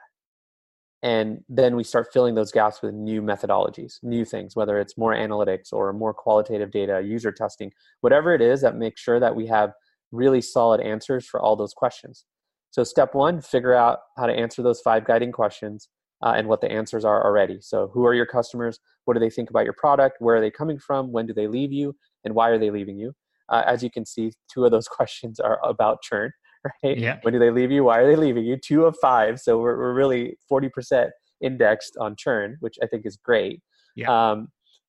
And 1.02 1.42
then 1.48 1.76
we 1.76 1.84
start 1.84 2.08
filling 2.12 2.34
those 2.34 2.52
gaps 2.52 2.82
with 2.82 2.92
new 2.92 3.22
methodologies, 3.22 3.94
new 4.02 4.24
things, 4.24 4.54
whether 4.54 4.78
it's 4.78 4.98
more 4.98 5.14
analytics 5.14 5.72
or 5.72 5.92
more 5.94 6.12
qualitative 6.12 6.70
data, 6.70 7.00
user 7.02 7.32
testing, 7.32 7.72
whatever 8.02 8.34
it 8.34 8.42
is 8.42 8.60
that 8.60 8.76
makes 8.76 9.00
sure 9.00 9.18
that 9.18 9.34
we 9.34 9.46
have 9.46 9.72
really 10.12 10.42
solid 10.42 10.80
answers 10.80 11.26
for 11.26 11.40
all 11.40 11.56
those 11.56 11.72
questions. 11.72 12.26
So, 12.70 12.84
step 12.84 13.14
one, 13.14 13.40
figure 13.40 13.74
out 13.74 14.00
how 14.16 14.26
to 14.26 14.32
answer 14.32 14.62
those 14.62 14.80
five 14.80 15.04
guiding 15.06 15.32
questions 15.32 15.88
uh, 16.22 16.34
and 16.36 16.48
what 16.48 16.60
the 16.60 16.70
answers 16.70 17.04
are 17.04 17.24
already. 17.24 17.58
So, 17.60 17.90
who 17.92 18.06
are 18.06 18.14
your 18.14 18.26
customers? 18.26 18.78
What 19.06 19.14
do 19.14 19.20
they 19.20 19.30
think 19.30 19.50
about 19.50 19.64
your 19.64 19.72
product? 19.72 20.16
Where 20.20 20.36
are 20.36 20.40
they 20.40 20.50
coming 20.50 20.78
from? 20.78 21.12
When 21.12 21.26
do 21.26 21.32
they 21.32 21.46
leave 21.46 21.72
you? 21.72 21.96
And 22.24 22.34
why 22.34 22.50
are 22.50 22.58
they 22.58 22.70
leaving 22.70 22.98
you? 22.98 23.14
Uh, 23.48 23.62
as 23.66 23.82
you 23.82 23.90
can 23.90 24.06
see, 24.06 24.32
two 24.52 24.64
of 24.64 24.70
those 24.70 24.86
questions 24.88 25.40
are 25.40 25.58
about 25.64 26.02
churn, 26.02 26.30
right? 26.84 26.98
Yeah. 26.98 27.18
When 27.22 27.32
do 27.32 27.38
they 27.38 27.50
leave 27.50 27.70
you? 27.70 27.84
Why 27.84 27.98
are 27.98 28.06
they 28.06 28.16
leaving 28.16 28.44
you? 28.44 28.56
Two 28.56 28.84
of 28.84 28.96
five. 29.00 29.40
So, 29.40 29.58
we're, 29.58 29.76
we're 29.78 29.94
really 29.94 30.38
40% 30.50 31.10
indexed 31.42 31.96
on 31.98 32.16
churn, 32.18 32.56
which 32.60 32.76
I 32.82 32.86
think 32.86 33.06
is 33.06 33.16
great. 33.16 33.60
Yeah. 33.96 34.30
Um, 34.30 34.48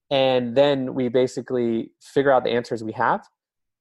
and 0.09 0.55
then 0.55 0.93
we 0.93 1.07
basically 1.07 1.91
figure 2.01 2.32
out 2.32 2.43
the 2.43 2.51
answers 2.51 2.84
we 2.84 2.91
have, 2.93 3.22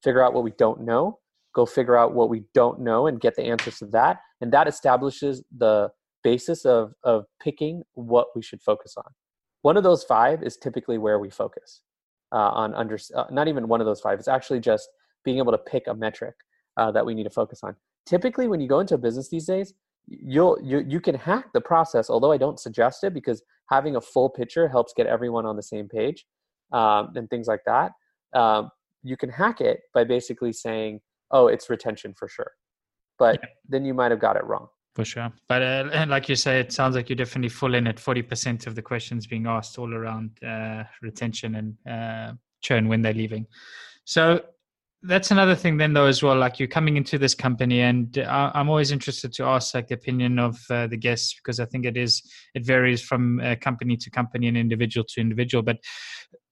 figure 0.04 0.22
out 0.22 0.32
what 0.32 0.44
we 0.44 0.52
don't 0.56 0.82
know, 0.82 1.18
go 1.54 1.66
figure 1.66 1.96
out 1.96 2.14
what 2.14 2.28
we 2.28 2.44
don't 2.54 2.80
know 2.80 3.06
and 3.06 3.20
get 3.20 3.34
the 3.36 3.42
answers 3.42 3.78
to 3.78 3.86
that 3.86 4.18
and 4.40 4.52
that 4.52 4.68
establishes 4.68 5.42
the 5.56 5.90
basis 6.22 6.64
of 6.64 6.92
of 7.04 7.24
picking 7.42 7.82
what 7.94 8.28
we 8.36 8.42
should 8.42 8.62
focus 8.62 8.94
on 8.96 9.10
one 9.62 9.76
of 9.76 9.82
those 9.82 10.04
five 10.04 10.42
is 10.42 10.56
typically 10.56 10.98
where 10.98 11.18
we 11.18 11.30
focus 11.30 11.82
uh, 12.32 12.50
on 12.50 12.74
under 12.74 12.98
uh, 13.16 13.24
not 13.30 13.48
even 13.48 13.68
one 13.68 13.80
of 13.80 13.86
those 13.86 14.00
five 14.00 14.18
it's 14.18 14.28
actually 14.28 14.60
just 14.60 14.88
being 15.24 15.38
able 15.38 15.52
to 15.52 15.58
pick 15.58 15.86
a 15.86 15.94
metric 15.94 16.34
uh, 16.76 16.90
that 16.90 17.04
we 17.04 17.14
need 17.14 17.24
to 17.24 17.30
focus 17.30 17.60
on 17.62 17.74
typically 18.06 18.48
when 18.48 18.60
you 18.60 18.68
go 18.68 18.80
into 18.80 18.94
a 18.94 18.98
business 18.98 19.28
these 19.28 19.46
days 19.46 19.74
you'll 20.06 20.58
you, 20.62 20.80
you 20.80 21.00
can 21.00 21.14
hack 21.14 21.46
the 21.52 21.60
process 21.60 22.10
although 22.10 22.32
i 22.32 22.36
don't 22.36 22.58
suggest 22.58 23.04
it 23.04 23.14
because 23.14 23.42
having 23.70 23.96
a 23.96 24.00
full 24.00 24.28
picture 24.28 24.68
helps 24.68 24.92
get 24.96 25.06
everyone 25.06 25.46
on 25.46 25.56
the 25.56 25.62
same 25.62 25.88
page 25.88 26.26
um, 26.72 27.10
and 27.14 27.28
things 27.30 27.46
like 27.46 27.60
that 27.66 27.92
um, 28.34 28.70
you 29.02 29.16
can 29.16 29.30
hack 29.30 29.60
it 29.60 29.80
by 29.94 30.04
basically 30.04 30.52
saying 30.52 31.00
oh, 31.30 31.46
it's 31.46 31.70
retention 31.70 32.14
for 32.14 32.28
sure. 32.28 32.52
But 33.18 33.40
yeah. 33.42 33.48
then 33.68 33.84
you 33.84 33.94
might 33.94 34.10
have 34.10 34.20
got 34.20 34.36
it 34.36 34.44
wrong. 34.44 34.68
For 34.94 35.04
sure. 35.04 35.32
But 35.48 35.62
uh, 35.62 35.88
and 35.92 36.10
like 36.10 36.28
you 36.28 36.34
say, 36.34 36.60
it 36.60 36.72
sounds 36.72 36.96
like 36.96 37.08
you're 37.08 37.16
definitely 37.16 37.48
full 37.48 37.74
in 37.74 37.86
at 37.86 37.96
40% 37.96 38.66
of 38.66 38.74
the 38.74 38.82
questions 38.82 39.26
being 39.26 39.46
asked 39.46 39.78
all 39.78 39.94
around 39.94 40.42
uh, 40.42 40.84
retention 41.00 41.54
and 41.54 41.76
uh, 41.88 42.34
churn 42.60 42.88
when 42.88 43.02
they're 43.02 43.14
leaving. 43.14 43.46
So 44.04 44.40
that's 45.04 45.30
another 45.30 45.54
thing 45.54 45.78
then 45.78 45.94
though 45.94 46.04
as 46.04 46.22
well 46.22 46.36
like 46.36 46.58
you're 46.58 46.68
coming 46.68 46.98
into 46.98 47.16
this 47.16 47.34
company 47.34 47.80
and 47.80 48.18
uh, 48.18 48.50
i'm 48.54 48.68
always 48.68 48.92
interested 48.92 49.32
to 49.32 49.44
ask 49.44 49.74
like 49.74 49.88
the 49.88 49.94
opinion 49.94 50.38
of 50.38 50.58
uh, 50.68 50.86
the 50.86 50.96
guests 50.96 51.34
because 51.34 51.58
i 51.58 51.64
think 51.64 51.86
it 51.86 51.96
is 51.96 52.22
it 52.54 52.64
varies 52.64 53.00
from 53.02 53.40
uh, 53.40 53.56
company 53.62 53.96
to 53.96 54.10
company 54.10 54.46
and 54.46 54.58
individual 54.58 55.04
to 55.08 55.20
individual 55.20 55.62
but 55.62 55.78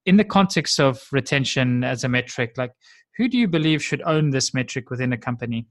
in 0.07 0.16
the 0.16 0.24
context 0.24 0.80
of 0.80 1.03
retention 1.12 1.84
as 1.84 2.05
a 2.05 2.09
metric 2.09 2.53
like 2.57 2.72
who 3.18 3.28
do 3.28 3.36
you 3.36 3.49
believe 3.49 3.82
should 3.82 4.01
own 4.03 4.30
this 4.30 4.55
metric 4.55 4.90
within 4.90 5.12
a 5.12 5.18
company, 5.18 5.66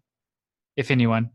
if 0.76 0.92
anyone? 0.92 1.32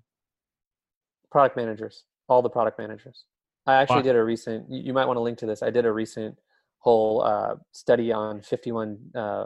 Product 1.31 1.57
managers, 1.57 2.05
all 2.29 2.43
the 2.43 2.51
product 2.51 2.79
managers. 2.79 3.25
I 3.67 3.77
actually 3.77 3.97
wow. 3.97 4.03
did 4.03 4.17
a 4.17 4.23
recent, 4.23 4.71
you 4.71 4.93
might 4.93 5.07
want 5.07 5.17
to 5.17 5.23
link 5.23 5.39
to 5.39 5.47
this. 5.47 5.63
I 5.63 5.71
did 5.71 5.87
a 5.87 5.93
recent 5.93 6.37
whole 6.79 7.23
uh, 7.23 7.55
study 7.73 8.13
on 8.13 8.43
51 8.43 8.99
uh, 9.15 9.45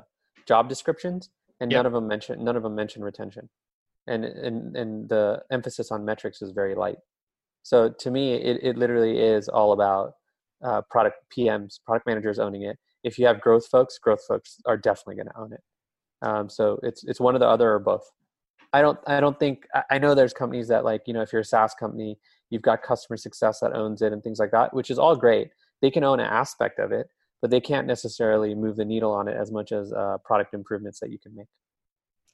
job 0.49 0.69
descriptions, 0.69 1.31
and 1.61 1.71
yep. 1.71 1.79
none 1.79 1.87
of 1.87 1.93
them 1.93 2.07
mention 2.07 2.45
none 2.45 2.57
of 2.57 2.63
them 2.63 2.75
mention 2.75 3.03
retention, 3.03 3.49
and 4.07 4.25
and 4.25 4.77
and 4.77 5.09
the 5.09 5.43
emphasis 5.51 5.91
on 5.91 6.05
metrics 6.05 6.43
is 6.43 6.53
very 6.53 6.75
light. 6.75 6.99
So 7.63 7.91
to 7.91 8.11
me, 8.11 8.35
it 8.35 8.61
it 8.63 8.77
literally 8.77 9.19
is 9.19 9.49
all 9.49 9.73
about 9.73 10.13
uh, 10.65 10.83
product 10.91 11.19
PMs, 11.37 11.81
product 11.85 12.07
managers 12.07 12.39
owning 12.39 12.63
it. 12.63 12.79
If 13.05 13.19
you 13.19 13.27
have 13.27 13.41
growth 13.41 13.67
folks, 13.67 13.99
growth 13.99 14.25
folks 14.27 14.61
are 14.67 14.77
definitely 14.77 15.17
going 15.17 15.29
to 15.29 15.39
own 15.39 15.53
it. 15.53 15.63
Um, 16.23 16.49
so 16.49 16.79
it's 16.83 17.05
it's 17.05 17.21
one 17.21 17.37
or 17.37 17.39
the 17.39 17.49
other 17.49 17.73
or 17.73 17.79
both. 17.79 18.11
I 18.73 18.83
don't 18.83 18.99
I 19.07 19.21
don't 19.21 19.39
think 19.39 19.67
I 19.91 19.99
know 19.99 20.15
there's 20.15 20.33
companies 20.33 20.69
that 20.69 20.85
like 20.85 21.03
you 21.07 21.15
know 21.15 21.23
if 21.23 21.33
you're 21.33 21.43
a 21.43 21.45
SaaS 21.45 21.75
company 21.75 22.19
you've 22.51 22.63
got 22.63 22.83
customer 22.83 23.17
success 23.17 23.61
that 23.61 23.73
owns 23.73 24.03
it 24.03 24.13
and 24.13 24.23
things 24.23 24.39
like 24.39 24.51
that, 24.53 24.73
which 24.73 24.91
is 24.91 24.99
all 24.99 25.17
great. 25.17 25.49
They 25.83 25.91
can 25.91 26.05
own 26.05 26.21
an 26.21 26.27
aspect 26.27 26.79
of 26.79 26.93
it, 26.93 27.09
but 27.47 27.53
they 27.53 27.61
can't 27.61 27.87
necessarily 27.87 28.57
move 28.57 28.75
the 28.75 28.85
needle 28.85 29.13
on 29.13 29.29
it 29.29 29.37
as 29.37 29.53
much 29.53 29.71
as 29.71 29.93
uh, 29.93 30.19
product 30.25 30.53
improvements 30.53 30.99
that 30.99 31.11
you 31.13 31.19
can 31.21 31.33
make. 31.33 31.47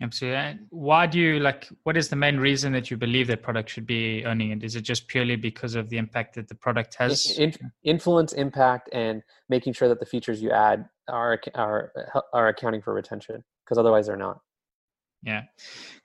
Absolutely. 0.00 0.60
Why 0.70 1.06
do 1.06 1.18
you 1.20 1.38
like? 1.38 1.68
What 1.82 1.98
is 1.98 2.08
the 2.08 2.16
main 2.16 2.38
reason 2.38 2.72
that 2.72 2.90
you 2.90 2.96
believe 2.96 3.26
that 3.26 3.42
product 3.42 3.68
should 3.68 3.86
be 3.86 4.24
owning 4.24 4.52
it? 4.52 4.64
Is 4.64 4.74
it 4.74 4.80
just 4.80 5.06
purely 5.08 5.36
because 5.36 5.74
of 5.74 5.90
the 5.90 5.98
impact 5.98 6.34
that 6.36 6.48
the 6.48 6.54
product 6.54 6.94
has? 6.94 7.38
In, 7.38 7.52
influence, 7.84 8.32
impact, 8.32 8.88
and 8.94 9.22
making 9.50 9.74
sure 9.74 9.86
that 9.88 10.00
the 10.00 10.06
features 10.06 10.40
you 10.40 10.50
add 10.50 10.88
are 11.08 11.38
are 11.54 11.92
are 12.32 12.48
accounting 12.48 12.80
for 12.80 12.94
retention 12.94 13.44
because 13.64 13.76
otherwise 13.76 14.06
they're 14.06 14.16
not. 14.16 14.40
Yeah, 15.22 15.42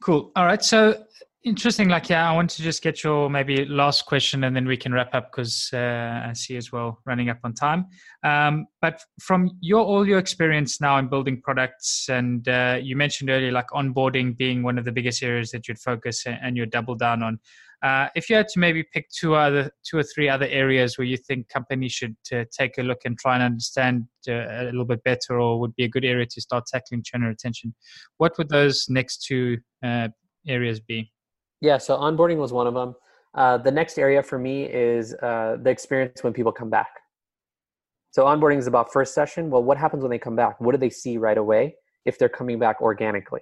cool. 0.02 0.34
All 0.36 0.46
right, 0.46 0.62
so 0.62 1.02
interesting. 1.48 1.88
Like, 1.88 2.10
yeah, 2.10 2.30
I 2.30 2.36
want 2.36 2.50
to 2.52 2.62
just 2.62 2.84
get 2.84 3.04
your 3.04 3.30
maybe 3.30 3.66
last 3.66 4.06
question, 4.06 4.44
and 4.44 4.56
then 4.56 4.68
we 4.68 4.78
can 4.78 4.94
wrap 4.94 5.16
up 5.16 5.32
because 5.32 5.70
uh, 5.74 6.24
I 6.26 6.34
see 6.34 6.58
as 6.58 6.72
well 6.72 7.00
running 7.06 7.30
up 7.30 7.40
on 7.44 7.54
time. 7.54 7.86
Um, 8.24 8.68
but 8.82 9.02
from 9.22 9.52
your 9.62 9.84
all 9.84 10.08
your 10.08 10.20
experience 10.20 10.80
now 10.82 10.98
in 10.98 11.08
building 11.08 11.42
products, 11.42 12.08
and 12.10 12.48
uh, 12.48 12.80
you 12.82 12.96
mentioned 12.96 13.30
earlier 13.30 13.52
like 13.52 13.68
onboarding 13.70 14.38
being 14.38 14.64
one 14.64 14.78
of 14.78 14.86
the 14.86 14.92
biggest 14.92 15.24
areas 15.24 15.52
that 15.52 15.68
you'd 15.68 15.80
focus 15.80 16.26
and 16.28 16.58
you'd 16.58 16.72
double 16.72 16.96
down 16.96 17.24
on. 17.24 17.40
Uh, 17.84 18.08
if 18.16 18.30
you 18.30 18.36
had 18.36 18.48
to 18.48 18.60
maybe 18.60 18.84
pick 18.92 19.08
two 19.10 19.36
other 19.36 19.70
two 19.86 19.98
or 19.98 20.04
three 20.04 20.28
other 20.28 20.48
areas 20.48 20.98
where 20.98 21.06
you 21.06 21.16
think 21.16 21.48
companies 21.48 21.92
should 21.92 22.16
uh, 22.34 22.44
take 22.52 22.78
a 22.78 22.82
look 22.82 23.00
and 23.06 23.18
try 23.18 23.36
and 23.36 23.44
understand 23.44 24.06
uh, 24.28 24.34
a 24.34 24.66
little 24.66 24.86
bit 24.86 25.04
better, 25.04 25.40
or 25.40 25.60
would 25.60 25.76
be 25.76 25.84
a 25.84 25.90
good 25.90 26.06
area 26.06 26.26
to 26.26 26.42
start 26.42 26.66
tackling 26.66 27.04
churn 27.04 27.22
retention, 27.22 27.74
what 28.18 28.38
would 28.38 28.50
those 28.50 28.88
next 28.90 29.24
two 29.24 29.58
uh, 29.84 30.08
areas 30.48 30.80
be? 30.80 31.12
Yeah, 31.62 31.78
so 31.78 31.98
onboarding 31.98 32.38
was 32.38 32.54
one 32.54 32.68
of 32.68 32.74
them. 32.74 32.96
Uh, 33.34 33.58
the 33.58 33.72
next 33.72 33.98
area 33.98 34.24
for 34.24 34.40
me 34.40 34.64
is 34.64 35.14
uh, 35.16 35.58
the 35.62 35.70
experience 35.70 36.24
when 36.24 36.34
people 36.34 36.52
come 36.52 36.70
back. 36.70 36.90
So 38.12 38.26
onboarding 38.26 38.58
is 38.58 38.68
about 38.68 38.92
first 38.92 39.14
session. 39.14 39.50
Well, 39.50 39.64
what 39.64 39.78
happens 39.78 40.02
when 40.02 40.10
they 40.10 40.20
come 40.20 40.36
back? 40.36 40.60
What 40.60 40.72
do 40.72 40.78
they 40.78 40.90
see 40.90 41.18
right 41.18 41.38
away 41.38 41.76
if 42.06 42.18
they're 42.18 42.30
coming 42.30 42.58
back 42.58 42.82
organically? 42.82 43.42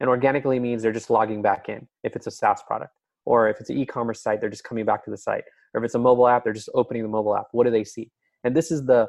And 0.00 0.08
organically 0.08 0.58
means 0.58 0.82
they're 0.82 0.92
just 0.92 1.10
logging 1.10 1.42
back 1.42 1.68
in 1.68 1.86
if 2.02 2.16
it's 2.16 2.26
a 2.26 2.30
SaaS 2.30 2.62
product 2.66 2.92
or 3.26 3.48
if 3.48 3.60
it's 3.60 3.68
an 3.68 3.76
e-commerce 3.76 4.22
site 4.22 4.40
they're 4.40 4.48
just 4.48 4.64
coming 4.64 4.86
back 4.86 5.04
to 5.04 5.10
the 5.10 5.18
site 5.18 5.44
or 5.74 5.82
if 5.82 5.84
it's 5.84 5.94
a 5.94 5.98
mobile 5.98 6.26
app 6.26 6.44
they're 6.44 6.52
just 6.54 6.70
opening 6.74 7.02
the 7.02 7.08
mobile 7.08 7.36
app 7.36 7.48
what 7.52 7.64
do 7.64 7.70
they 7.70 7.84
see 7.84 8.10
and 8.44 8.56
this 8.56 8.70
is 8.70 8.86
the 8.86 9.06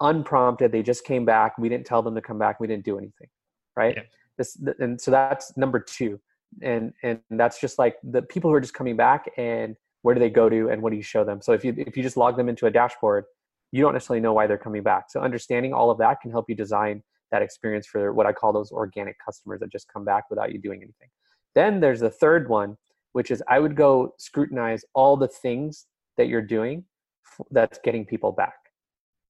unprompted 0.00 0.72
they 0.72 0.82
just 0.82 1.04
came 1.04 1.24
back 1.24 1.58
we 1.58 1.68
didn't 1.68 1.84
tell 1.84 2.00
them 2.00 2.14
to 2.14 2.22
come 2.22 2.38
back 2.38 2.60
we 2.60 2.66
didn't 2.66 2.84
do 2.84 2.96
anything 2.96 3.28
right 3.76 3.96
yeah. 3.96 4.02
this 4.38 4.56
and 4.78 4.98
so 4.98 5.10
that's 5.10 5.54
number 5.56 5.78
two 5.80 6.18
and 6.62 6.92
and 7.02 7.20
that's 7.30 7.60
just 7.60 7.78
like 7.78 7.96
the 8.02 8.22
people 8.22 8.50
who 8.50 8.54
are 8.54 8.60
just 8.60 8.74
coming 8.74 8.96
back 8.96 9.30
and 9.36 9.76
where 10.02 10.14
do 10.14 10.20
they 10.20 10.30
go 10.30 10.48
to 10.48 10.70
and 10.70 10.80
what 10.80 10.90
do 10.90 10.96
you 10.96 11.02
show 11.02 11.24
them? 11.24 11.40
So 11.42 11.52
if 11.52 11.64
you 11.64 11.74
if 11.76 11.96
you 11.96 12.02
just 12.02 12.16
log 12.16 12.36
them 12.36 12.48
into 12.48 12.66
a 12.66 12.70
dashboard 12.70 13.24
you 13.70 13.82
don't 13.82 13.92
necessarily 13.92 14.22
know 14.22 14.32
why 14.32 14.46
they're 14.46 14.56
coming 14.56 14.82
back. 14.82 15.10
So 15.10 15.20
understanding 15.20 15.74
all 15.74 15.90
of 15.90 15.98
that 15.98 16.22
can 16.22 16.30
help 16.30 16.46
you 16.48 16.54
design 16.54 17.02
that 17.30 17.42
experience 17.42 17.86
for 17.86 18.14
what 18.14 18.24
i 18.24 18.32
call 18.32 18.54
those 18.54 18.72
organic 18.72 19.16
customers 19.22 19.60
that 19.60 19.70
just 19.70 19.86
come 19.92 20.06
back 20.06 20.24
without 20.30 20.52
you 20.52 20.58
doing 20.58 20.80
anything. 20.82 21.08
Then 21.54 21.80
there's 21.80 22.00
the 22.00 22.10
third 22.10 22.48
one 22.48 22.78
which 23.12 23.30
is 23.30 23.42
I 23.48 23.58
would 23.58 23.76
go 23.76 24.14
scrutinize 24.18 24.84
all 24.94 25.16
the 25.16 25.28
things 25.28 25.86
that 26.16 26.28
you're 26.28 26.42
doing 26.42 26.84
that's 27.50 27.78
getting 27.82 28.04
people 28.04 28.32
back. 28.32 28.54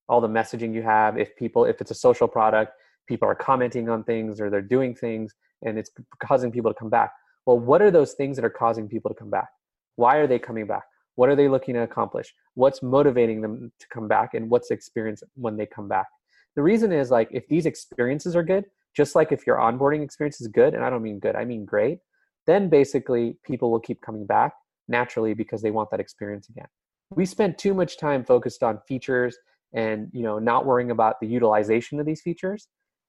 All 0.08 0.20
the 0.20 0.28
messaging 0.28 0.74
you 0.74 0.82
have, 0.82 1.18
if 1.18 1.36
people, 1.36 1.64
if 1.64 1.80
it's 1.80 1.90
a 1.90 1.94
social 1.94 2.28
product, 2.28 2.72
people 3.08 3.28
are 3.28 3.34
commenting 3.34 3.88
on 3.88 4.04
things 4.04 4.40
or 4.40 4.50
they're 4.50 4.62
doing 4.62 4.94
things 4.94 5.34
and 5.62 5.78
it's 5.78 5.90
causing 6.22 6.52
people 6.52 6.72
to 6.72 6.78
come 6.78 6.90
back. 6.90 7.10
Well, 7.46 7.58
what 7.58 7.82
are 7.82 7.90
those 7.90 8.12
things 8.12 8.36
that 8.36 8.44
are 8.44 8.50
causing 8.50 8.88
people 8.88 9.10
to 9.10 9.14
come 9.14 9.30
back? 9.30 9.48
Why 9.96 10.16
are 10.16 10.26
they 10.26 10.38
coming 10.38 10.66
back? 10.66 10.84
What 11.16 11.28
are 11.28 11.36
they 11.36 11.48
looking 11.48 11.74
to 11.74 11.82
accomplish? 11.82 12.32
What's 12.54 12.82
motivating 12.82 13.40
them 13.40 13.72
to 13.80 13.86
come 13.88 14.06
back 14.06 14.34
and 14.34 14.48
what's 14.48 14.68
the 14.68 14.74
experience 14.74 15.22
when 15.34 15.56
they 15.56 15.66
come 15.66 15.88
back? 15.88 16.06
The 16.54 16.62
reason 16.62 16.92
is 16.92 17.10
like 17.10 17.28
if 17.32 17.48
these 17.48 17.66
experiences 17.66 18.36
are 18.36 18.42
good, 18.42 18.64
just 18.94 19.14
like 19.14 19.32
if 19.32 19.46
your 19.46 19.56
onboarding 19.56 20.02
experience 20.02 20.40
is 20.40 20.48
good, 20.48 20.74
and 20.74 20.84
I 20.84 20.90
don't 20.90 21.02
mean 21.02 21.18
good, 21.18 21.36
I 21.36 21.44
mean 21.44 21.64
great, 21.64 21.98
then 22.46 22.68
basically 22.68 23.36
people 23.44 23.70
will 23.70 23.80
keep 23.80 24.00
coming 24.00 24.26
back 24.26 24.52
naturally 24.88 25.34
because 25.34 25.62
they 25.62 25.70
want 25.70 25.90
that 25.90 26.00
experience 26.00 26.48
again 26.48 26.66
we 27.10 27.24
spent 27.24 27.58
too 27.58 27.74
much 27.74 27.98
time 27.98 28.24
focused 28.24 28.62
on 28.62 28.78
features 28.86 29.36
and 29.72 30.08
you 30.12 30.22
know 30.22 30.38
not 30.38 30.66
worrying 30.66 30.90
about 30.90 31.16
the 31.20 31.26
utilization 31.26 32.00
of 32.00 32.06
these 32.06 32.20
features 32.20 32.68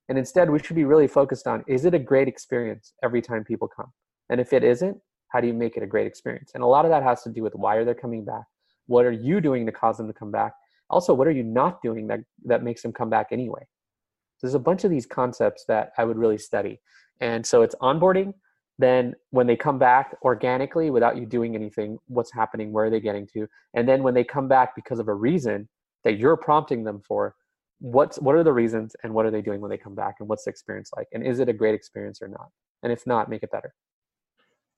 and 0.09 0.17
instead 0.17 0.49
we 0.49 0.59
should 0.59 0.75
be 0.75 0.83
really 0.83 1.07
focused 1.07 1.47
on 1.47 1.63
is 1.67 1.85
it 1.85 1.93
a 1.93 1.99
great 1.99 2.27
experience 2.27 2.93
every 3.03 3.21
time 3.21 3.43
people 3.43 3.67
come? 3.67 3.91
And 4.29 4.41
if 4.41 4.51
it 4.51 4.63
isn't 4.63 4.97
how 5.29 5.39
do 5.39 5.47
you 5.47 5.53
make 5.53 5.77
it 5.77 5.83
a 5.83 5.87
great 5.87 6.07
experience? 6.07 6.51
And 6.55 6.63
a 6.63 6.67
lot 6.67 6.85
of 6.85 6.91
that 6.91 7.03
has 7.03 7.21
to 7.23 7.29
do 7.29 7.43
with 7.43 7.53
why 7.53 7.75
are 7.75 7.85
they 7.85 7.93
coming 7.93 8.25
back? 8.25 8.43
What 8.87 9.05
are 9.05 9.11
you 9.11 9.39
doing 9.39 9.65
to 9.67 9.71
cause 9.71 9.97
them 9.97 10.07
to 10.07 10.13
come 10.13 10.31
back? 10.31 10.53
Also 10.89 11.13
what 11.13 11.27
are 11.27 11.31
you 11.31 11.43
not 11.43 11.81
doing 11.81 12.07
that 12.07 12.19
that 12.45 12.63
makes 12.63 12.81
them 12.81 12.91
come 12.91 13.09
back 13.09 13.27
anyway? 13.31 13.65
There's 14.41 14.55
a 14.55 14.59
bunch 14.59 14.83
of 14.83 14.91
these 14.91 15.05
concepts 15.05 15.65
that 15.67 15.91
i 15.97 16.03
would 16.03 16.17
really 16.17 16.37
study. 16.37 16.81
And 17.21 17.45
so 17.45 17.61
it's 17.61 17.75
onboarding 17.81 18.33
then 18.79 19.13
when 19.31 19.45
they 19.45 19.57
come 19.57 19.77
back 19.77 20.15
organically 20.23 20.89
without 20.89 21.17
you 21.17 21.25
doing 21.25 21.53
anything 21.53 21.97
what's 22.07 22.31
happening 22.31 22.71
where 22.71 22.85
are 22.85 22.89
they 22.89 23.01
getting 23.01 23.27
to? 23.33 23.47
And 23.75 23.87
then 23.87 24.01
when 24.03 24.13
they 24.13 24.23
come 24.23 24.47
back 24.47 24.73
because 24.75 24.99
of 24.99 25.09
a 25.09 25.13
reason 25.13 25.67
that 26.03 26.17
you're 26.17 26.37
prompting 26.37 26.83
them 26.83 27.01
for 27.05 27.35
what's 27.79 28.17
what 28.19 28.35
are 28.35 28.43
the 28.43 28.53
reasons 28.53 28.95
and 29.03 29.13
what 29.13 29.25
are 29.25 29.31
they 29.31 29.41
doing 29.41 29.61
when 29.61 29.69
they 29.69 29.77
come 29.77 29.95
back 29.95 30.15
and 30.19 30.29
what's 30.29 30.45
the 30.45 30.51
experience 30.51 30.91
like? 30.95 31.07
And 31.13 31.25
is 31.25 31.39
it 31.39 31.49
a 31.49 31.53
great 31.53 31.75
experience 31.75 32.21
or 32.21 32.27
not? 32.27 32.49
And 32.83 32.91
if 32.91 33.05
not 33.07 33.29
make 33.29 33.43
it 33.43 33.51
better. 33.51 33.73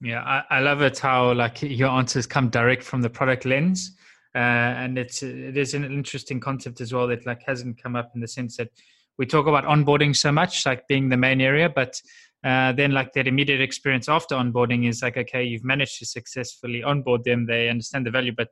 Yeah 0.01 0.23
i, 0.23 0.57
I 0.57 0.59
love 0.59 0.81
it 0.81 0.97
how 0.97 1.33
like 1.33 1.61
your 1.61 1.89
answers 1.89 2.25
come 2.25 2.49
direct 2.49 2.83
from 2.83 3.01
the 3.01 3.09
product 3.09 3.45
lens 3.45 3.95
uh, 4.33 4.37
and 4.37 4.97
it's 4.97 5.21
it 5.21 5.57
is 5.57 5.73
an 5.73 5.83
interesting 5.83 6.39
concept 6.39 6.81
as 6.81 6.93
well 6.93 7.07
that 7.07 7.25
like 7.25 7.43
hasn't 7.45 7.81
come 7.81 7.95
up 7.95 8.11
in 8.15 8.21
the 8.21 8.27
sense 8.27 8.57
that 8.57 8.69
we 9.17 9.25
talk 9.25 9.45
about 9.45 9.65
onboarding 9.65 10.15
so 10.15 10.31
much 10.31 10.65
like 10.65 10.87
being 10.87 11.09
the 11.09 11.17
main 11.17 11.41
area 11.41 11.69
but 11.69 12.01
uh, 12.43 12.71
then 12.71 12.91
like 12.91 13.13
that 13.13 13.27
immediate 13.27 13.61
experience 13.61 14.09
after 14.09 14.33
onboarding 14.33 14.87
is 14.87 15.03
like 15.03 15.17
okay 15.17 15.43
you've 15.43 15.63
managed 15.63 15.99
to 15.99 16.05
successfully 16.05 16.81
onboard 16.81 17.23
them 17.23 17.45
they 17.45 17.69
understand 17.69 18.05
the 18.05 18.11
value 18.11 18.33
but 18.35 18.49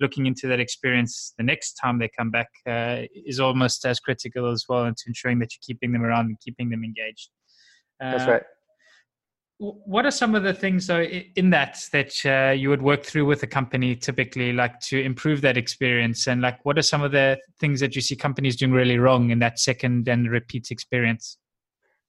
looking 0.00 0.26
into 0.26 0.46
that 0.48 0.60
experience 0.60 1.34
the 1.36 1.44
next 1.44 1.74
time 1.74 1.98
they 1.98 2.10
come 2.16 2.30
back 2.30 2.48
uh, 2.66 3.02
is 3.14 3.38
almost 3.38 3.84
as 3.84 4.00
critical 4.00 4.50
as 4.50 4.64
well 4.68 4.84
into 4.84 5.04
ensuring 5.06 5.38
that 5.38 5.50
you're 5.52 5.62
keeping 5.62 5.92
them 5.92 6.02
around 6.02 6.26
and 6.26 6.40
keeping 6.40 6.70
them 6.70 6.84
engaged. 6.84 7.30
Uh, 8.02 8.16
That's 8.16 8.30
right. 8.30 8.42
What 9.58 10.06
are 10.06 10.10
some 10.10 10.34
of 10.34 10.42
the 10.42 10.54
things 10.54 10.86
though 10.86 11.02
in 11.02 11.50
that 11.50 11.84
that 11.92 12.14
uh, 12.24 12.52
you 12.52 12.70
would 12.70 12.80
work 12.80 13.04
through 13.04 13.26
with 13.26 13.42
a 13.42 13.46
company 13.46 13.94
typically, 13.94 14.54
like 14.54 14.80
to 14.80 14.98
improve 14.98 15.42
that 15.42 15.58
experience? 15.58 16.26
And 16.26 16.40
like, 16.40 16.64
what 16.64 16.78
are 16.78 16.82
some 16.82 17.02
of 17.02 17.12
the 17.12 17.38
things 17.58 17.80
that 17.80 17.94
you 17.94 18.00
see 18.00 18.16
companies 18.16 18.56
doing 18.56 18.72
really 18.72 18.96
wrong 18.96 19.28
in 19.28 19.38
that 19.40 19.58
second 19.58 20.08
and 20.08 20.30
repeat 20.30 20.70
experience? 20.70 21.36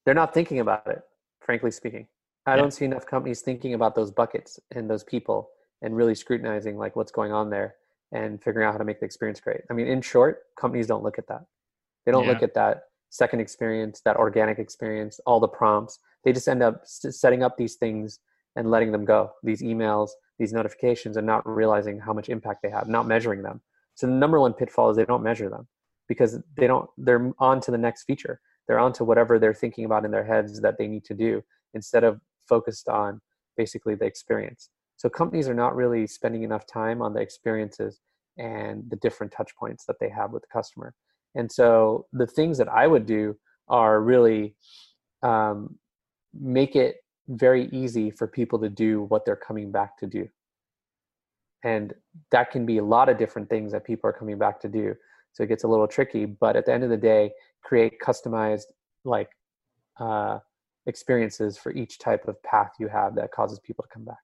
They're 0.05 0.15
not 0.15 0.33
thinking 0.33 0.61
about 0.61 0.87
it, 0.87 1.01
frankly 1.41 1.71
speaking. 1.71 2.07
I 2.45 2.51
yeah. 2.51 2.55
don't 2.55 2.71
see 2.71 2.85
enough 2.85 3.05
companies 3.05 3.41
thinking 3.41 3.73
about 3.73 3.95
those 3.95 4.11
buckets 4.11 4.57
and 4.73 4.89
those 4.89 5.03
people 5.03 5.49
and 5.81 5.95
really 5.95 6.15
scrutinizing 6.15 6.77
like 6.77 6.95
what's 6.95 7.11
going 7.11 7.33
on 7.33 7.49
there 7.49 7.75
and 8.11 8.41
figuring 8.41 8.67
out 8.67 8.73
how 8.73 8.77
to 8.77 8.85
make 8.85 8.99
the 8.99 9.05
experience 9.05 9.39
great. 9.39 9.61
I 9.69 9.73
mean, 9.73 9.87
in 9.87 10.01
short, 10.01 10.39
companies 10.59 10.87
don't 10.87 11.03
look 11.03 11.17
at 11.17 11.27
that. 11.27 11.45
They 12.05 12.11
don't 12.11 12.25
yeah. 12.25 12.31
look 12.31 12.43
at 12.43 12.53
that 12.55 12.83
second 13.09 13.39
experience, 13.39 14.01
that 14.05 14.17
organic 14.17 14.59
experience, 14.59 15.19
all 15.25 15.39
the 15.39 15.47
prompts. 15.47 15.99
They 16.23 16.33
just 16.33 16.47
end 16.47 16.63
up 16.63 16.81
setting 16.85 17.43
up 17.43 17.57
these 17.57 17.75
things 17.75 18.19
and 18.55 18.69
letting 18.69 18.91
them 18.91 19.05
go, 19.05 19.31
these 19.43 19.61
emails, 19.61 20.09
these 20.39 20.53
notifications, 20.53 21.17
and 21.17 21.25
not 21.25 21.47
realizing 21.47 21.99
how 21.99 22.13
much 22.13 22.29
impact 22.29 22.61
they 22.63 22.69
have, 22.69 22.87
not 22.87 23.07
measuring 23.07 23.43
them. 23.43 23.61
So 23.95 24.07
the 24.07 24.13
number 24.13 24.39
one 24.39 24.53
pitfall 24.53 24.89
is 24.89 24.97
they 24.97 25.05
don't 25.05 25.23
measure 25.23 25.49
them 25.49 25.67
because 26.07 26.39
they 26.57 26.67
don't. 26.67 26.89
They're 26.97 27.31
on 27.39 27.61
to 27.61 27.71
the 27.71 27.77
next 27.77 28.03
feature. 28.03 28.41
They're 28.67 28.79
on 28.79 28.93
to 28.93 29.03
whatever 29.03 29.39
they're 29.39 29.53
thinking 29.53 29.85
about 29.85 30.05
in 30.05 30.11
their 30.11 30.25
heads 30.25 30.61
that 30.61 30.77
they 30.77 30.87
need 30.87 31.03
to 31.05 31.13
do 31.13 31.43
instead 31.73 32.03
of 32.03 32.19
focused 32.47 32.87
on 32.87 33.21
basically 33.57 33.95
the 33.95 34.05
experience. 34.05 34.69
So 35.01 35.09
companies 35.09 35.49
are 35.49 35.55
not 35.55 35.75
really 35.75 36.05
spending 36.05 36.43
enough 36.43 36.67
time 36.67 37.01
on 37.01 37.11
the 37.11 37.21
experiences 37.21 38.01
and 38.37 38.83
the 38.87 38.97
different 38.97 39.33
touch 39.33 39.49
points 39.55 39.83
that 39.85 39.95
they 39.99 40.09
have 40.09 40.31
with 40.31 40.43
the 40.43 40.47
customer. 40.53 40.93
And 41.33 41.51
so 41.51 42.05
the 42.13 42.27
things 42.27 42.55
that 42.59 42.69
I 42.69 42.85
would 42.85 43.07
do 43.07 43.35
are 43.67 43.99
really 43.99 44.53
um, 45.23 45.79
make 46.39 46.75
it 46.75 46.97
very 47.29 47.67
easy 47.71 48.11
for 48.11 48.27
people 48.27 48.59
to 48.59 48.69
do 48.69 49.05
what 49.05 49.25
they're 49.25 49.35
coming 49.35 49.71
back 49.71 49.97
to 49.97 50.05
do. 50.05 50.27
And 51.63 51.95
that 52.29 52.51
can 52.51 52.67
be 52.67 52.77
a 52.77 52.83
lot 52.83 53.09
of 53.09 53.17
different 53.17 53.49
things 53.49 53.71
that 53.71 53.83
people 53.83 54.07
are 54.07 54.13
coming 54.13 54.37
back 54.37 54.59
to 54.59 54.69
do. 54.69 54.93
So 55.33 55.41
it 55.41 55.49
gets 55.49 55.63
a 55.63 55.67
little 55.67 55.87
tricky, 55.87 56.25
but 56.27 56.55
at 56.55 56.67
the 56.67 56.73
end 56.73 56.83
of 56.83 56.91
the 56.91 56.97
day, 56.97 57.31
create 57.63 57.93
customized 58.05 58.69
like 59.03 59.29
uh, 59.99 60.37
experiences 60.85 61.57
for 61.57 61.71
each 61.71 61.97
type 61.97 62.27
of 62.27 62.39
path 62.43 62.73
you 62.79 62.87
have 62.87 63.15
that 63.15 63.31
causes 63.31 63.59
people 63.65 63.81
to 63.81 63.89
come 63.91 64.05
back 64.05 64.19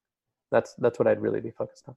that's 0.52 0.74
that's 0.76 1.00
what 1.00 1.08
I'd 1.08 1.22
really 1.22 1.42
be 1.42 1.52
focused 1.52 1.86
on. 1.88 1.96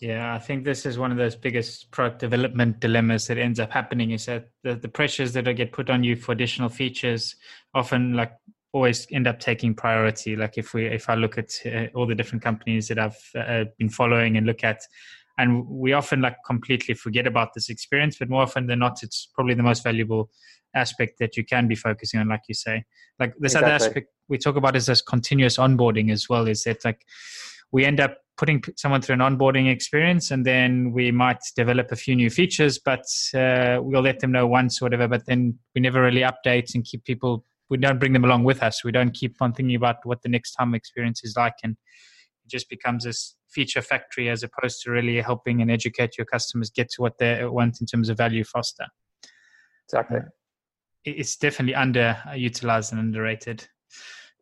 Yeah, 0.00 0.34
I 0.34 0.38
think 0.38 0.64
this 0.64 0.84
is 0.84 0.98
one 0.98 1.10
of 1.10 1.16
those 1.16 1.36
biggest 1.36 1.90
product 1.90 2.18
development 2.18 2.80
dilemmas 2.80 3.26
that 3.28 3.38
ends 3.38 3.58
up 3.58 3.70
happening 3.70 4.10
is 4.10 4.26
that 4.26 4.50
the, 4.62 4.74
the 4.74 4.88
pressures 4.88 5.32
that 5.32 5.44
get 5.56 5.72
put 5.72 5.88
on 5.88 6.04
you 6.04 6.16
for 6.16 6.32
additional 6.32 6.68
features 6.68 7.34
often 7.72 8.12
like 8.12 8.32
always 8.72 9.06
end 9.10 9.26
up 9.26 9.40
taking 9.40 9.74
priority. 9.74 10.36
Like 10.36 10.58
if 10.58 10.74
we, 10.74 10.84
if 10.84 11.08
I 11.08 11.14
look 11.14 11.38
at 11.38 11.58
uh, 11.64 11.86
all 11.94 12.06
the 12.06 12.14
different 12.14 12.42
companies 12.42 12.88
that 12.88 12.98
I've 12.98 13.18
uh, 13.34 13.64
been 13.78 13.88
following 13.88 14.36
and 14.36 14.46
look 14.46 14.62
at, 14.64 14.82
and 15.38 15.66
we 15.66 15.94
often 15.94 16.20
like 16.20 16.36
completely 16.44 16.92
forget 16.94 17.26
about 17.26 17.54
this 17.54 17.70
experience, 17.70 18.18
but 18.18 18.28
more 18.28 18.42
often 18.42 18.66
than 18.66 18.80
not, 18.80 19.02
it's 19.02 19.28
probably 19.34 19.54
the 19.54 19.62
most 19.62 19.82
valuable 19.82 20.30
aspect 20.74 21.18
that 21.20 21.38
you 21.38 21.44
can 21.44 21.68
be 21.68 21.74
focusing 21.74 22.20
on, 22.20 22.28
like 22.28 22.42
you 22.48 22.54
say. 22.54 22.84
Like 23.18 23.32
this 23.38 23.52
exactly. 23.52 23.72
other 23.72 23.84
aspect 23.84 24.08
we 24.28 24.36
talk 24.36 24.56
about 24.56 24.76
is 24.76 24.86
this 24.86 25.00
continuous 25.00 25.56
onboarding 25.56 26.12
as 26.12 26.28
well. 26.28 26.46
Is 26.46 26.64
that 26.64 26.84
like 26.84 27.00
we 27.72 27.84
end 27.84 28.00
up 28.00 28.18
putting 28.36 28.62
someone 28.76 29.00
through 29.00 29.14
an 29.14 29.20
onboarding 29.20 29.70
experience 29.70 30.30
and 30.30 30.44
then 30.44 30.92
we 30.92 31.10
might 31.10 31.38
develop 31.56 31.90
a 31.90 31.96
few 31.96 32.14
new 32.14 32.28
features 32.28 32.78
but 32.78 33.04
uh, 33.34 33.78
we'll 33.80 34.02
let 34.02 34.20
them 34.20 34.30
know 34.30 34.46
once 34.46 34.80
or 34.80 34.84
whatever 34.84 35.08
but 35.08 35.24
then 35.26 35.58
we 35.74 35.80
never 35.80 36.02
really 36.02 36.20
update 36.20 36.74
and 36.74 36.84
keep 36.84 37.02
people 37.04 37.44
we 37.68 37.76
don't 37.76 37.98
bring 37.98 38.12
them 38.12 38.24
along 38.24 38.44
with 38.44 38.62
us. 38.62 38.84
We 38.84 38.92
don't 38.92 39.12
keep 39.12 39.40
on 39.40 39.52
thinking 39.52 39.76
about 39.76 39.96
what 40.04 40.22
the 40.22 40.28
next 40.28 40.52
time 40.52 40.74
experience 40.74 41.24
is 41.24 41.36
like 41.36 41.54
and 41.62 41.76
it 42.44 42.48
just 42.48 42.68
becomes 42.68 43.04
this 43.04 43.36
feature 43.48 43.82
factory 43.82 44.28
as 44.28 44.42
opposed 44.42 44.82
to 44.82 44.90
really 44.90 45.20
helping 45.20 45.62
and 45.62 45.70
educate 45.70 46.16
your 46.16 46.26
customers 46.26 46.70
get 46.70 46.90
to 46.90 47.02
what 47.02 47.18
they 47.18 47.44
want 47.44 47.80
in 47.80 47.86
terms 47.86 48.08
of 48.08 48.16
value 48.16 48.44
faster. 48.44 48.86
Exactly. 49.88 50.18
Uh, 50.18 50.30
it's 51.04 51.36
definitely 51.36 51.74
underutilized 51.74 52.92
and 52.92 53.00
underrated 53.00 53.66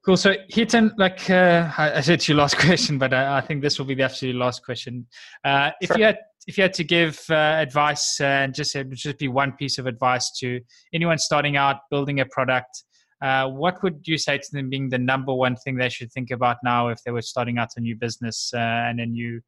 Cool. 0.04 0.18
So, 0.18 0.34
Hiten, 0.52 0.92
like 0.98 1.30
uh, 1.30 1.70
I 1.78 2.02
said, 2.02 2.20
to 2.20 2.32
your 2.32 2.38
last 2.38 2.58
question, 2.58 2.98
but 2.98 3.14
I, 3.14 3.38
I, 3.38 3.40
think 3.40 3.62
this 3.62 3.78
will 3.78 3.86
be 3.86 3.94
the 3.94 4.02
absolute 4.02 4.36
last 4.36 4.62
question. 4.62 5.06
Uh, 5.42 5.70
if 5.80 5.88
sure. 5.88 5.98
you 5.98 6.04
had 6.04 6.18
if 6.46 6.58
you 6.58 6.62
had 6.62 6.74
to 6.74 6.84
give 6.84 7.24
uh, 7.30 7.34
advice 7.34 8.20
uh, 8.20 8.24
and 8.24 8.54
just 8.54 8.76
it 8.76 8.86
would 8.86 8.98
just 8.98 9.18
be 9.18 9.28
one 9.28 9.52
piece 9.52 9.78
of 9.78 9.86
advice 9.86 10.30
to 10.40 10.60
anyone 10.92 11.16
starting 11.16 11.56
out 11.56 11.76
building 11.90 12.20
a 12.20 12.26
product, 12.26 12.84
uh, 13.22 13.48
what 13.48 13.82
would 13.82 14.06
you 14.06 14.18
say 14.18 14.36
to 14.36 14.48
them 14.52 14.68
being 14.68 14.90
the 14.90 14.98
number 14.98 15.32
one 15.32 15.56
thing 15.56 15.76
they 15.76 15.88
should 15.88 16.12
think 16.12 16.30
about 16.30 16.58
now 16.62 16.88
if 16.88 17.02
they 17.04 17.10
were 17.10 17.22
starting 17.22 17.56
out 17.56 17.70
a 17.78 17.80
new 17.80 17.96
business 17.96 18.52
uh, 18.54 18.58
and 18.58 19.00
a 19.00 19.06
new 19.06 19.40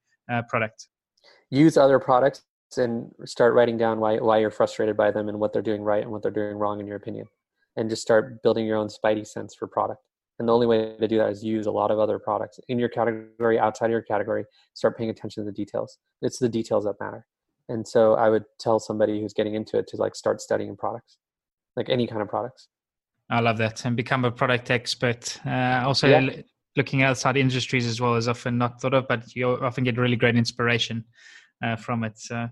product? 0.49 0.89
Use 1.51 1.77
other 1.77 1.99
products 1.99 2.45
and 2.79 3.11
start 3.27 3.53
writing 3.53 3.77
down 3.77 4.01
why 4.01 4.17
why 4.17 4.39
you're 4.39 4.51
frustrated 4.51 4.97
by 4.97 5.11
them 5.11 5.29
and 5.29 5.39
what 5.39 5.53
they're 5.53 5.61
doing 5.61 5.83
right 5.83 6.03
and 6.03 6.11
what 6.11 6.23
they're 6.23 6.31
doing 6.31 6.57
wrong 6.57 6.81
in 6.81 6.87
your 6.87 6.97
opinion, 6.97 7.27
and 7.77 7.91
just 7.91 8.01
start 8.01 8.43
building 8.43 8.65
your 8.65 8.79
own 8.79 8.89
spidey 8.89 9.27
sense 9.27 9.55
for 9.55 9.67
product. 9.67 10.01
And 10.39 10.49
the 10.49 10.53
only 10.53 10.67
way 10.67 10.97
to 10.99 11.09
do 11.09 11.19
that 11.19 11.31
is 11.31 11.43
use 11.43 11.67
a 11.67 11.71
lot 11.71 11.91
of 11.91 11.99
other 11.99 12.19
products 12.19 12.61
in 12.69 12.79
your 12.79 12.91
category, 12.91 13.59
outside 13.59 13.87
of 13.87 13.93
your 13.93 14.03
category. 14.03 14.45
Start 14.75 14.99
paying 14.99 15.11
attention 15.11 15.43
to 15.43 15.51
the 15.51 15.53
details. 15.53 15.99
It's 16.21 16.39
the 16.39 16.49
details 16.49 16.85
that 16.85 16.95
matter. 17.01 17.27
And 17.69 17.87
so 17.87 18.15
I 18.15 18.29
would 18.29 18.45
tell 18.61 18.79
somebody 18.79 19.21
who's 19.21 19.33
getting 19.33 19.55
into 19.55 19.79
it 19.79 19.87
to 19.89 19.97
like 19.97 20.15
start 20.15 20.41
studying 20.41 20.77
products, 20.77 21.19
like 21.75 21.89
any 21.89 22.07
kind 22.07 22.23
of 22.23 22.29
products. 22.29 22.69
I 23.31 23.41
love 23.41 23.59
that 23.59 23.85
and 23.85 23.97
become 23.97 24.25
a 24.25 24.31
product 24.31 24.71
expert. 24.71 25.39
Uh, 25.45 25.83
also, 25.85 26.07
yeah. 26.07 26.43
looking 26.77 27.03
outside 27.03 27.37
industries 27.37 27.87
as 27.87 28.01
well 28.01 28.15
is 28.15 28.29
often 28.29 28.59
not 28.59 28.81
thought 28.81 28.95
of, 28.95 29.09
but 29.09 29.35
you 29.35 29.49
often 29.49 29.85
get 29.85 29.99
really 29.99 30.17
great 30.17 30.37
inspiration 30.37 31.05
uh, 31.63 31.77
from 31.77 32.05
it. 32.05 32.19
So, 32.19 32.49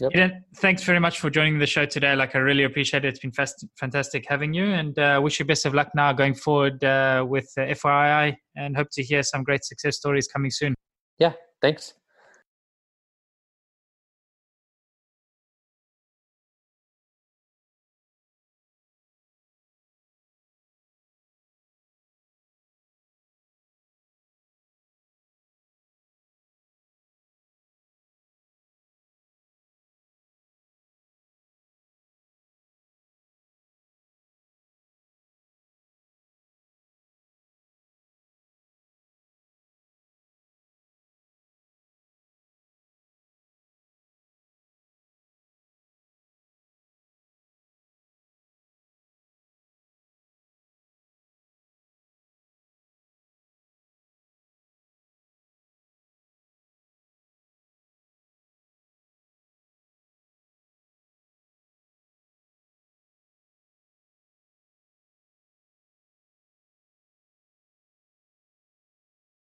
yep. 0.00 0.32
thanks 0.56 0.82
very 0.82 1.00
much 1.00 1.20
for 1.20 1.30
joining 1.30 1.58
the 1.58 1.66
show 1.66 1.86
today. 1.86 2.14
Like, 2.14 2.34
I 2.34 2.38
really 2.38 2.64
appreciate 2.64 3.04
it. 3.04 3.08
It's 3.08 3.20
been 3.20 3.32
fast, 3.32 3.66
fantastic 3.78 4.24
having 4.28 4.54
you, 4.54 4.64
and 4.64 4.98
uh, 4.98 5.20
wish 5.22 5.38
you 5.38 5.44
best 5.44 5.66
of 5.66 5.74
luck 5.74 5.90
now 5.94 6.12
going 6.12 6.34
forward 6.34 6.82
uh, 6.84 7.24
with 7.28 7.50
FYI, 7.56 8.36
and 8.56 8.76
hope 8.76 8.88
to 8.92 9.02
hear 9.02 9.22
some 9.22 9.42
great 9.42 9.64
success 9.64 9.96
stories 9.96 10.26
coming 10.28 10.50
soon. 10.50 10.74
Yeah, 11.18 11.32
thanks. 11.60 11.94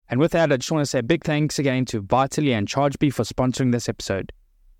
And 0.10 0.20
with 0.20 0.32
that, 0.32 0.52
I 0.52 0.58
just 0.58 0.72
want 0.72 0.82
to 0.82 0.90
say 0.90 1.00
a 1.00 1.04
big 1.04 1.24
thanks 1.24 1.60
again 1.60 1.86
to 1.86 2.02
Vitally 2.02 2.54
and 2.54 2.68
ChargeBee 2.68 3.14
for 3.14 3.24
sponsoring 3.24 3.72
this 3.72 3.88
episode. 3.88 4.32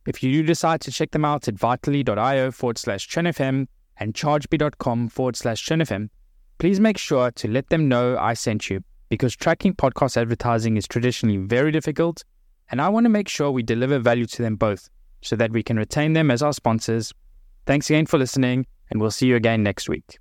If 0.08 0.24
you 0.24 0.32
do 0.32 0.44
decide 0.44 0.82
to 0.82 0.92
check 0.92 1.12
them 1.12 1.24
out 1.24 1.48
at 1.48 1.60
vitally.io 1.60 2.52
forward 2.52 2.78
slash 2.78 3.08
churnfm 3.08 3.68
and 3.98 4.14
chargebee.com 4.14 5.10
forward 5.10 5.36
slash 5.36 5.64
churnfm, 5.64 6.10
please 6.58 6.80
make 6.80 6.98
sure 6.98 7.30
to 7.32 7.48
let 7.48 7.70
them 7.70 7.88
know 7.88 8.18
I 8.18 8.34
sent 8.34 8.70
you 8.70 8.84
because 9.10 9.36
tracking 9.36 9.74
podcast 9.74 10.18
advertising 10.18 10.78
is 10.78 10.88
traditionally 10.88 11.38
very 11.38 11.72
difficult, 11.72 12.24
and 12.72 12.82
I 12.82 12.90
want 12.90 13.06
to 13.06 13.10
make 13.10 13.28
sure 13.28 13.52
we 13.52 13.64
deliver 13.64 14.00
value 14.00 14.26
to 14.26 14.42
them 14.42 14.56
both 14.56 14.90
so 15.22 15.36
that 15.36 15.52
we 15.52 15.64
can 15.64 15.78
retain 15.78 16.14
them 16.14 16.32
as 16.32 16.42
our 16.42 16.54
sponsors. 16.54 17.14
Thanks 17.66 17.90
again 17.90 18.06
for 18.06 18.18
listening, 18.18 18.66
and 18.90 19.02
we'll 19.02 19.12
see 19.12 19.28
you 19.28 19.36
again 19.36 19.64
next 19.64 19.90
week. 19.90 20.20